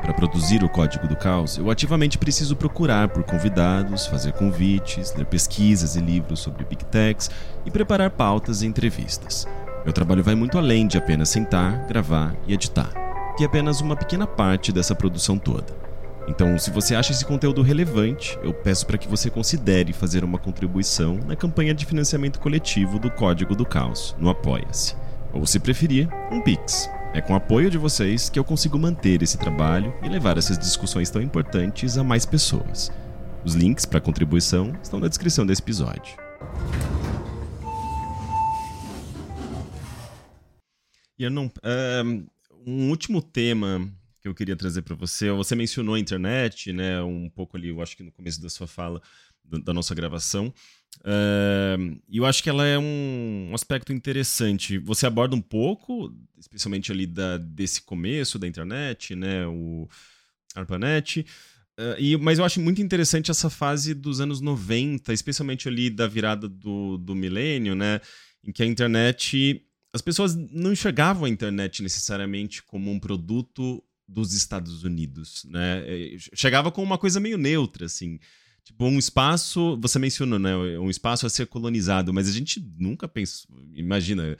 Para 0.00 0.14
produzir 0.14 0.64
o 0.64 0.68
Código 0.70 1.06
do 1.06 1.14
Caos, 1.14 1.58
eu 1.58 1.70
ativamente 1.70 2.16
preciso 2.16 2.56
procurar 2.56 3.08
por 3.08 3.22
convidados, 3.24 4.06
fazer 4.06 4.32
convites, 4.32 5.14
ler 5.14 5.26
pesquisas 5.26 5.94
e 5.94 6.00
livros 6.00 6.40
sobre 6.40 6.64
Big 6.64 6.86
Techs 6.86 7.30
e 7.66 7.70
preparar 7.70 8.12
pautas 8.12 8.62
e 8.62 8.66
entrevistas. 8.66 9.46
Meu 9.84 9.92
trabalho 9.92 10.24
vai 10.24 10.34
muito 10.34 10.56
além 10.56 10.86
de 10.86 10.96
apenas 10.96 11.28
sentar, 11.28 11.86
gravar 11.86 12.34
e 12.46 12.54
editar, 12.54 12.90
que 13.36 13.42
é 13.42 13.46
apenas 13.46 13.82
uma 13.82 13.94
pequena 13.94 14.26
parte 14.26 14.72
dessa 14.72 14.94
produção 14.94 15.36
toda. 15.36 15.84
Então, 16.28 16.58
se 16.58 16.70
você 16.70 16.94
acha 16.94 17.12
esse 17.12 17.24
conteúdo 17.24 17.62
relevante, 17.62 18.36
eu 18.42 18.52
peço 18.52 18.84
para 18.84 18.98
que 18.98 19.06
você 19.06 19.30
considere 19.30 19.92
fazer 19.92 20.24
uma 20.24 20.38
contribuição 20.38 21.18
na 21.24 21.36
campanha 21.36 21.72
de 21.72 21.86
financiamento 21.86 22.40
coletivo 22.40 22.98
do 22.98 23.10
Código 23.10 23.54
do 23.54 23.64
Caos, 23.64 24.14
no 24.18 24.28
Apoia-se. 24.28 24.96
Ou, 25.32 25.46
se 25.46 25.60
preferir, 25.60 26.08
um 26.32 26.40
Pix. 26.40 26.90
É 27.14 27.20
com 27.20 27.32
o 27.32 27.36
apoio 27.36 27.70
de 27.70 27.78
vocês 27.78 28.28
que 28.28 28.38
eu 28.38 28.44
consigo 28.44 28.78
manter 28.78 29.22
esse 29.22 29.38
trabalho 29.38 29.94
e 30.02 30.08
levar 30.08 30.36
essas 30.36 30.58
discussões 30.58 31.10
tão 31.10 31.22
importantes 31.22 31.96
a 31.96 32.02
mais 32.02 32.26
pessoas. 32.26 32.90
Os 33.44 33.54
links 33.54 33.86
para 33.86 34.00
contribuição 34.00 34.76
estão 34.82 34.98
na 34.98 35.08
descrição 35.08 35.46
desse 35.46 35.62
episódio. 35.62 36.16
E 41.18 41.22
eu 41.22 41.30
não, 41.30 41.50
um 42.66 42.90
último 42.90 43.22
tema 43.22 43.88
que 44.26 44.28
eu 44.28 44.34
queria 44.34 44.56
trazer 44.56 44.82
para 44.82 44.96
você. 44.96 45.30
Você 45.30 45.54
mencionou 45.54 45.94
a 45.94 46.00
internet, 46.00 46.72
né? 46.72 47.00
Um 47.02 47.30
pouco 47.30 47.56
ali, 47.56 47.68
eu 47.68 47.80
acho 47.80 47.96
que 47.96 48.02
no 48.02 48.10
começo 48.10 48.42
da 48.42 48.48
sua 48.48 48.66
fala, 48.66 49.00
da 49.44 49.72
nossa 49.72 49.94
gravação. 49.94 50.52
Uh, 50.98 52.00
e 52.08 52.18
eu 52.18 52.26
acho 52.26 52.42
que 52.42 52.50
ela 52.50 52.66
é 52.66 52.76
um, 52.78 53.48
um, 53.50 53.54
aspecto 53.54 53.92
interessante. 53.92 54.78
Você 54.78 55.06
aborda 55.06 55.36
um 55.36 55.40
pouco, 55.40 56.12
especialmente 56.38 56.90
ali 56.90 57.06
da, 57.06 57.36
desse 57.36 57.82
começo 57.82 58.38
da 58.38 58.48
internet, 58.48 59.14
né? 59.14 59.46
O 59.46 59.88
ARPANET. 60.56 61.20
Uh, 61.78 61.94
e, 61.98 62.16
mas 62.16 62.38
eu 62.38 62.44
acho 62.44 62.60
muito 62.60 62.82
interessante 62.82 63.30
essa 63.30 63.50
fase 63.50 63.94
dos 63.94 64.20
anos 64.20 64.40
90, 64.40 65.12
especialmente 65.12 65.68
ali 65.68 65.90
da 65.90 66.08
virada 66.08 66.48
do, 66.48 66.96
do 66.96 67.14
milênio, 67.14 67.76
né? 67.76 68.00
Em 68.44 68.50
que 68.50 68.62
a 68.62 68.66
internet. 68.66 69.62
As 69.94 70.02
pessoas 70.02 70.34
não 70.34 70.72
enxergavam 70.72 71.24
a 71.24 71.28
internet 71.28 71.82
necessariamente 71.82 72.62
como 72.62 72.90
um 72.90 72.98
produto 72.98 73.82
dos 74.08 74.32
Estados 74.32 74.84
Unidos, 74.84 75.44
né? 75.48 75.82
É, 75.86 76.16
chegava 76.34 76.70
com 76.70 76.82
uma 76.82 76.98
coisa 76.98 77.18
meio 77.18 77.36
neutra, 77.36 77.86
assim. 77.86 78.18
Tipo, 78.62 78.86
um 78.86 78.98
espaço, 78.98 79.78
você 79.80 79.98
mencionou, 79.98 80.38
né? 80.38 80.56
Um 80.56 80.90
espaço 80.90 81.26
a 81.26 81.30
ser 81.30 81.46
colonizado, 81.46 82.12
mas 82.12 82.28
a 82.28 82.32
gente 82.32 82.60
nunca 82.76 83.06
pensou, 83.06 83.48
imagina, 83.74 84.36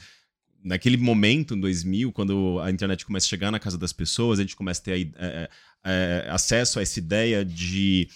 naquele 0.64 0.96
momento, 0.96 1.54
em 1.54 1.60
2000, 1.60 2.12
quando 2.12 2.58
a 2.60 2.70
internet 2.70 3.06
começa 3.06 3.26
a 3.26 3.28
chegar 3.28 3.52
na 3.52 3.60
casa 3.60 3.78
das 3.78 3.92
pessoas, 3.92 4.38
a 4.38 4.42
gente 4.42 4.56
começa 4.56 4.80
a 4.80 4.84
ter 4.84 5.12
é, 5.16 5.48
é, 5.84 6.26
acesso 6.28 6.78
a 6.78 6.82
essa 6.82 6.98
ideia 6.98 7.44
de 7.44 8.08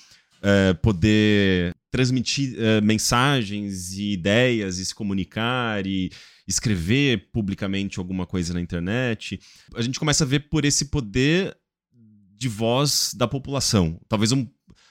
é, 0.42 0.72
poder 0.74 1.74
transmitir 1.90 2.54
é, 2.58 2.80
mensagens 2.80 3.92
e 3.92 4.12
ideias 4.12 4.78
e 4.78 4.86
se 4.86 4.94
comunicar 4.94 5.86
e 5.86 6.10
escrever 6.46 7.30
publicamente 7.32 7.98
alguma 7.98 8.26
coisa 8.26 8.52
na 8.54 8.60
internet, 8.60 9.40
a 9.74 9.82
gente 9.82 9.98
começa 9.98 10.24
a 10.24 10.26
ver 10.26 10.48
por 10.48 10.64
esse 10.64 10.86
poder 10.86 11.56
de 12.36 12.48
voz 12.48 13.12
da 13.14 13.28
população. 13.28 14.00
Talvez 14.08 14.32
um, 14.32 14.46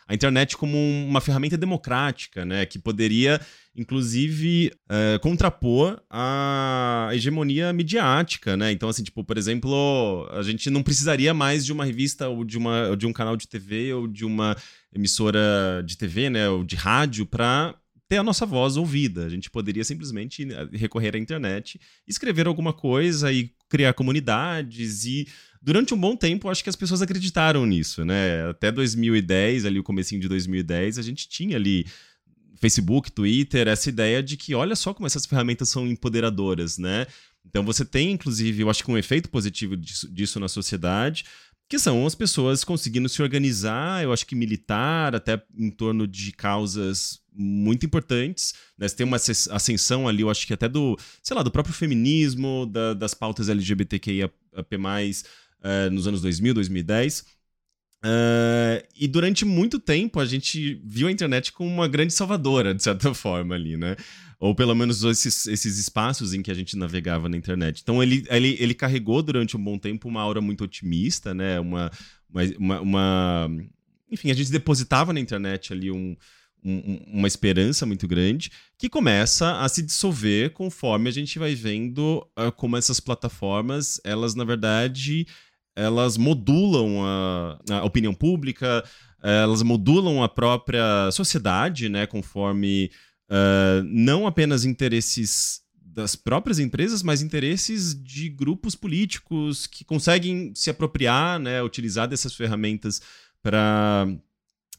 a 0.07 0.13
internet 0.13 0.55
como 0.55 0.77
uma 0.77 1.21
ferramenta 1.21 1.57
democrática, 1.57 2.45
né, 2.45 2.65
que 2.65 2.79
poderia, 2.79 3.39
inclusive, 3.75 4.71
é, 4.89 5.19
contrapor 5.19 6.01
a 6.09 7.09
hegemonia 7.11 7.73
midiática, 7.73 8.55
né? 8.55 8.71
Então, 8.71 8.89
assim, 8.89 9.03
tipo, 9.03 9.23
por 9.23 9.37
exemplo, 9.37 10.27
a 10.31 10.41
gente 10.41 10.69
não 10.69 10.81
precisaria 10.81 11.33
mais 11.33 11.65
de 11.65 11.71
uma 11.71 11.85
revista 11.85 12.27
ou 12.27 12.43
de, 12.43 12.57
uma, 12.57 12.89
ou 12.89 12.95
de 12.95 13.05
um 13.05 13.13
canal 13.13 13.35
de 13.35 13.47
TV 13.47 13.93
ou 13.93 14.07
de 14.07 14.25
uma 14.25 14.55
emissora 14.93 15.83
de 15.85 15.97
TV, 15.97 16.29
né, 16.29 16.49
ou 16.49 16.63
de 16.63 16.75
rádio 16.75 17.25
para 17.25 17.75
ter 18.07 18.17
a 18.17 18.23
nossa 18.23 18.45
voz 18.45 18.75
ouvida. 18.75 19.25
A 19.25 19.29
gente 19.29 19.49
poderia 19.49 19.83
simplesmente 19.83 20.43
né, 20.43 20.67
recorrer 20.73 21.15
à 21.15 21.19
internet, 21.19 21.79
escrever 22.07 22.47
alguma 22.47 22.73
coisa 22.73 23.31
e 23.31 23.51
criar 23.69 23.93
comunidades 23.93 25.05
e 25.05 25.27
durante 25.61 25.93
um 25.93 25.97
bom 25.97 26.15
tempo 26.15 26.49
acho 26.49 26.63
que 26.63 26.69
as 26.69 26.75
pessoas 26.75 27.03
acreditaram 27.03 27.65
nisso, 27.67 28.03
né? 28.03 28.49
Até 28.49 28.71
2010, 28.71 29.65
ali 29.65 29.79
o 29.79 29.83
comecinho 29.83 30.19
de 30.19 30.27
2010, 30.27 30.97
a 30.97 31.01
gente 31.03 31.29
tinha 31.29 31.55
ali 31.55 31.85
Facebook, 32.59 33.11
Twitter, 33.11 33.67
essa 33.67 33.89
ideia 33.89 34.23
de 34.23 34.35
que 34.35 34.55
olha 34.55 34.75
só 34.75 34.93
como 34.93 35.05
essas 35.05 35.25
ferramentas 35.25 35.69
são 35.69 35.87
empoderadoras, 35.87 36.79
né? 36.79 37.05
Então 37.45 37.63
você 37.63 37.85
tem, 37.85 38.11
inclusive, 38.11 38.61
eu 38.61 38.69
acho 38.69 38.83
que 38.83 38.91
um 38.91 38.97
efeito 38.97 39.29
positivo 39.29 39.77
disso, 39.77 40.11
disso 40.11 40.39
na 40.39 40.47
sociedade, 40.47 41.25
que 41.69 41.77
são 41.77 42.03
as 42.07 42.15
pessoas 42.15 42.63
conseguindo 42.63 43.07
se 43.07 43.21
organizar, 43.21 44.03
eu 44.03 44.11
acho 44.11 44.25
que 44.25 44.35
militar, 44.35 45.15
até 45.15 45.39
em 45.55 45.69
torno 45.69 46.07
de 46.07 46.31
causas 46.31 47.21
muito 47.31 47.85
importantes. 47.85 48.55
Né? 48.75 48.87
Você 48.87 48.95
tem 48.95 49.05
uma 49.05 49.17
ascensão 49.17 50.07
ali, 50.07 50.21
eu 50.21 50.31
acho 50.31 50.47
que 50.47 50.53
até 50.53 50.67
do, 50.67 50.97
sei 51.21 51.37
lá, 51.37 51.43
do 51.43 51.51
próprio 51.51 51.73
feminismo, 51.73 52.65
da, 52.65 52.95
das 52.95 53.13
pautas 53.13 53.49
LGBTQIA+, 53.49 54.27
uh, 54.27 55.91
nos 55.91 56.07
anos 56.07 56.23
2000, 56.23 56.55
2010. 56.55 57.19
Uh, 58.03 58.81
e 58.95 59.07
durante 59.07 59.45
muito 59.45 59.79
tempo 59.79 60.19
a 60.19 60.25
gente 60.25 60.81
viu 60.83 61.07
a 61.07 61.11
internet 61.11 61.51
como 61.51 61.69
uma 61.69 61.87
grande 61.87 62.13
salvadora, 62.13 62.73
de 62.73 62.81
certa 62.81 63.13
forma, 63.13 63.53
ali, 63.53 63.77
né? 63.77 63.95
Ou 64.39 64.55
pelo 64.55 64.73
menos 64.73 65.03
esses, 65.03 65.47
esses 65.47 65.77
espaços 65.77 66.33
em 66.33 66.41
que 66.41 66.49
a 66.49 66.53
gente 66.53 66.77
navegava 66.77 67.27
na 67.27 67.35
internet. 67.35 67.81
Então 67.81 68.01
ele, 68.01 68.23
ele, 68.29 68.55
ele 68.59 68.73
carregou 68.73 69.21
durante 69.21 69.57
um 69.57 69.63
bom 69.63 69.77
tempo 69.77 70.07
uma 70.07 70.21
aura 70.21 70.39
muito 70.39 70.63
otimista, 70.63 71.33
né? 71.33 71.59
Uma, 71.59 71.91
uma, 72.57 72.79
uma, 72.79 73.51
Enfim, 74.09 74.31
a 74.31 74.33
gente 74.33 74.51
depositava 74.51 75.11
na 75.11 75.19
internet 75.19 75.73
ali 75.73 75.91
um, 75.91 76.15
um, 76.63 77.01
uma 77.07 77.27
esperança 77.27 77.85
muito 77.85 78.07
grande 78.07 78.49
que 78.77 78.87
começa 78.87 79.59
a 79.59 79.67
se 79.67 79.81
dissolver 79.81 80.51
conforme 80.51 81.09
a 81.09 81.13
gente 81.13 81.37
vai 81.37 81.53
vendo 81.53 82.25
uh, 82.37 82.51
como 82.53 82.77
essas 82.77 83.01
plataformas, 83.01 83.99
elas, 84.05 84.35
na 84.35 84.45
verdade 84.45 85.27
elas 85.79 86.17
modulam 86.17 87.05
a, 87.05 87.59
a 87.71 87.83
opinião 87.85 88.13
pública, 88.13 88.83
elas 89.23 89.61
modulam 89.63 90.21
a 90.21 90.27
própria 90.27 91.09
sociedade, 91.11 91.87
né, 91.87 92.05
conforme 92.05 92.91
uh, 93.29 93.83
não 93.85 94.27
apenas 94.27 94.65
interesses 94.65 95.61
das 95.75 96.15
próprias 96.15 96.59
empresas, 96.59 97.03
mas 97.03 97.21
interesses 97.21 97.93
de 98.01 98.29
grupos 98.29 98.75
políticos 98.75 99.67
que 99.67 99.83
conseguem 99.83 100.53
se 100.55 100.69
apropriar, 100.69 101.39
né, 101.39 101.61
utilizar 101.61 102.07
dessas 102.07 102.33
ferramentas 102.33 103.01
para 103.41 104.07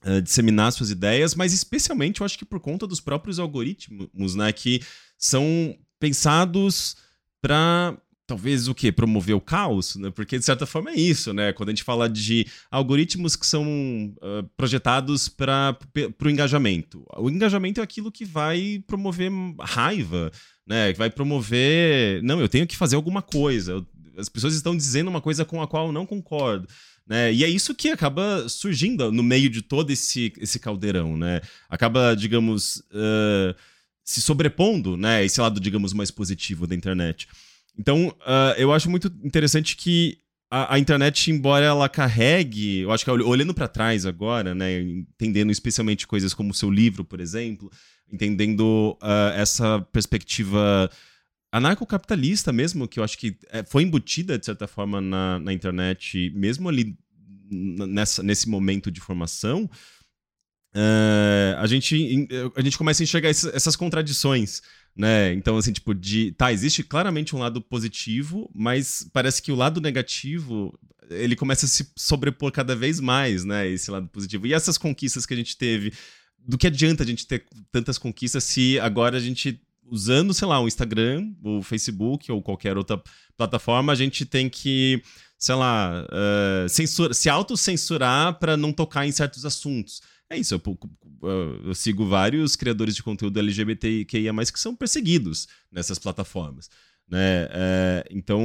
uh, 0.06 0.22
disseminar 0.22 0.72
suas 0.72 0.90
ideias, 0.90 1.34
mas 1.34 1.52
especialmente 1.52 2.20
eu 2.20 2.24
acho 2.24 2.38
que 2.38 2.44
por 2.44 2.60
conta 2.60 2.86
dos 2.86 3.00
próprios 3.00 3.38
algoritmos, 3.38 4.34
né, 4.34 4.52
que 4.52 4.80
são 5.18 5.76
pensados 5.98 6.96
para 7.42 7.96
talvez 8.30 8.68
o 8.68 8.74
que 8.74 8.92
promover 8.92 9.34
o 9.34 9.40
caos, 9.40 9.96
né? 9.96 10.08
Porque 10.10 10.38
de 10.38 10.44
certa 10.44 10.64
forma 10.64 10.92
é 10.92 10.94
isso, 10.94 11.32
né? 11.32 11.52
Quando 11.52 11.70
a 11.70 11.72
gente 11.72 11.82
fala 11.82 12.08
de 12.08 12.46
algoritmos 12.70 13.34
que 13.34 13.44
são 13.44 13.64
uh, 13.64 14.48
projetados 14.56 15.28
para 15.28 15.76
o 16.24 16.30
engajamento, 16.30 17.04
o 17.16 17.28
engajamento 17.28 17.80
é 17.80 17.82
aquilo 17.82 18.12
que 18.12 18.24
vai 18.24 18.84
promover 18.86 19.32
raiva, 19.58 20.30
né? 20.64 20.92
Que 20.92 20.98
vai 21.00 21.10
promover, 21.10 22.22
não, 22.22 22.40
eu 22.40 22.48
tenho 22.48 22.68
que 22.68 22.76
fazer 22.76 22.94
alguma 22.94 23.20
coisa. 23.20 23.84
As 24.16 24.28
pessoas 24.28 24.54
estão 24.54 24.76
dizendo 24.76 25.08
uma 25.08 25.20
coisa 25.20 25.44
com 25.44 25.60
a 25.60 25.66
qual 25.66 25.86
eu 25.86 25.92
não 25.92 26.06
concordo. 26.06 26.68
Né? 27.04 27.32
E 27.32 27.42
é 27.42 27.48
isso 27.48 27.74
que 27.74 27.88
acaba 27.88 28.48
surgindo 28.48 29.10
no 29.10 29.24
meio 29.24 29.50
de 29.50 29.60
todo 29.60 29.90
esse, 29.90 30.32
esse 30.38 30.60
caldeirão, 30.60 31.16
né? 31.16 31.40
Acaba, 31.68 32.14
digamos, 32.14 32.76
uh, 32.92 33.52
se 34.04 34.22
sobrepondo, 34.22 34.96
né? 34.96 35.24
Esse 35.24 35.40
lado, 35.40 35.58
digamos, 35.58 35.92
mais 35.92 36.12
positivo 36.12 36.68
da 36.68 36.76
internet. 36.76 37.26
Então, 37.80 38.08
uh, 38.08 38.52
eu 38.58 38.74
acho 38.74 38.90
muito 38.90 39.10
interessante 39.24 39.74
que 39.74 40.18
a, 40.50 40.74
a, 40.74 40.78
internet, 40.78 41.30
embora 41.30 41.64
ela 41.64 41.88
carregue, 41.88 42.80
eu 42.80 42.92
acho 42.92 43.06
que 43.06 43.10
olhando 43.10 43.54
para 43.54 43.66
trás 43.66 44.04
agora, 44.04 44.54
né, 44.54 44.82
entendendo 44.82 45.50
especialmente 45.50 46.06
coisas 46.06 46.34
como 46.34 46.50
o 46.50 46.54
seu 46.54 46.70
livro, 46.70 47.06
por 47.06 47.20
exemplo, 47.20 47.72
entendendo 48.12 48.98
uh, 49.02 49.32
essa 49.34 49.80
perspectiva 49.90 50.90
anarcocapitalista 51.50 52.52
mesmo, 52.52 52.86
que 52.86 53.00
eu 53.00 53.04
acho 53.04 53.16
que 53.16 53.38
é, 53.50 53.64
foi 53.64 53.82
embutida, 53.82 54.38
de 54.38 54.44
certa 54.44 54.68
forma, 54.68 55.00
na, 55.00 55.38
na 55.38 55.50
internet, 55.50 56.30
mesmo 56.34 56.68
ali 56.68 56.98
nessa, 57.50 58.22
nesse 58.22 58.46
momento 58.46 58.90
de 58.90 59.00
formação, 59.00 59.70
uh, 60.74 61.58
a, 61.58 61.66
gente, 61.66 62.28
a 62.56 62.62
gente 62.62 62.78
começa 62.78 63.02
a 63.02 63.04
enxergar 63.04 63.28
essas 63.28 63.76
contradições 63.76 64.62
né? 64.96 65.32
Então, 65.32 65.56
assim, 65.56 65.72
tipo, 65.72 65.94
de. 65.94 66.32
Tá, 66.32 66.52
existe 66.52 66.82
claramente 66.82 67.34
um 67.34 67.38
lado 67.38 67.60
positivo, 67.60 68.50
mas 68.54 69.08
parece 69.12 69.40
que 69.40 69.52
o 69.52 69.56
lado 69.56 69.80
negativo 69.80 70.78
ele 71.08 71.34
começa 71.34 71.66
a 71.66 71.68
se 71.68 71.90
sobrepor 71.96 72.52
cada 72.52 72.76
vez 72.76 73.00
mais, 73.00 73.44
né? 73.44 73.68
Esse 73.68 73.90
lado 73.90 74.08
positivo. 74.08 74.46
E 74.46 74.54
essas 74.54 74.78
conquistas 74.78 75.26
que 75.26 75.34
a 75.34 75.36
gente 75.36 75.56
teve. 75.56 75.92
Do 76.38 76.56
que 76.56 76.66
adianta 76.66 77.02
a 77.02 77.06
gente 77.06 77.26
ter 77.26 77.44
tantas 77.70 77.98
conquistas 77.98 78.44
se 78.44 78.78
agora 78.80 79.18
a 79.18 79.20
gente, 79.20 79.60
usando, 79.84 80.32
sei 80.32 80.48
lá, 80.48 80.60
o 80.60 80.66
Instagram, 80.66 81.32
o 81.42 81.62
Facebook 81.62 82.32
ou 82.32 82.42
qualquer 82.42 82.78
outra 82.78 83.02
plataforma, 83.36 83.92
a 83.92 83.96
gente 83.96 84.24
tem 84.24 84.48
que, 84.48 85.02
sei 85.38 85.54
lá, 85.54 86.06
uh, 86.06 86.68
censura, 86.68 87.12
se 87.12 87.28
autocensurar 87.28 88.38
para 88.38 88.56
não 88.56 88.72
tocar 88.72 89.06
em 89.06 89.12
certos 89.12 89.44
assuntos. 89.44 90.00
É 90.32 90.38
isso, 90.38 90.54
eu, 90.54 90.78
eu, 91.64 91.74
sigo 91.74 92.06
vários 92.06 92.54
criadores 92.54 92.94
de 92.94 93.02
conteúdo 93.02 93.40
LGBTQIA, 93.40 94.32
que 94.52 94.60
são 94.60 94.76
perseguidos 94.76 95.48
nessas 95.72 95.98
plataformas. 95.98 96.70
Né? 97.08 97.48
É, 97.50 98.04
então, 98.12 98.40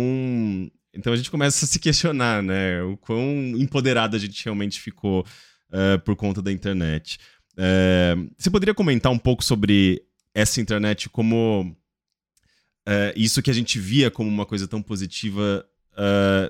então 0.92 1.14
a 1.14 1.16
gente 1.16 1.30
começa 1.30 1.64
a 1.64 1.68
se 1.68 1.78
questionar 1.78 2.42
né? 2.42 2.82
o 2.82 2.98
quão 2.98 3.22
empoderado 3.56 4.16
a 4.16 4.20
gente 4.20 4.44
realmente 4.44 4.82
ficou 4.82 5.24
uh, 5.70 6.00
por 6.04 6.16
conta 6.16 6.42
da 6.42 6.52
internet. 6.52 7.20
É, 7.56 8.16
você 8.36 8.50
poderia 8.50 8.74
comentar 8.74 9.12
um 9.12 9.20
pouco 9.20 9.44
sobre 9.44 10.04
essa 10.34 10.60
internet 10.60 11.08
como 11.08 11.62
uh, 11.70 13.14
isso 13.16 13.44
que 13.44 13.52
a 13.52 13.54
gente 13.54 13.78
via 13.80 14.10
como 14.10 14.28
uma 14.28 14.46
coisa 14.48 14.68
tão 14.68 14.82
positiva, 14.82 15.64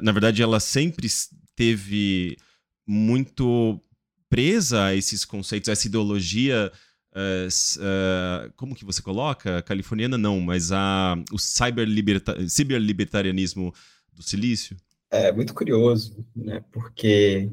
na 0.01 0.11
verdade, 0.11 0.41
ela 0.41 0.59
sempre 0.59 1.07
teve 1.55 2.35
muito 2.87 3.79
presa 4.35 4.87
a 4.87 4.93
esses 4.93 5.23
conceitos, 5.23 5.69
a 5.69 5.71
essa 5.71 5.87
ideologia. 5.87 6.69
Uh, 7.13 7.47
uh, 7.79 8.51
como 8.57 8.75
que 8.75 8.83
você 8.83 9.01
coloca? 9.01 9.61
Californiana 9.61 10.17
não, 10.17 10.41
mas 10.41 10.73
a, 10.73 11.15
o 11.31 11.39
cyberlibertarianismo 11.39 13.73
do 14.11 14.21
silício? 14.21 14.75
É 15.09 15.31
muito 15.31 15.53
curioso, 15.53 16.27
né? 16.35 16.61
Porque 16.73 17.49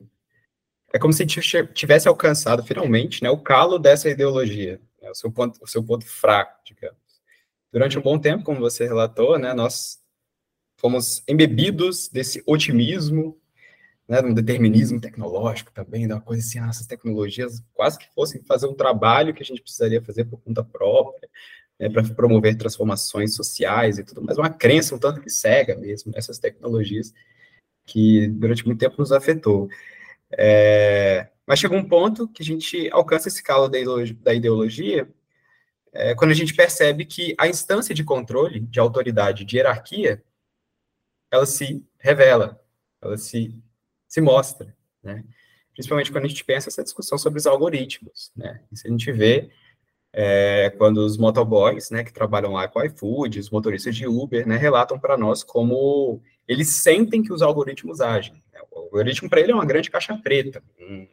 é 0.92 0.98
como 0.98 1.12
se 1.12 1.24
tivesse 1.24 2.08
alcançado 2.08 2.64
finalmente 2.64 3.22
né, 3.22 3.30
o 3.30 3.38
calo 3.38 3.78
dessa 3.78 4.10
ideologia, 4.10 4.80
né, 5.00 5.08
o, 5.08 5.14
seu 5.14 5.30
ponto, 5.30 5.60
o 5.62 5.66
seu 5.68 5.84
ponto 5.84 6.04
fraco, 6.04 6.60
digamos. 6.66 6.98
Durante 7.72 7.96
um 7.96 8.02
bom 8.02 8.18
tempo, 8.18 8.42
como 8.42 8.58
você 8.58 8.84
relatou, 8.84 9.38
né, 9.38 9.54
nós 9.54 10.00
fomos 10.76 11.22
embebidos 11.28 12.08
desse 12.08 12.42
otimismo, 12.44 13.40
né, 14.12 14.20
um 14.20 14.34
determinismo 14.34 15.00
tecnológico 15.00 15.72
também, 15.72 16.04
uma 16.04 16.20
coisa 16.20 16.42
assim, 16.42 16.58
ah, 16.58 16.68
essas 16.68 16.86
tecnologias 16.86 17.64
quase 17.72 17.98
que 17.98 18.06
fossem 18.14 18.42
fazer 18.44 18.66
um 18.66 18.74
trabalho 18.74 19.32
que 19.32 19.42
a 19.42 19.46
gente 19.46 19.62
precisaria 19.62 20.02
fazer 20.02 20.26
por 20.26 20.38
conta 20.38 20.62
própria, 20.62 21.26
né, 21.80 21.88
para 21.88 22.02
promover 22.14 22.54
transformações 22.58 23.34
sociais 23.34 23.96
e 23.96 24.04
tudo 24.04 24.22
mais, 24.22 24.36
uma 24.36 24.50
crença 24.50 24.94
um 24.94 24.98
tanto 24.98 25.22
que 25.22 25.30
cega 25.30 25.74
mesmo 25.76 26.12
nessas 26.12 26.38
tecnologias 26.38 27.14
que 27.86 28.28
durante 28.28 28.66
muito 28.66 28.80
tempo 28.80 28.96
nos 28.98 29.12
afetou. 29.12 29.70
É, 30.32 31.30
mas 31.46 31.58
chega 31.58 31.74
um 31.74 31.88
ponto 31.88 32.28
que 32.28 32.42
a 32.42 32.46
gente 32.46 32.90
alcança 32.92 33.28
esse 33.28 33.42
calo 33.42 33.66
da 33.66 33.78
ideologia, 33.78 34.16
da 34.22 34.34
ideologia 34.34 35.08
é, 35.94 36.14
quando 36.14 36.32
a 36.32 36.34
gente 36.34 36.54
percebe 36.54 37.06
que 37.06 37.34
a 37.38 37.48
instância 37.48 37.94
de 37.94 38.04
controle, 38.04 38.60
de 38.60 38.78
autoridade, 38.78 39.44
de 39.46 39.56
hierarquia, 39.56 40.22
ela 41.30 41.46
se 41.46 41.82
revela, 41.98 42.60
ela 43.00 43.16
se 43.16 43.58
se 44.12 44.20
mostra, 44.20 44.76
né? 45.02 45.24
Principalmente 45.72 46.12
quando 46.12 46.26
a 46.26 46.28
gente 46.28 46.44
pensa 46.44 46.68
essa 46.68 46.82
discussão 46.82 47.16
sobre 47.16 47.38
os 47.38 47.46
algoritmos, 47.46 48.30
né? 48.36 48.60
Isso 48.70 48.86
a 48.86 48.90
gente 48.90 49.10
vê 49.10 49.48
é, 50.12 50.68
quando 50.76 50.98
os 50.98 51.16
motoboys, 51.16 51.88
né, 51.90 52.04
que 52.04 52.12
trabalham 52.12 52.52
lá 52.52 52.68
com 52.68 52.78
o 52.78 52.84
iFood, 52.84 53.40
os 53.40 53.48
motoristas 53.48 53.96
de 53.96 54.06
Uber, 54.06 54.46
né, 54.46 54.58
relatam 54.58 54.98
para 54.98 55.16
nós 55.16 55.42
como 55.42 56.20
eles 56.46 56.68
sentem 56.68 57.22
que 57.22 57.32
os 57.32 57.40
algoritmos 57.40 58.02
agem. 58.02 58.42
O 58.70 58.80
algoritmo 58.80 59.30
para 59.30 59.40
ele 59.40 59.52
é 59.52 59.54
uma 59.54 59.64
grande 59.64 59.90
caixa 59.90 60.14
preta, 60.18 60.62
um, 60.78 61.08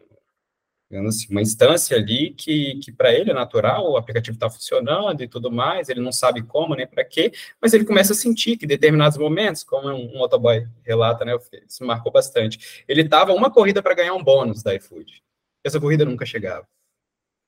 uma 0.91 1.41
instância 1.41 1.95
ali 1.95 2.31
que, 2.31 2.75
que 2.79 2.91
para 2.91 3.13
ele 3.13 3.29
é 3.29 3.33
natural, 3.33 3.91
o 3.91 3.97
aplicativo 3.97 4.35
está 4.35 4.49
funcionando 4.49 5.21
e 5.21 5.27
tudo 5.27 5.51
mais, 5.51 5.87
ele 5.87 5.99
não 5.99 6.11
sabe 6.11 6.41
como 6.41 6.73
nem 6.73 6.87
para 6.87 7.05
quê, 7.05 7.31
mas 7.61 7.73
ele 7.73 7.85
começa 7.85 8.13
a 8.13 8.15
sentir 8.15 8.57
que 8.57 8.65
determinados 8.65 9.17
momentos, 9.17 9.63
como 9.63 9.87
um, 9.87 10.15
um 10.15 10.17
motoboy 10.17 10.67
relata, 10.83 11.23
né, 11.23 11.37
isso 11.67 11.85
marcou 11.85 12.11
bastante, 12.11 12.83
ele 12.87 13.01
estava 13.01 13.33
uma 13.33 13.51
corrida 13.51 13.83
para 13.83 13.93
ganhar 13.93 14.15
um 14.15 14.23
bônus 14.23 14.63
da 14.63 14.73
iFood. 14.73 15.23
Essa 15.63 15.79
corrida 15.79 16.05
nunca 16.05 16.25
chegava. 16.25 16.67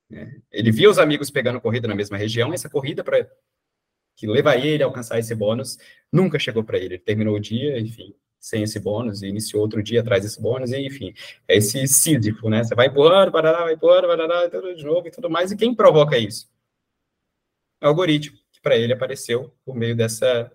Né? 0.08 0.40
Ele 0.52 0.72
via 0.72 0.90
os 0.90 1.00
amigos 1.00 1.32
pegando 1.32 1.60
corrida 1.60 1.88
na 1.88 1.96
mesma 1.96 2.18
região, 2.18 2.54
essa 2.54 2.70
corrida 2.70 3.04
para 3.04 3.28
que 4.16 4.28
levaria 4.28 4.72
ele 4.72 4.84
a 4.84 4.86
alcançar 4.86 5.18
esse 5.18 5.34
bônus 5.34 5.80
nunca 6.12 6.38
chegou 6.38 6.64
para 6.64 6.78
ele. 6.78 6.96
Ele 6.96 7.00
terminou 7.00 7.36
o 7.36 7.40
dia, 7.40 7.80
enfim, 7.80 8.14
sem 8.42 8.64
esse 8.64 8.80
bônus, 8.80 9.22
e 9.22 9.28
iniciou 9.28 9.62
outro 9.62 9.84
dia 9.84 10.02
atrás 10.02 10.24
desse 10.24 10.42
bônus, 10.42 10.72
e 10.72 10.80
enfim, 10.80 11.14
é 11.48 11.58
esse 11.58 11.88
sísifo, 11.88 12.50
né? 12.50 12.64
Você 12.64 12.74
vai 12.74 12.88
empurrando, 12.88 13.32
barará, 13.32 13.64
vai 13.64 13.74
empurrando, 13.76 14.08
barará, 14.08 14.48
de 14.48 14.84
novo 14.84 15.08
e 15.08 15.12
tudo 15.12 15.30
mais, 15.30 15.52
e 15.52 15.56
quem 15.56 15.76
provoca 15.76 16.18
isso? 16.18 16.50
O 17.80 17.86
algoritmo, 17.86 18.38
que 18.52 18.60
para 18.60 18.76
ele 18.76 18.94
apareceu 18.94 19.54
por 19.64 19.76
meio 19.76 19.96
dessa, 19.96 20.52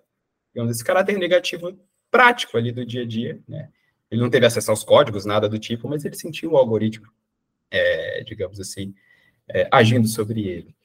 digamos, 0.53 0.73
desse 0.73 0.83
caráter 0.83 1.17
negativo 1.17 1.79
prático 2.11 2.57
ali 2.57 2.73
do 2.73 2.85
dia 2.85 3.03
a 3.03 3.05
dia, 3.05 3.39
né? 3.47 3.69
Ele 4.11 4.21
não 4.21 4.29
teve 4.29 4.45
acesso 4.45 4.69
aos 4.69 4.83
códigos, 4.83 5.25
nada 5.25 5.47
do 5.47 5.57
tipo, 5.57 5.87
mas 5.87 6.03
ele 6.03 6.15
sentiu 6.15 6.51
o 6.51 6.57
algoritmo, 6.57 7.07
é, 7.71 8.21
digamos 8.23 8.59
assim, 8.59 8.93
é, 9.47 9.67
agindo 9.71 10.07
sobre 10.07 10.45
ele. 10.45 10.75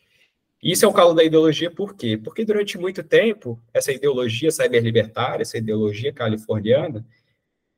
Isso 0.62 0.84
é 0.84 0.88
o 0.88 0.92
calo 0.92 1.12
da 1.12 1.24
ideologia, 1.24 1.70
por 1.70 1.96
quê? 1.96 2.16
Porque 2.16 2.44
durante 2.44 2.78
muito 2.78 3.02
tempo, 3.02 3.60
essa 3.74 3.90
ideologia 3.90 4.50
cyberlibertária, 4.50 5.42
essa 5.42 5.58
ideologia 5.58 6.12
californiana, 6.12 7.04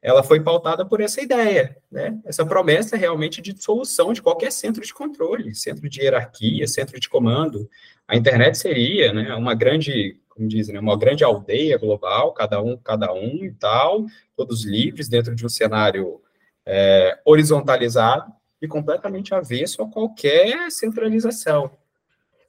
ela 0.02 0.22
foi 0.22 0.38
pautada 0.38 0.84
por 0.84 1.00
essa 1.00 1.22
ideia, 1.22 1.78
né? 1.90 2.20
essa 2.26 2.44
promessa 2.44 2.94
realmente 2.94 3.40
de 3.40 3.54
dissolução 3.54 4.12
de 4.12 4.20
qualquer 4.20 4.52
centro 4.52 4.82
de 4.82 4.92
controle, 4.92 5.54
centro 5.54 5.88
de 5.88 6.02
hierarquia, 6.02 6.68
centro 6.68 7.00
de 7.00 7.08
comando. 7.08 7.70
A 8.06 8.14
internet 8.14 8.58
seria 8.58 9.14
né, 9.14 9.34
uma 9.34 9.54
grande, 9.54 10.20
como 10.28 10.46
dizem, 10.46 10.74
né, 10.74 10.80
uma 10.80 10.98
grande 10.98 11.24
aldeia 11.24 11.78
global, 11.78 12.34
cada 12.34 12.60
um, 12.60 12.76
cada 12.76 13.14
um 13.14 13.46
e 13.46 13.52
tal, 13.52 14.04
todos 14.36 14.66
livres 14.66 15.08
dentro 15.08 15.34
de 15.34 15.46
um 15.46 15.48
cenário 15.48 16.20
é, 16.66 17.18
horizontalizado 17.24 18.30
e 18.60 18.68
completamente 18.68 19.34
avesso 19.34 19.80
a 19.80 19.90
qualquer 19.90 20.70
centralização. 20.70 21.70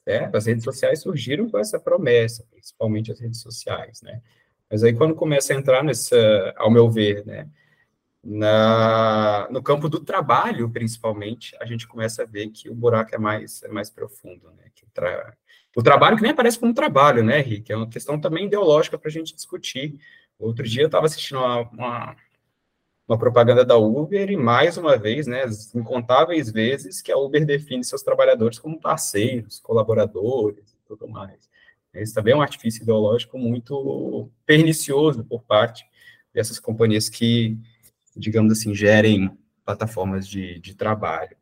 Né? 0.06 0.30
As 0.34 0.46
redes 0.46 0.64
sociais 0.64 1.02
surgiram 1.02 1.50
com 1.50 1.58
essa 1.58 1.80
promessa, 1.80 2.46
principalmente 2.52 3.12
as 3.12 3.20
redes 3.20 3.42
sociais, 3.42 4.02
né? 4.02 4.22
Mas 4.70 4.84
aí 4.84 4.94
quando 4.94 5.16
começa 5.16 5.54
a 5.54 5.56
entrar 5.56 5.84
nessa, 5.84 6.54
ao 6.58 6.72
meu 6.72 6.90
ver, 6.90 7.26
né, 7.26 7.48
na, 8.26 9.48
no 9.52 9.62
campo 9.62 9.88
do 9.88 10.00
trabalho, 10.00 10.70
principalmente, 10.70 11.56
a 11.62 11.66
gente 11.66 11.88
começa 11.88 12.24
a 12.24 12.26
ver 12.26 12.50
que 12.50 12.68
o 12.70 12.74
buraco 12.74 13.14
é 13.14 13.20
mais, 13.20 13.62
é 13.62 13.68
mais 13.68 13.90
profundo, 13.92 14.52
né? 14.58 14.66
Que 14.74 14.86
tra... 14.92 15.38
O 15.76 15.84
trabalho 15.84 16.16
que 16.16 16.24
nem 16.24 16.32
aparece 16.32 16.58
como 16.58 16.74
trabalho, 16.74 17.24
né, 17.24 17.40
Rick? 17.40 17.72
É 17.72 17.76
uma 17.76 17.88
questão 17.88 18.20
também 18.20 18.48
ideológica 18.48 18.98
para 18.98 19.10
a 19.10 19.12
gente 19.12 19.36
discutir. 19.36 19.96
Outro 20.40 20.68
dia 20.68 20.84
eu 20.84 20.88
estava 20.88 21.06
assistindo 21.06 21.38
uma, 21.38 21.62
uma, 21.70 22.16
uma 23.08 23.18
propaganda 23.18 23.64
da 23.64 23.78
Uber 23.78 24.32
e 24.32 24.36
mais 24.36 24.78
uma 24.78 24.98
vez, 24.98 25.28
né, 25.28 25.44
incontáveis 25.76 26.52
vezes 26.52 27.02
que 27.02 27.12
a 27.12 27.18
Uber 27.18 27.46
define 27.46 27.84
seus 27.84 28.02
trabalhadores 28.02 28.58
como 28.58 28.80
parceiros, 28.80 29.60
colaboradores 29.60 30.72
e 30.74 30.88
tudo 30.88 31.08
mais. 31.08 31.50
Esse 31.94 32.14
também 32.14 32.34
é 32.34 32.38
um 32.38 32.42
artifício 32.42 32.84
ideológico 32.84 33.38
muito 33.38 34.30
pernicioso 34.46 35.24
por 35.24 35.44
parte 35.44 35.86
dessas 36.34 36.60
companhias 36.60 37.08
que, 37.08 37.58
digamos 38.16 38.52
assim, 38.52 38.74
gerem 38.74 39.32
plataformas 39.64 40.28
de, 40.28 40.60
de 40.60 40.76
trabalho. 40.76 41.38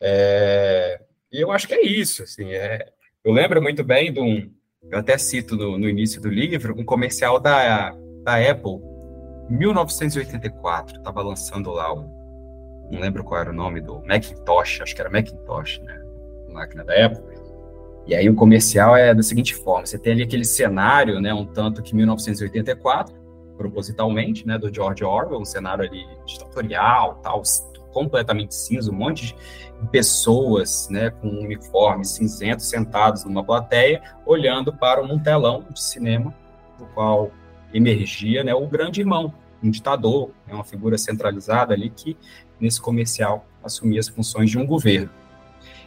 É, 0.00 1.00
e 1.30 1.40
eu 1.40 1.52
acho 1.52 1.68
que 1.68 1.74
é 1.74 1.82
isso, 1.84 2.22
assim, 2.22 2.52
é, 2.52 2.92
eu 3.22 3.32
lembro 3.32 3.60
muito 3.60 3.84
bem 3.84 4.12
de 4.12 4.20
um, 4.20 4.50
eu 4.90 4.98
até 4.98 5.16
cito 5.18 5.56
no, 5.56 5.78
no 5.78 5.88
início 5.88 6.20
do 6.20 6.28
livro, 6.28 6.74
um 6.78 6.84
comercial 6.84 7.38
da, 7.38 7.90
da 8.24 8.50
Apple, 8.50 8.91
1984, 9.48 10.98
estava 10.98 11.22
lançando 11.22 11.70
lá 11.70 11.92
o. 11.92 12.22
Não 12.90 13.00
lembro 13.00 13.24
qual 13.24 13.40
era 13.40 13.50
o 13.50 13.54
nome 13.54 13.80
do 13.80 14.02
Macintosh, 14.06 14.80
acho 14.82 14.94
que 14.94 15.00
era 15.00 15.10
Macintosh, 15.10 15.80
né? 15.80 16.02
Máquina 16.48 16.84
da 16.84 16.94
época. 16.94 17.32
E 18.06 18.14
aí 18.14 18.28
o 18.28 18.34
comercial 18.34 18.96
é 18.96 19.14
da 19.14 19.22
seguinte 19.22 19.54
forma: 19.54 19.86
você 19.86 19.98
tem 19.98 20.12
ali 20.12 20.22
aquele 20.22 20.44
cenário, 20.44 21.20
né? 21.20 21.32
Um 21.32 21.46
tanto 21.46 21.82
que 21.82 21.94
1984, 21.94 23.14
propositalmente, 23.56 24.46
né? 24.46 24.58
Do 24.58 24.72
George 24.72 25.04
Orwell, 25.04 25.40
um 25.40 25.44
cenário 25.44 25.84
ali 25.84 26.04
ditatorial, 26.26 27.20
tal, 27.22 27.42
completamente 27.92 28.54
cinza, 28.54 28.90
um 28.90 28.94
monte 28.94 29.26
de 29.80 29.88
pessoas, 29.88 30.88
né? 30.90 31.10
Com 31.10 31.28
um 31.28 31.44
uniforme 31.44 32.04
cinzento 32.04 32.62
sentados 32.62 33.24
numa 33.24 33.44
plateia, 33.44 34.02
olhando 34.26 34.72
para 34.72 35.02
um 35.02 35.18
telão 35.18 35.64
de 35.70 35.80
cinema, 35.80 36.34
no 36.78 36.86
qual 36.88 37.30
emergia, 37.72 38.44
né? 38.44 38.54
O 38.54 38.66
grande 38.66 39.00
irmão, 39.00 39.32
um 39.62 39.70
ditador, 39.70 40.30
né, 40.46 40.54
uma 40.54 40.64
figura 40.64 40.98
centralizada 40.98 41.72
ali 41.72 41.90
que, 41.90 42.16
nesse 42.60 42.80
comercial, 42.80 43.46
assumia 43.62 44.00
as 44.00 44.08
funções 44.08 44.50
de 44.50 44.58
um 44.58 44.66
governo. 44.66 45.10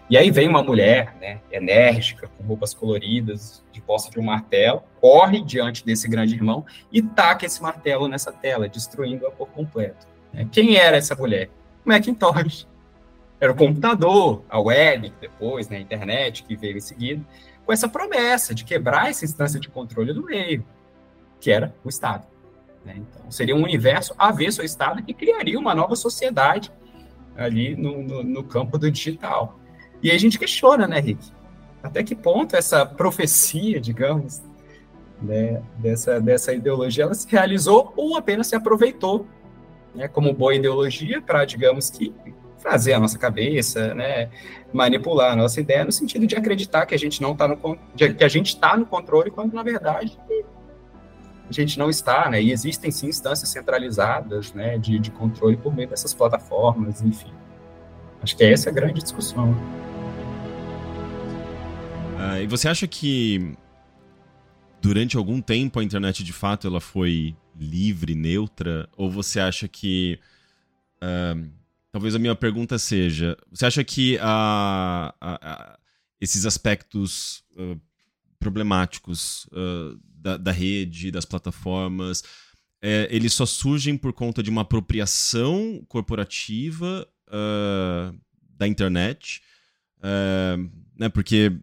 E 0.07 0.17
aí 0.17 0.29
vem 0.29 0.47
uma 0.47 0.61
mulher, 0.61 1.15
né, 1.19 1.41
enérgica, 1.51 2.27
com 2.27 2.43
roupas 2.43 2.73
coloridas, 2.73 3.63
de 3.71 3.81
posse 3.81 4.11
de 4.11 4.19
um 4.19 4.23
martelo, 4.23 4.83
corre 5.01 5.41
diante 5.41 5.83
desse 5.83 6.07
grande 6.07 6.35
irmão 6.35 6.63
e 6.91 7.01
taca 7.01 7.45
esse 7.45 7.61
martelo 7.61 8.07
nessa 8.07 8.31
tela, 8.31 8.69
destruindo-a 8.69 9.31
por 9.31 9.49
completo. 9.49 10.07
Né? 10.31 10.47
Quem 10.51 10.75
era 10.75 10.95
essa 10.95 11.15
mulher? 11.15 11.49
Macintosh. 11.83 12.67
Era 13.39 13.51
o 13.51 13.55
computador, 13.55 14.43
a 14.47 14.59
web, 14.59 15.11
depois, 15.19 15.67
né, 15.69 15.77
a 15.77 15.81
internet, 15.81 16.43
que 16.43 16.55
veio 16.55 16.77
em 16.77 16.81
seguida, 16.81 17.25
com 17.65 17.73
essa 17.73 17.89
promessa 17.89 18.53
de 18.53 18.63
quebrar 18.63 19.09
essa 19.09 19.25
instância 19.25 19.59
de 19.59 19.69
controle 19.69 20.13
do 20.13 20.23
meio, 20.23 20.63
que 21.39 21.51
era 21.51 21.73
o 21.83 21.89
Estado. 21.89 22.25
Né? 22.85 22.95
Então, 22.97 23.31
seria 23.31 23.55
um 23.55 23.63
universo 23.63 24.13
avesso 24.17 24.61
ao 24.61 24.65
Estado 24.65 25.03
que 25.03 25.13
criaria 25.13 25.59
uma 25.59 25.73
nova 25.73 25.95
sociedade 25.95 26.71
ali 27.35 27.75
no, 27.75 28.01
no, 28.01 28.23
no 28.23 28.43
campo 28.43 28.77
do 28.77 28.89
digital. 28.89 29.59
E 30.01 30.09
aí 30.09 30.15
a 30.15 30.19
gente 30.19 30.37
questiona, 30.37 30.87
né, 30.87 30.99
Rick? 30.99 31.31
Até 31.81 32.03
que 32.03 32.15
ponto 32.15 32.55
essa 32.55 32.85
profecia, 32.85 33.79
digamos, 33.79 34.41
né, 35.21 35.61
dessa, 35.77 36.19
dessa 36.19 36.53
ideologia, 36.53 37.03
ela 37.03 37.13
se 37.13 37.27
realizou 37.27 37.93
ou 37.95 38.17
apenas 38.17 38.47
se 38.47 38.55
aproveitou 38.55 39.27
né, 39.93 40.07
como 40.07 40.33
boa 40.33 40.55
ideologia 40.55 41.21
para, 41.21 41.45
digamos 41.45 41.89
que, 41.89 42.13
fazer 42.57 42.93
a 42.93 42.99
nossa 42.99 43.19
cabeça, 43.19 43.93
né, 43.93 44.29
manipular 44.73 45.33
a 45.33 45.35
nossa 45.35 45.61
ideia 45.61 45.85
no 45.85 45.91
sentido 45.91 46.25
de 46.25 46.35
acreditar 46.35 46.85
que 46.87 46.95
a 46.95 46.97
gente 46.97 47.21
não 47.21 47.33
está 47.33 47.47
no 47.47 47.57
que 47.95 48.23
a 48.23 48.27
gente 48.27 48.47
está 48.47 48.75
no 48.75 48.87
controle 48.87 49.29
quando 49.29 49.53
na 49.53 49.61
verdade 49.61 50.19
a 51.49 51.53
gente 51.53 51.77
não 51.77 51.89
está, 51.89 52.29
né? 52.29 52.41
E 52.41 52.51
existem 52.51 52.89
sim 52.91 53.07
instâncias 53.07 53.49
centralizadas, 53.49 54.53
né, 54.53 54.77
de, 54.77 54.97
de 54.97 55.11
controle 55.11 55.55
por 55.55 55.73
meio 55.73 55.87
dessas 55.87 56.13
plataformas, 56.13 57.01
enfim. 57.01 57.31
Acho 58.21 58.35
que 58.35 58.43
essa 58.43 58.69
é 58.69 58.71
a 58.71 58.73
grande 58.73 59.01
discussão. 59.01 59.51
Uh, 62.15 62.41
e 62.41 62.47
você 62.47 62.67
acha 62.67 62.87
que 62.87 63.55
durante 64.81 65.15
algum 65.17 65.39
tempo 65.41 65.79
a 65.79 65.83
internet 65.83 66.23
de 66.23 66.33
fato 66.33 66.65
ela 66.65 66.81
foi 66.81 67.35
livre, 67.55 68.15
neutra, 68.15 68.89
ou 68.97 69.11
você 69.11 69.39
acha 69.39 69.67
que 69.67 70.19
uh, 70.97 71.47
talvez 71.91 72.15
a 72.15 72.19
minha 72.19 72.35
pergunta 72.35 72.79
seja, 72.79 73.37
você 73.51 73.65
acha 73.65 73.83
que 73.83 74.17
a, 74.19 75.13
a, 75.21 75.35
a 75.41 75.79
esses 76.19 76.45
aspectos 76.45 77.43
uh, 77.55 77.79
problemáticos 78.39 79.47
da, 80.25 80.37
da 80.37 80.51
rede, 80.51 81.11
das 81.11 81.23
plataformas, 81.23 82.23
é, 82.81 83.07
eles 83.11 83.31
só 83.31 83.45
surgem 83.45 83.95
por 83.95 84.11
conta 84.11 84.41
de 84.41 84.49
uma 84.49 84.61
apropriação 84.61 85.85
corporativa 85.87 87.07
uh, 87.27 88.19
da 88.57 88.67
internet, 88.67 89.43
uh, 89.99 90.71
né? 90.97 91.09
Porque 91.09 91.55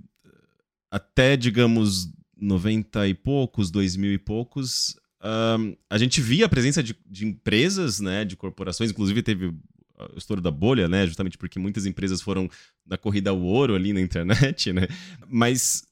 até, 0.93 1.37
digamos, 1.37 2.13
90 2.37 3.09
e 3.09 3.15
poucos, 3.15 3.69
2000 3.69 4.13
e 4.13 4.19
poucos, 4.19 4.91
uh, 5.21 5.77
a 5.91 5.99
gente 5.99 6.21
via 6.21 6.47
a 6.47 6.49
presença 6.49 6.85
de, 6.85 6.97
de, 7.05 7.27
empresas, 7.27 7.99
né, 7.99 8.25
de 8.25 8.37
corporações, 8.37 8.91
inclusive 8.91 9.23
teve 9.23 9.47
o 9.47 10.19
estouro 10.19 10.41
da 10.41 10.51
bolha, 10.51 10.89
né, 10.89 11.07
justamente 11.07 11.39
porque 11.39 11.59
muitas 11.59 11.87
empresas 11.87 12.21
foram 12.21 12.49
na 12.87 12.99
corrida 12.99 13.31
ao 13.31 13.41
ouro 13.41 13.75
ali 13.75 13.93
na 13.93 14.01
internet, 14.01 14.73
né, 14.73 14.87
mas 15.29 15.85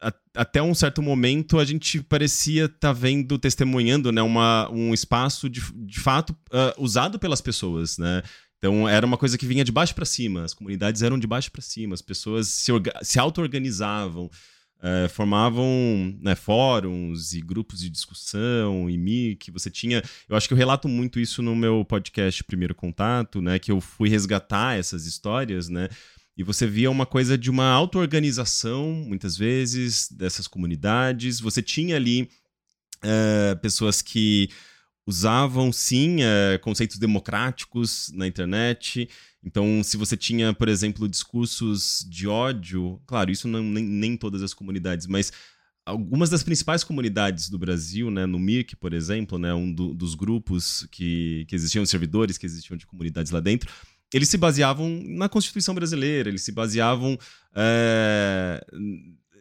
a, 0.00 0.12
até 0.34 0.62
um 0.62 0.74
certo 0.74 1.02
momento 1.02 1.58
a 1.58 1.64
gente 1.64 2.02
parecia 2.02 2.66
estar 2.66 2.78
tá 2.78 2.92
vendo, 2.92 3.38
testemunhando, 3.38 4.12
né, 4.12 4.22
uma, 4.22 4.70
um 4.70 4.94
espaço 4.94 5.48
de, 5.48 5.60
de 5.74 6.00
fato 6.00 6.30
uh, 6.30 6.82
usado 6.82 7.18
pelas 7.18 7.40
pessoas, 7.40 7.98
né? 7.98 8.22
Então 8.58 8.88
era 8.88 9.06
uma 9.06 9.16
coisa 9.16 9.38
que 9.38 9.46
vinha 9.46 9.64
de 9.64 9.70
baixo 9.70 9.94
para 9.94 10.04
cima, 10.04 10.44
as 10.44 10.52
comunidades 10.52 11.02
eram 11.02 11.18
de 11.18 11.26
baixo 11.26 11.50
para 11.50 11.62
cima, 11.62 11.94
as 11.94 12.02
pessoas 12.02 12.48
se, 12.48 12.72
se 13.02 13.18
auto-organizavam, 13.18 14.28
uh, 14.78 15.08
formavam 15.08 16.16
né, 16.20 16.34
fóruns 16.34 17.34
e 17.34 17.40
grupos 17.40 17.80
de 17.80 17.90
discussão 17.90 18.88
e 18.90 18.96
MIC. 18.98 19.50
Você 19.52 19.70
tinha. 19.70 20.02
Eu 20.28 20.36
acho 20.36 20.48
que 20.48 20.54
eu 20.54 20.58
relato 20.58 20.88
muito 20.88 21.20
isso 21.20 21.42
no 21.42 21.54
meu 21.54 21.84
podcast 21.84 22.42
Primeiro 22.44 22.74
Contato, 22.74 23.40
né? 23.40 23.58
Que 23.58 23.70
eu 23.70 23.80
fui 23.80 24.08
resgatar 24.08 24.76
essas 24.76 25.06
histórias, 25.06 25.68
né? 25.68 25.88
E 26.38 26.44
você 26.44 26.68
via 26.68 26.88
uma 26.88 27.04
coisa 27.04 27.36
de 27.36 27.50
uma 27.50 27.68
auto-organização, 27.68 28.92
muitas 28.92 29.36
vezes, 29.36 30.08
dessas 30.08 30.46
comunidades. 30.46 31.40
Você 31.40 31.60
tinha 31.60 31.96
ali 31.96 32.30
uh, 33.02 33.58
pessoas 33.60 34.00
que 34.00 34.48
usavam 35.04 35.72
sim 35.72 36.18
é, 36.22 36.58
conceitos 36.58 36.96
democráticos 36.96 38.12
na 38.14 38.26
internet. 38.26 39.08
Então, 39.42 39.82
se 39.82 39.96
você 39.96 40.16
tinha, 40.16 40.54
por 40.54 40.68
exemplo, 40.68 41.08
discursos 41.08 42.06
de 42.08 42.28
ódio, 42.28 43.00
claro, 43.04 43.32
isso 43.32 43.48
não, 43.48 43.62
nem, 43.62 43.82
nem 43.82 44.16
todas 44.16 44.42
as 44.42 44.54
comunidades, 44.54 45.06
mas 45.06 45.32
algumas 45.84 46.28
das 46.28 46.42
principais 46.42 46.84
comunidades 46.84 47.48
do 47.48 47.58
Brasil, 47.58 48.10
né, 48.10 48.26
no 48.26 48.38
MIRC, 48.38 48.76
por 48.76 48.92
exemplo, 48.92 49.38
né, 49.38 49.52
um 49.54 49.72
do, 49.72 49.94
dos 49.94 50.14
grupos 50.14 50.86
que, 50.92 51.46
que 51.48 51.54
existiam, 51.56 51.84
servidores 51.86 52.36
que 52.36 52.44
existiam 52.46 52.76
de 52.76 52.86
comunidades 52.86 53.32
lá 53.32 53.40
dentro, 53.40 53.72
eles 54.12 54.28
se 54.28 54.38
baseavam 54.38 55.02
na 55.04 55.28
Constituição 55.28 55.74
brasileira, 55.74 56.28
eles 56.28 56.42
se 56.42 56.52
baseavam. 56.52 57.18
É, 57.54 58.64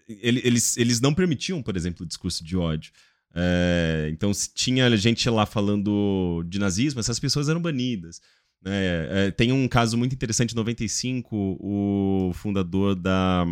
eles, 0.07 0.77
eles 0.77 1.01
não 1.01 1.13
permitiam, 1.13 1.61
por 1.61 1.75
exemplo, 1.75 2.03
o 2.03 2.07
discurso 2.07 2.43
de 2.43 2.55
ódio. 2.55 2.91
É, 3.33 4.09
então, 4.11 4.33
se 4.33 4.53
tinha 4.53 4.95
gente 4.97 5.29
lá 5.29 5.45
falando 5.45 6.43
de 6.47 6.59
nazismo, 6.59 6.99
essas 6.99 7.19
pessoas 7.19 7.49
eram 7.49 7.61
banidas. 7.61 8.21
É, 8.65 9.31
tem 9.31 9.51
um 9.51 9.67
caso 9.67 9.97
muito 9.97 10.13
interessante, 10.13 10.53
em 10.53 10.55
95, 10.55 11.57
o 11.59 12.31
fundador 12.33 12.95
da 12.95 13.45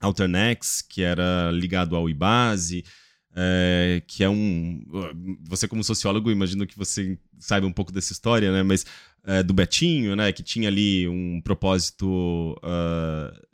Alternex, 0.00 0.82
que 0.82 1.02
era 1.02 1.50
ligado 1.52 1.94
ao 1.94 2.10
IBASE, 2.10 2.84
é, 3.38 4.02
que 4.06 4.24
é 4.24 4.28
um. 4.28 4.82
Você, 5.44 5.68
como 5.68 5.84
sociólogo, 5.84 6.30
imagino 6.30 6.66
que 6.66 6.76
você 6.76 7.18
saiba 7.38 7.66
um 7.66 7.72
pouco 7.72 7.92
dessa 7.92 8.12
história, 8.12 8.50
né? 8.50 8.62
Mas 8.62 8.86
é, 9.26 9.42
do 9.42 9.52
Betinho, 9.52 10.14
né? 10.14 10.32
Que 10.32 10.42
tinha 10.42 10.68
ali 10.68 11.08
um 11.08 11.40
propósito. 11.42 12.56
Uh, 12.62 13.46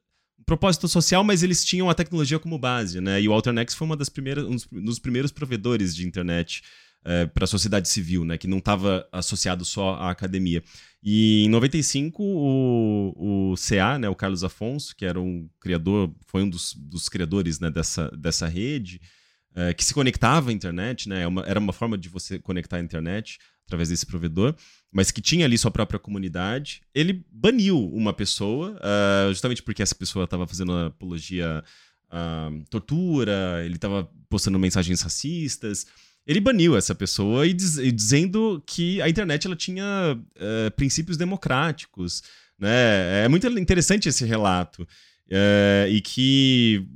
propósito 0.45 0.87
social, 0.87 1.25
mas 1.25 1.43
eles 1.43 1.64
tinham 1.64 1.89
a 1.89 1.95
tecnologia 1.95 2.39
como 2.39 2.59
base, 2.59 3.01
né? 3.01 3.20
E 3.23 3.29
o 3.29 3.33
Alternex 3.33 3.75
foi 3.75 3.87
uma 3.87 3.97
das 3.97 4.11
primeiras, 4.11 4.45
um 4.45 4.83
dos 4.83 4.99
primeiros 4.99 5.33
provedores 5.33 5.95
de 5.97 6.07
internet 6.07 6.62
é, 7.05 7.27
para 7.27 7.45
a 7.45 7.47
sociedade 7.47 7.89
civil, 7.89 8.25
né? 8.25 8.37
Que 8.37 8.47
não 8.47 8.59
estava 8.59 9.09
associado 9.11 9.64
só 9.64 9.95
à 9.95 10.11
academia. 10.11 10.62
E 11.03 11.45
em 11.45 11.49
95, 11.49 12.23
o, 12.23 13.53
o 13.53 13.55
CA, 13.57 13.99
né, 13.99 14.09
o 14.09 14.14
Carlos 14.14 14.45
Afonso, 14.45 14.95
que 14.95 15.07
era 15.07 15.20
um 15.20 15.49
criador, 15.59 16.14
foi 16.27 16.43
um 16.43 16.51
dos, 16.51 16.75
dos 16.75 17.09
criadores 17.09 17.59
né, 17.59 17.70
dessa, 17.70 18.09
dessa 18.11 18.47
rede, 18.47 19.01
é, 19.55 19.73
que 19.73 19.85
se 19.85 19.95
conectava 19.95 20.51
à 20.51 20.53
internet, 20.53 21.09
né? 21.09 21.23
É 21.23 21.27
uma, 21.27 21.43
era 21.43 21.59
uma 21.59 21.73
forma 21.73 21.97
de 21.97 22.09
você 22.09 22.39
conectar 22.39 22.77
à 22.77 22.81
internet 22.81 23.39
através 23.66 23.88
desse 23.88 24.06
provedor, 24.06 24.54
mas 24.92 25.10
que 25.10 25.20
tinha 25.20 25.44
ali 25.44 25.56
sua 25.56 25.70
própria 25.70 25.98
comunidade. 25.98 26.82
Ele 26.94 27.24
baniu 27.30 27.78
uma 27.92 28.12
pessoa, 28.12 28.76
uh, 28.76 29.28
justamente 29.30 29.62
porque 29.62 29.82
essa 29.82 29.94
pessoa 29.94 30.24
estava 30.24 30.46
fazendo 30.46 30.72
apologia 30.76 31.64
à 32.10 32.50
tortura, 32.68 33.62
ele 33.64 33.76
estava 33.76 34.08
postando 34.28 34.58
mensagens 34.58 35.00
racistas. 35.00 35.86
Ele 36.26 36.40
baniu 36.40 36.76
essa 36.76 36.94
pessoa 36.94 37.46
e, 37.46 37.52
diz, 37.52 37.78
e 37.78 37.90
dizendo 37.90 38.62
que 38.66 39.00
a 39.02 39.08
internet 39.08 39.46
ela 39.46 39.56
tinha 39.56 40.16
uh, 40.16 40.70
princípios 40.76 41.16
democráticos. 41.16 42.22
Né? 42.58 43.24
É 43.24 43.28
muito 43.28 43.46
interessante 43.58 44.08
esse 44.08 44.24
relato. 44.24 44.82
Uh, 45.28 45.88
e 45.88 46.00
que 46.00 46.86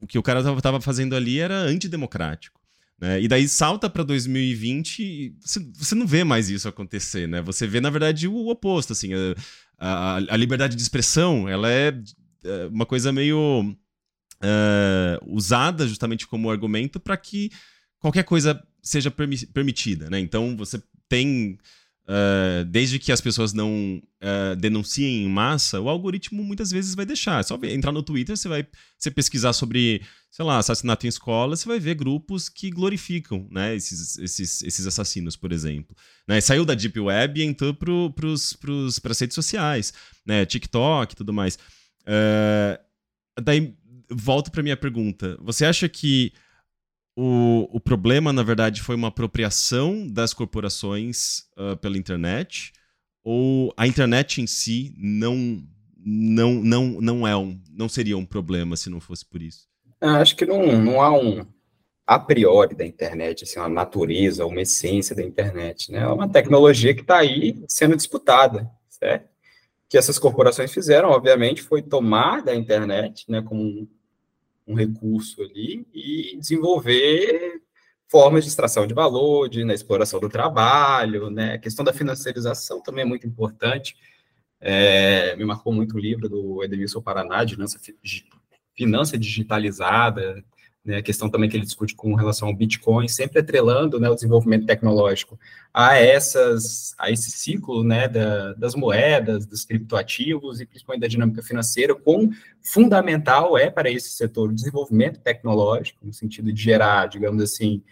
o 0.00 0.06
que 0.06 0.18
o 0.18 0.22
cara 0.22 0.40
estava 0.40 0.80
fazendo 0.80 1.16
ali 1.16 1.38
era 1.38 1.56
antidemocrático. 1.56 2.55
Né? 3.00 3.22
E 3.22 3.28
daí 3.28 3.46
salta 3.46 3.90
para 3.90 4.02
2020 4.02 5.02
e 5.02 5.36
você, 5.40 5.60
você, 5.74 5.94
não 5.94 6.06
vê 6.06 6.24
mais 6.24 6.48
isso 6.48 6.68
acontecer, 6.68 7.28
né? 7.28 7.42
Você 7.42 7.66
vê, 7.66 7.80
na 7.80 7.90
verdade, 7.90 8.26
o 8.26 8.48
oposto, 8.48 8.92
assim. 8.92 9.10
A, 9.14 9.34
a, 9.78 10.16
a 10.16 10.36
liberdade 10.36 10.76
de 10.76 10.82
expressão, 10.82 11.48
ela 11.48 11.70
é, 11.70 11.88
é 12.44 12.66
uma 12.66 12.86
coisa 12.86 13.12
meio 13.12 13.76
é, 14.40 15.18
usada 15.26 15.86
justamente 15.86 16.26
como 16.26 16.50
argumento 16.50 16.98
para 16.98 17.16
que 17.16 17.50
qualquer 17.98 18.24
coisa 18.24 18.62
seja 18.82 19.10
permitida, 19.10 20.08
né? 20.08 20.18
Então, 20.18 20.56
você 20.56 20.82
tem 21.08 21.58
Uh, 22.08 22.64
desde 22.66 23.00
que 23.00 23.10
as 23.10 23.20
pessoas 23.20 23.52
não 23.52 24.00
uh, 24.22 24.54
denunciem 24.56 25.24
em 25.24 25.28
massa, 25.28 25.80
o 25.80 25.88
algoritmo 25.88 26.44
muitas 26.44 26.70
vezes 26.70 26.94
vai 26.94 27.04
deixar. 27.04 27.40
É 27.40 27.42
só 27.42 27.58
entrar 27.64 27.90
no 27.90 28.02
Twitter, 28.02 28.36
você 28.36 28.48
vai 28.48 28.64
você 28.96 29.10
pesquisar 29.10 29.52
sobre, 29.52 30.00
sei 30.30 30.44
lá, 30.44 30.58
assassinato 30.58 31.04
em 31.04 31.08
escola, 31.08 31.56
você 31.56 31.66
vai 31.66 31.80
ver 31.80 31.96
grupos 31.96 32.48
que 32.48 32.70
glorificam 32.70 33.48
né, 33.50 33.74
esses, 33.74 34.16
esses, 34.18 34.62
esses 34.62 34.86
assassinos, 34.86 35.36
por 35.36 35.50
exemplo. 35.50 35.96
Né, 36.28 36.40
saiu 36.40 36.64
da 36.64 36.74
Deep 36.74 36.98
Web 37.00 37.40
e 37.40 37.44
entrou 37.44 37.74
para 37.74 39.10
as 39.10 39.20
redes 39.20 39.34
sociais, 39.34 39.92
né, 40.24 40.46
TikTok 40.46 41.12
e 41.12 41.16
tudo 41.16 41.32
mais. 41.32 41.58
Uh, 42.02 42.78
daí, 43.42 43.74
volto 44.08 44.52
para 44.52 44.62
minha 44.62 44.76
pergunta. 44.76 45.36
Você 45.40 45.64
acha 45.64 45.88
que 45.88 46.32
o, 47.16 47.66
o 47.72 47.80
problema, 47.80 48.32
na 48.32 48.42
verdade, 48.42 48.82
foi 48.82 48.94
uma 48.94 49.08
apropriação 49.08 50.06
das 50.06 50.34
corporações 50.34 51.44
uh, 51.56 51.76
pela 51.78 51.96
internet, 51.96 52.72
ou 53.24 53.72
a 53.76 53.86
internet 53.86 54.42
em 54.42 54.46
si 54.46 54.94
não, 54.98 55.62
não, 55.96 56.54
não, 56.54 57.00
não, 57.00 57.26
é 57.26 57.34
um, 57.34 57.58
não 57.72 57.88
seria 57.88 58.18
um 58.18 58.26
problema 58.26 58.76
se 58.76 58.90
não 58.90 59.00
fosse 59.00 59.24
por 59.24 59.40
isso? 59.40 59.66
Acho 60.00 60.36
que 60.36 60.44
não, 60.44 60.78
não 60.80 61.00
há 61.00 61.10
um 61.18 61.46
a 62.06 62.18
priori 62.18 62.76
da 62.76 62.86
internet, 62.86 63.42
assim, 63.42 63.58
uma 63.58 63.68
natureza, 63.68 64.46
uma 64.46 64.60
essência 64.60 65.16
da 65.16 65.22
internet, 65.22 65.90
né? 65.90 66.02
É 66.02 66.06
uma 66.06 66.28
tecnologia 66.28 66.94
que 66.94 67.00
está 67.00 67.18
aí 67.18 67.60
sendo 67.66 67.96
disputada, 67.96 68.70
certo? 68.88 69.28
Que 69.88 69.98
essas 69.98 70.18
corporações 70.18 70.72
fizeram, 70.72 71.08
obviamente, 71.08 71.62
foi 71.62 71.82
tomar 71.82 72.42
da 72.42 72.54
internet, 72.54 73.24
né, 73.28 73.42
como 73.42 73.88
um 74.66 74.74
recurso 74.74 75.42
ali 75.42 75.86
e 75.92 76.36
desenvolver 76.38 77.62
formas 78.08 78.44
de 78.44 78.50
extração 78.50 78.86
de 78.86 78.94
valor, 78.94 79.48
de 79.48 79.64
na 79.64 79.74
exploração 79.74 80.20
do 80.20 80.28
trabalho, 80.28 81.30
né? 81.30 81.54
A 81.54 81.58
questão 81.58 81.84
da 81.84 81.92
financiarização 81.92 82.82
também 82.82 83.02
é 83.02 83.06
muito 83.06 83.26
importante. 83.26 83.96
É, 84.60 85.36
me 85.36 85.44
marcou 85.44 85.72
muito 85.72 85.96
o 85.96 86.00
livro 86.00 86.28
do 86.28 86.62
Edmilson 86.64 87.02
Paraná, 87.02 87.44
de 87.44 87.54
finança, 87.54 87.78
finança 88.74 89.18
digitalizada, 89.18 90.42
né, 90.86 90.98
a 90.98 91.02
questão 91.02 91.28
também 91.28 91.50
que 91.50 91.56
ele 91.56 91.64
discute 91.64 91.94
com 91.94 92.14
relação 92.14 92.46
ao 92.46 92.54
Bitcoin, 92.54 93.08
sempre 93.08 93.40
atrelando 93.40 93.98
né, 93.98 94.08
o 94.08 94.14
desenvolvimento 94.14 94.66
tecnológico 94.66 95.38
a, 95.74 95.96
essas, 95.96 96.94
a 96.96 97.10
esse 97.10 97.32
ciclo 97.32 97.82
né, 97.82 98.06
da, 98.06 98.52
das 98.54 98.76
moedas, 98.76 99.44
dos 99.46 99.64
criptoativos 99.64 100.60
e 100.60 100.66
principalmente 100.66 101.02
da 101.02 101.08
dinâmica 101.08 101.42
financeira, 101.42 101.94
quão 101.94 102.30
fundamental 102.62 103.58
é 103.58 103.68
para 103.68 103.90
esse 103.90 104.10
setor 104.10 104.50
o 104.50 104.54
desenvolvimento 104.54 105.18
tecnológico, 105.20 106.06
no 106.06 106.12
sentido 106.12 106.52
de 106.52 106.62
gerar, 106.62 107.08
digamos 107.08 107.42
assim, 107.42 107.82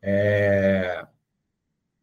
é, 0.00 1.04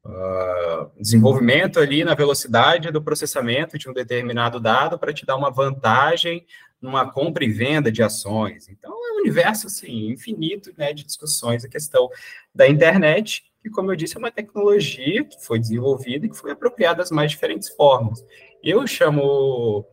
uh, 0.05 0.91
desenvolvimento 0.99 1.79
ali 1.79 2.03
na 2.03 2.15
velocidade 2.15 2.91
do 2.91 3.01
processamento 3.01 3.77
de 3.77 3.89
um 3.89 3.93
determinado 3.93 4.59
dado 4.59 4.99
para 4.99 5.13
te 5.13 5.25
dar 5.25 5.37
uma 5.37 5.49
vantagem 5.49 6.45
numa 6.83 7.09
compra 7.09 7.45
e 7.45 7.49
venda 7.49 7.89
de 7.89 8.03
ações. 8.03 8.67
Então, 8.67 8.91
é 8.91 9.13
um 9.13 9.21
universo 9.21 9.67
assim, 9.67 10.09
infinito 10.09 10.73
né, 10.77 10.91
de 10.93 11.05
discussões 11.05 11.63
a 11.63 11.69
questão 11.69 12.09
da 12.53 12.67
internet, 12.67 13.45
que, 13.61 13.69
como 13.69 13.89
eu 13.89 13.95
disse, 13.95 14.17
é 14.17 14.19
uma 14.19 14.29
tecnologia 14.29 15.23
que 15.23 15.41
foi 15.41 15.57
desenvolvida 15.57 16.25
e 16.25 16.29
que 16.29 16.37
foi 16.37 16.51
apropriada 16.51 16.97
das 16.97 17.09
mais 17.09 17.31
diferentes 17.31 17.69
formas. 17.69 18.23
Eu 18.61 18.85
chamo 18.85 19.85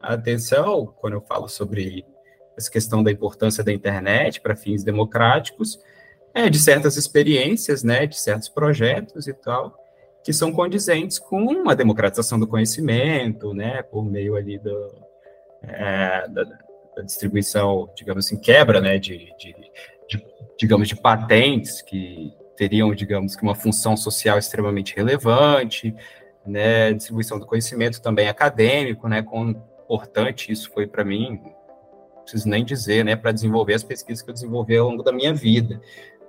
a 0.00 0.14
atenção, 0.14 0.86
quando 1.00 1.14
eu 1.14 1.20
falo 1.20 1.48
sobre 1.48 2.06
essa 2.56 2.70
questão 2.70 3.02
da 3.02 3.10
importância 3.10 3.64
da 3.64 3.72
internet 3.72 4.40
para 4.40 4.54
fins 4.54 4.84
democráticos, 4.84 5.80
é, 6.32 6.48
de 6.48 6.60
certas 6.60 6.96
experiências, 6.96 7.82
né, 7.82 8.06
de 8.06 8.18
certos 8.18 8.48
projetos 8.48 9.26
e 9.26 9.34
tal, 9.34 9.76
que 10.22 10.32
são 10.32 10.52
condizentes 10.52 11.18
com 11.18 11.68
a 11.68 11.74
democratização 11.74 12.38
do 12.38 12.46
conhecimento, 12.46 13.52
né, 13.52 13.82
por 13.82 14.04
meio 14.04 14.36
ali 14.36 14.58
do, 14.58 15.09
é, 15.62 16.28
da, 16.28 16.44
da, 16.44 17.02
distribuição, 17.02 17.90
digamos 17.96 18.26
assim, 18.26 18.38
quebra, 18.38 18.80
né, 18.80 18.98
de, 18.98 19.32
de, 19.38 19.54
de, 20.08 20.24
digamos, 20.58 20.88
de 20.88 20.96
patentes 20.96 21.82
que 21.82 22.32
teriam, 22.56 22.94
digamos, 22.94 23.36
que 23.36 23.42
uma 23.42 23.54
função 23.54 23.96
social 23.96 24.38
extremamente 24.38 24.94
relevante, 24.94 25.94
né, 26.46 26.92
distribuição 26.92 27.38
do 27.38 27.46
conhecimento 27.46 28.02
também 28.02 28.28
acadêmico, 28.28 29.08
né, 29.08 29.22
com 29.22 29.54
importante 29.84 30.52
isso 30.52 30.70
foi 30.72 30.86
para 30.86 31.04
mim, 31.04 31.40
não 31.42 32.22
preciso 32.22 32.48
nem 32.48 32.64
dizer, 32.64 33.04
né, 33.04 33.16
para 33.16 33.32
desenvolver 33.32 33.74
as 33.74 33.82
pesquisas 33.82 34.22
que 34.22 34.30
eu 34.30 34.34
desenvolvi 34.34 34.76
ao 34.76 34.88
longo 34.88 35.02
da 35.02 35.12
minha 35.12 35.34
vida. 35.34 35.80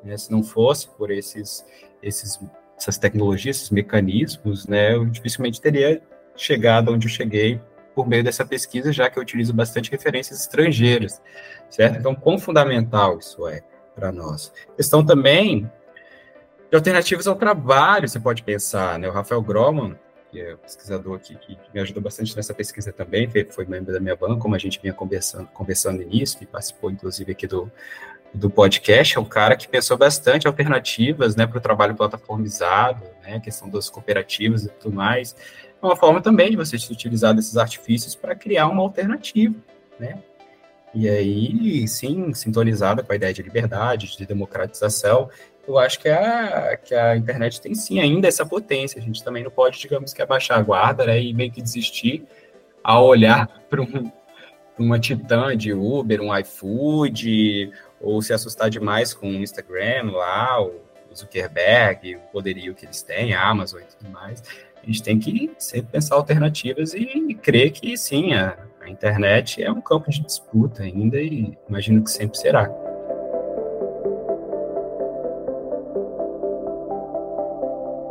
Né, 0.04 0.18
se 0.18 0.32
não 0.32 0.42
fosse 0.42 0.88
por 0.90 1.12
esses, 1.12 1.64
esses, 2.02 2.40
essas 2.76 2.98
tecnologias, 2.98 3.58
esses 3.58 3.70
mecanismos, 3.70 4.66
né, 4.68 4.96
eu 4.96 5.06
dificilmente 5.06 5.62
teria 5.62 6.02
chegado 6.36 6.92
onde 6.92 7.06
eu 7.08 7.12
cheguei 7.12 7.62
por 8.02 8.08
meio 8.08 8.24
dessa 8.24 8.44
pesquisa, 8.44 8.92
já 8.92 9.10
que 9.10 9.20
eu 9.20 9.22
utilizo 9.22 9.54
bastante 9.54 9.92
referências 9.92 10.40
estrangeiras, 10.40 11.22
certo? 11.70 12.00
Então, 12.00 12.16
quão 12.16 12.40
fundamental 12.40 13.20
isso 13.20 13.48
é 13.48 13.62
para 13.96 14.12
nós. 14.12 14.52
Questão 14.76 15.06
também 15.06 15.70
de 16.72 16.76
alternativas 16.76 17.28
ao 17.28 17.36
trabalho, 17.36 18.10
você 18.10 18.20
pode 18.20 18.42
pensar, 18.42 18.98
né? 18.98 19.08
O 19.08 19.12
Rafael 19.12 19.42
Groman, 19.44 19.96
que 20.32 20.42
é 20.42 20.56
pesquisador 20.56 21.18
aqui 21.18 21.36
que 21.36 21.58
me 21.72 21.80
ajudou 21.82 22.02
bastante 22.02 22.36
nessa 22.36 22.56
pesquisa 22.56 22.92
também, 22.92 23.30
foi 23.52 23.66
membro 23.66 23.94
da 23.94 24.00
minha 24.00 24.16
banca, 24.16 24.42
como 24.42 24.56
a 24.56 24.58
gente 24.58 24.82
vinha 24.82 24.94
conversando, 24.94 25.48
conversando 25.54 26.02
nisso, 26.02 26.38
e 26.42 26.48
participou, 26.48 26.90
inclusive, 26.90 27.34
aqui 27.34 27.46
do, 27.46 27.72
do 28.34 28.50
podcast, 28.50 29.16
é 29.16 29.22
um 29.22 29.26
cara 29.26 29.56
que 29.56 29.68
pensou 29.68 29.96
bastante 29.96 30.48
alternativas 30.48 31.36
né, 31.36 31.46
para 31.46 31.60
o 31.60 31.62
trabalho 31.62 31.94
plataformizado, 31.94 33.04
né, 33.22 33.40
questão 33.40 33.70
das 33.70 33.90
cooperativas 33.92 34.66
e 34.66 34.70
tudo 34.70 34.96
mais. 34.96 35.36
Uma 35.82 35.96
forma 35.96 36.22
também 36.22 36.52
de 36.52 36.58
você 36.58 36.76
utilizar 36.92 37.34
desses 37.34 37.58
artifícios 37.58 38.16
para 38.16 38.36
criar 38.36 38.68
uma 38.68 38.82
alternativa, 38.82 39.56
né? 40.00 40.20
E 40.94 41.08
aí, 41.08 41.88
sim, 41.88 42.34
sintonizada 42.34 43.02
com 43.02 43.14
a 43.14 43.16
ideia 43.16 43.34
de 43.34 43.42
liberdade, 43.42 44.18
de 44.18 44.26
democratização, 44.26 45.30
eu 45.68 45.78
acho 45.78 46.00
que 46.00 46.10
a, 46.10 46.78
que 46.78 46.94
a 46.94 47.16
internet 47.16 47.62
tem 47.62 47.74
sim 47.74 48.00
ainda 48.00 48.28
essa 48.28 48.46
potência. 48.46 49.00
A 49.00 49.02
gente 49.02 49.24
também 49.24 49.44
não 49.44 49.52
pode, 49.52 49.80
digamos 49.80 50.14
que, 50.14 50.22
abaixar 50.22 50.60
a 50.60 50.62
guarda 50.62 51.06
né, 51.06 51.22
e 51.22 51.34
meio 51.34 51.52
que 51.52 51.62
desistir 51.62 52.26
ao 52.84 53.06
olhar 53.06 53.48
para 53.70 53.82
um, 53.82 54.12
uma 54.78 55.00
titã 55.00 55.56
de 55.56 55.72
Uber, 55.74 56.22
um 56.22 56.36
iFood, 56.40 57.72
ou 58.02 58.22
se 58.22 58.34
assustar 58.34 58.70
demais 58.70 59.14
com 59.14 59.30
o 59.30 59.36
Instagram 59.36 60.12
lá, 60.12 60.62
o 60.62 60.82
Zuckerberg, 61.16 62.16
o 62.16 62.20
poderio 62.32 62.74
que 62.74 62.86
eles 62.86 63.02
têm, 63.02 63.34
a 63.34 63.48
Amazon 63.48 63.82
e 63.82 63.86
tudo 63.86 64.10
mais. 64.10 64.44
A 64.82 64.86
gente 64.86 65.04
tem 65.04 65.20
que 65.20 65.52
sempre 65.60 65.92
pensar 65.92 66.16
alternativas 66.16 66.94
e 66.94 67.34
crer 67.36 67.72
que 67.72 67.96
sim, 67.96 68.34
a, 68.34 68.58
a 68.82 68.90
internet 68.90 69.62
é 69.62 69.72
um 69.72 69.80
campo 69.80 70.10
de 70.10 70.22
disputa 70.22 70.82
ainda 70.82 71.22
e 71.22 71.56
imagino 71.70 72.04
que 72.04 72.10
sempre 72.10 72.38
será. 72.38 72.68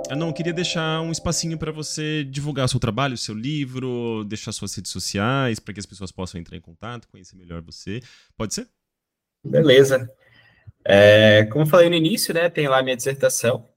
Eu 0.08 0.16
não 0.16 0.32
queria 0.32 0.52
deixar 0.52 1.00
um 1.00 1.10
espacinho 1.10 1.58
para 1.58 1.72
você 1.72 2.24
divulgar 2.24 2.68
seu 2.68 2.80
trabalho, 2.80 3.16
seu 3.16 3.34
livro, 3.34 4.24
deixar 4.24 4.52
suas 4.52 4.74
redes 4.74 4.92
sociais 4.92 5.58
para 5.58 5.74
que 5.74 5.80
as 5.80 5.86
pessoas 5.86 6.12
possam 6.12 6.40
entrar 6.40 6.56
em 6.56 6.60
contato, 6.60 7.08
conhecer 7.08 7.36
melhor 7.36 7.62
você. 7.62 8.00
Pode 8.36 8.54
ser? 8.54 8.68
Beleza. 9.44 10.08
É, 10.84 11.44
como 11.46 11.64
eu 11.64 11.68
falei 11.68 11.88
no 11.88 11.94
início, 11.96 12.32
né, 12.32 12.48
tem 12.48 12.68
lá 12.68 12.82
minha 12.82 12.96
dissertação. 12.96 13.68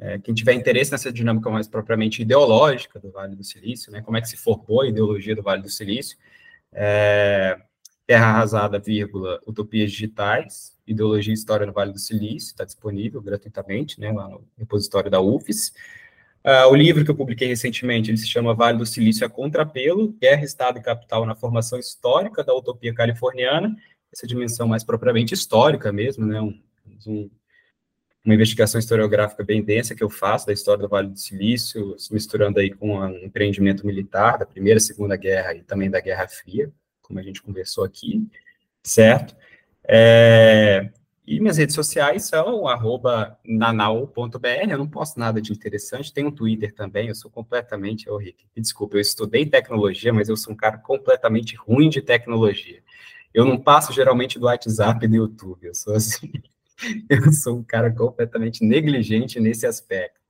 É, 0.00 0.18
quem 0.18 0.34
tiver 0.34 0.54
interesse 0.54 0.90
nessa 0.90 1.12
dinâmica 1.12 1.50
mais 1.50 1.68
propriamente 1.68 2.22
ideológica 2.22 2.98
do 2.98 3.10
Vale 3.10 3.36
do 3.36 3.44
Silício, 3.44 3.92
né, 3.92 4.00
como 4.00 4.16
é 4.16 4.20
que 4.20 4.28
se 4.28 4.36
formou 4.36 4.80
a 4.80 4.88
ideologia 4.88 5.36
do 5.36 5.42
Vale 5.42 5.62
do 5.62 5.68
Silício, 5.68 6.16
é, 6.72 7.58
Terra 8.06 8.26
Arrasada, 8.26 8.78
vírgula, 8.78 9.40
Utopias 9.46 9.92
Digitais, 9.92 10.76
Ideologia 10.86 11.32
e 11.32 11.34
História 11.34 11.66
no 11.66 11.72
Vale 11.72 11.92
do 11.92 11.98
Silício, 11.98 12.50
está 12.50 12.64
disponível 12.64 13.20
gratuitamente, 13.20 14.00
né, 14.00 14.10
lá 14.12 14.28
no 14.28 14.46
repositório 14.58 15.10
da 15.10 15.20
UFES. 15.20 15.72
Uh, 16.44 16.68
o 16.70 16.74
livro 16.74 17.04
que 17.04 17.10
eu 17.10 17.14
publiquei 17.14 17.46
recentemente, 17.46 18.10
ele 18.10 18.18
se 18.18 18.26
chama 18.26 18.52
Vale 18.52 18.76
do 18.76 18.84
Silício 18.84 19.24
a 19.24 19.30
Contrapelo, 19.30 20.12
Guerra, 20.20 20.44
Estado 20.44 20.78
e 20.78 20.82
Capital 20.82 21.24
na 21.24 21.36
Formação 21.36 21.78
Histórica 21.78 22.42
da 22.42 22.52
Utopia 22.52 22.92
Californiana, 22.92 23.76
essa 24.12 24.26
dimensão 24.26 24.66
mais 24.66 24.82
propriamente 24.82 25.32
histórica 25.32 25.92
mesmo, 25.92 26.26
né, 26.26 26.40
um, 26.40 26.60
um, 27.06 27.30
uma 28.24 28.34
investigação 28.34 28.78
historiográfica 28.78 29.42
bem 29.42 29.62
densa 29.62 29.94
que 29.94 30.02
eu 30.02 30.08
faço 30.08 30.46
da 30.46 30.52
história 30.52 30.82
do 30.82 30.88
Vale 30.88 31.08
do 31.08 31.18
Silício, 31.18 31.96
misturando 32.10 32.60
aí 32.60 32.70
com 32.70 32.96
um 32.98 33.24
empreendimento 33.24 33.84
militar 33.84 34.38
da 34.38 34.46
Primeira 34.46 34.78
e 34.78 34.82
Segunda 34.82 35.16
Guerra 35.16 35.54
e 35.54 35.62
também 35.62 35.90
da 35.90 36.00
Guerra 36.00 36.28
Fria, 36.28 36.70
como 37.00 37.18
a 37.18 37.22
gente 37.22 37.42
conversou 37.42 37.84
aqui, 37.84 38.24
certo? 38.82 39.34
É, 39.84 40.90
e 41.26 41.40
minhas 41.40 41.56
redes 41.56 41.74
sociais 41.74 42.24
são 42.24 42.64
nanau.br, 43.44 44.70
eu 44.70 44.78
não 44.78 44.88
posto 44.88 45.18
nada 45.18 45.40
de 45.40 45.52
interessante, 45.52 46.12
tem 46.12 46.26
um 46.26 46.30
Twitter 46.30 46.72
também, 46.72 47.08
eu 47.08 47.14
sou 47.14 47.30
completamente, 47.30 48.08
oh, 48.10 48.16
Rick, 48.16 48.44
desculpa, 48.56 48.96
eu 48.96 49.00
estudei 49.00 49.46
tecnologia, 49.46 50.12
mas 50.12 50.28
eu 50.28 50.36
sou 50.36 50.52
um 50.52 50.56
cara 50.56 50.78
completamente 50.78 51.56
ruim 51.56 51.88
de 51.88 52.02
tecnologia. 52.02 52.82
Eu 53.32 53.44
não 53.44 53.58
passo 53.58 53.92
geralmente 53.92 54.38
do 54.38 54.46
WhatsApp 54.46 55.04
e 55.04 55.08
do 55.08 55.16
YouTube, 55.16 55.66
eu 55.66 55.74
sou 55.74 55.94
assim, 55.94 56.30
eu 57.08 57.32
sou 57.32 57.58
um 57.58 57.62
cara 57.62 57.90
completamente 57.90 58.62
negligente 58.64 59.40
nesse 59.40 59.66
aspecto. 59.66 60.20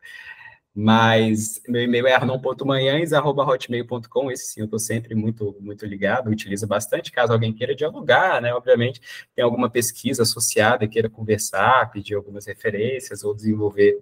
Mas 0.74 1.61
meu 1.68 1.82
e-mail 1.82 2.07
é 2.07 2.14
arnon.manhães.hotmail.com, 2.14 4.30
esse 4.30 4.53
sim 4.53 4.61
eu 4.61 4.64
estou 4.64 4.78
sempre 4.78 5.14
muito, 5.14 5.55
muito 5.61 5.84
ligado, 5.84 6.30
utilizo 6.30 6.66
bastante, 6.66 7.12
caso 7.12 7.30
alguém 7.30 7.53
queira 7.53 7.74
dialogar, 7.74 8.40
né, 8.40 8.55
obviamente, 8.55 8.98
tem 9.36 9.44
alguma 9.44 9.68
pesquisa 9.68 10.22
associada, 10.22 10.88
queira 10.88 11.11
conversar, 11.11 11.90
pedir 11.90 12.14
algumas 12.14 12.46
referências 12.46 13.22
ou 13.22 13.34
desenvolver 13.34 14.00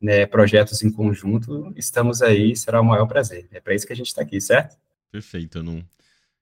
né, 0.00 0.24
projetos 0.24 0.82
em 0.82 0.90
conjunto, 0.90 1.70
estamos 1.76 2.22
aí, 2.22 2.56
será 2.56 2.80
o 2.80 2.84
maior 2.84 3.06
prazer, 3.06 3.46
é 3.52 3.60
para 3.60 3.74
isso 3.74 3.86
que 3.86 3.92
a 3.92 3.96
gente 3.96 4.08
está 4.08 4.22
aqui, 4.22 4.40
certo? 4.40 4.74
Perfeito, 5.12 5.58
Anon. 5.58 5.82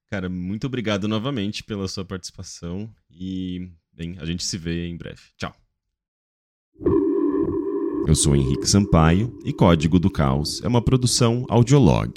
Cara, 0.09 0.29
muito 0.29 0.69
obrigado 0.69 1.09
novamente 1.09 1.65
pela 1.65 1.89
sua 1.89 2.05
participação 2.05 2.89
e, 3.11 3.69
bem, 3.97 4.17
a 4.19 4.25
gente 4.25 4.45
se 4.45 4.59
vê 4.59 4.87
em 4.87 4.97
breve. 4.97 5.21
Tchau. 5.37 5.55
Eu 8.07 8.15
sou 8.15 8.37
Henrique 8.37 8.69
Sampaio 8.69 9.39
e 9.45 9.53
Código 9.53 9.99
do 9.99 10.11
Caos 10.11 10.61
é 10.63 10.69
uma 10.69 10.83
produção 10.83 11.47
Audiolog. 11.49 12.13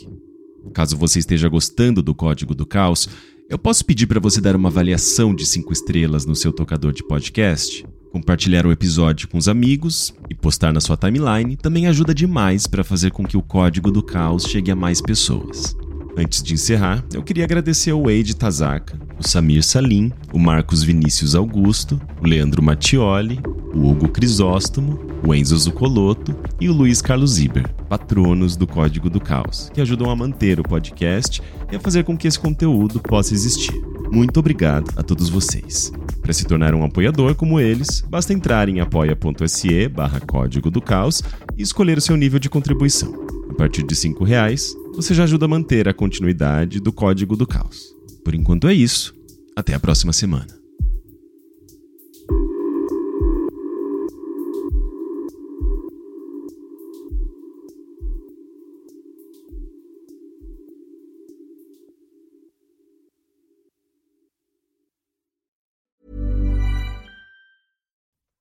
Caso 0.74 0.98
você 0.98 1.20
esteja 1.20 1.48
gostando 1.48 2.02
do 2.02 2.14
Código 2.14 2.54
do 2.54 2.66
Caos, 2.66 3.08
eu 3.50 3.58
posso 3.58 3.86
pedir 3.86 4.06
para 4.06 4.20
você 4.20 4.42
dar 4.42 4.56
uma 4.56 4.68
avaliação 4.68 5.34
de 5.34 5.46
5 5.46 5.72
estrelas 5.72 6.26
no 6.26 6.36
seu 6.36 6.52
tocador 6.52 6.92
de 6.92 7.04
podcast? 7.08 7.88
Compartilhar 8.12 8.66
o 8.66 8.72
episódio 8.72 9.30
com 9.30 9.38
os 9.38 9.48
amigos 9.48 10.14
e 10.30 10.36
postar 10.36 10.74
na 10.74 10.82
sua 10.82 10.98
timeline 10.98 11.56
também 11.56 11.88
ajuda 11.88 12.14
demais 12.14 12.68
para 12.68 12.84
fazer 12.84 13.12
com 13.12 13.26
que 13.26 13.38
o 13.38 13.42
Código 13.42 13.92
do 13.92 14.04
Caos 14.04 14.44
chegue 14.44 14.72
a 14.72 14.76
mais 14.76 15.02
pessoas. 15.02 15.76
Antes 16.18 16.44
de 16.44 16.54
encerrar, 16.54 17.06
eu 17.14 17.24
queria 17.24 17.46
agradecer 17.46 17.92
ao 17.92 18.04
Wade 18.04 18.36
Tazaka, 18.36 19.00
o 19.20 19.28
Samir 19.28 19.64
Salim, 19.64 20.12
o 20.32 20.40
Marcos 20.40 20.84
Vinícius 20.84 21.36
Augusto, 21.36 22.00
o 22.22 22.28
Leandro 22.28 22.62
Mattioli, 22.62 23.40
o 23.74 23.90
Hugo 23.90 24.10
Crisóstomo, 24.10 25.00
o 25.26 25.34
Enzo 25.34 25.58
Zucoloto 25.58 26.36
e 26.60 26.70
o 26.70 26.74
Luiz 26.74 27.02
Carlos 27.02 27.40
Iber, 27.40 27.68
patronos 27.90 28.56
do 28.56 28.68
Código 28.68 29.10
do 29.10 29.20
Caos, 29.20 29.70
que 29.74 29.82
ajudam 29.82 30.10
a 30.10 30.16
manter 30.16 30.60
o 30.60 30.64
podcast 30.64 31.42
e 31.72 31.76
a 31.76 31.80
fazer 31.80 32.04
com 32.04 32.18
que 32.18 32.28
esse 32.28 32.40
conteúdo 32.40 33.00
possa 33.00 33.34
existir. 33.34 33.80
Muito 34.12 34.40
obrigado 34.40 34.92
a 34.96 35.04
todos 35.04 35.30
vocês. 35.30 35.92
Para 36.22 36.34
se 36.34 36.46
tornar 36.46 36.74
um 36.74 36.84
apoiador 36.84 37.36
como 37.36 37.60
eles, 37.60 38.04
basta 38.08 38.34
entrar 38.34 38.70
em 38.70 38.80
apoia.se 38.80 39.88
barra 39.90 40.20
Código 40.20 40.70
do 40.70 40.82
Caos 40.82 41.22
e 41.58 41.62
escolher 41.62 41.98
o 41.98 42.02
seu 42.02 42.16
nível 42.16 42.40
de 42.40 42.50
contribuição. 42.50 43.14
A 43.50 43.54
partir 43.54 43.84
de 43.84 43.96
R$ 43.96 44.14
reais, 44.26 44.76
você 44.94 45.14
já 45.14 45.24
ajuda 45.24 45.46
a 45.46 45.50
manter 45.50 45.88
a 45.88 45.94
continuidade 45.94 46.80
do 46.80 46.92
Código 46.92 47.36
do 47.36 47.48
Caos. 47.48 47.97
Por 48.28 48.36
enquanto 48.36 48.68
é 48.68 48.74
isso. 48.74 49.16
Até 49.56 49.74
a 49.74 49.80
próxima 49.80 50.12
semana. 50.12 50.54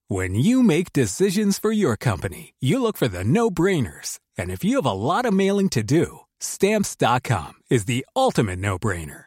When 0.08 0.34
you 0.34 0.64
make 0.64 0.92
decisions 0.92 1.60
for 1.60 1.70
your 1.70 1.96
company, 1.96 2.54
you 2.60 2.80
look 2.80 2.96
for 2.96 3.06
the 3.06 3.22
no-brainers. 3.22 4.18
And 4.36 4.50
if 4.50 4.64
you 4.64 4.82
have 4.82 4.86
a 4.86 4.92
lot 4.92 5.24
of 5.24 5.32
mailing 5.32 5.68
to 5.68 5.84
do, 5.84 6.22
Stamps.com 6.40 7.52
is 7.70 7.84
the 7.84 8.04
ultimate 8.16 8.58
no 8.58 8.78
brainer. 8.78 9.26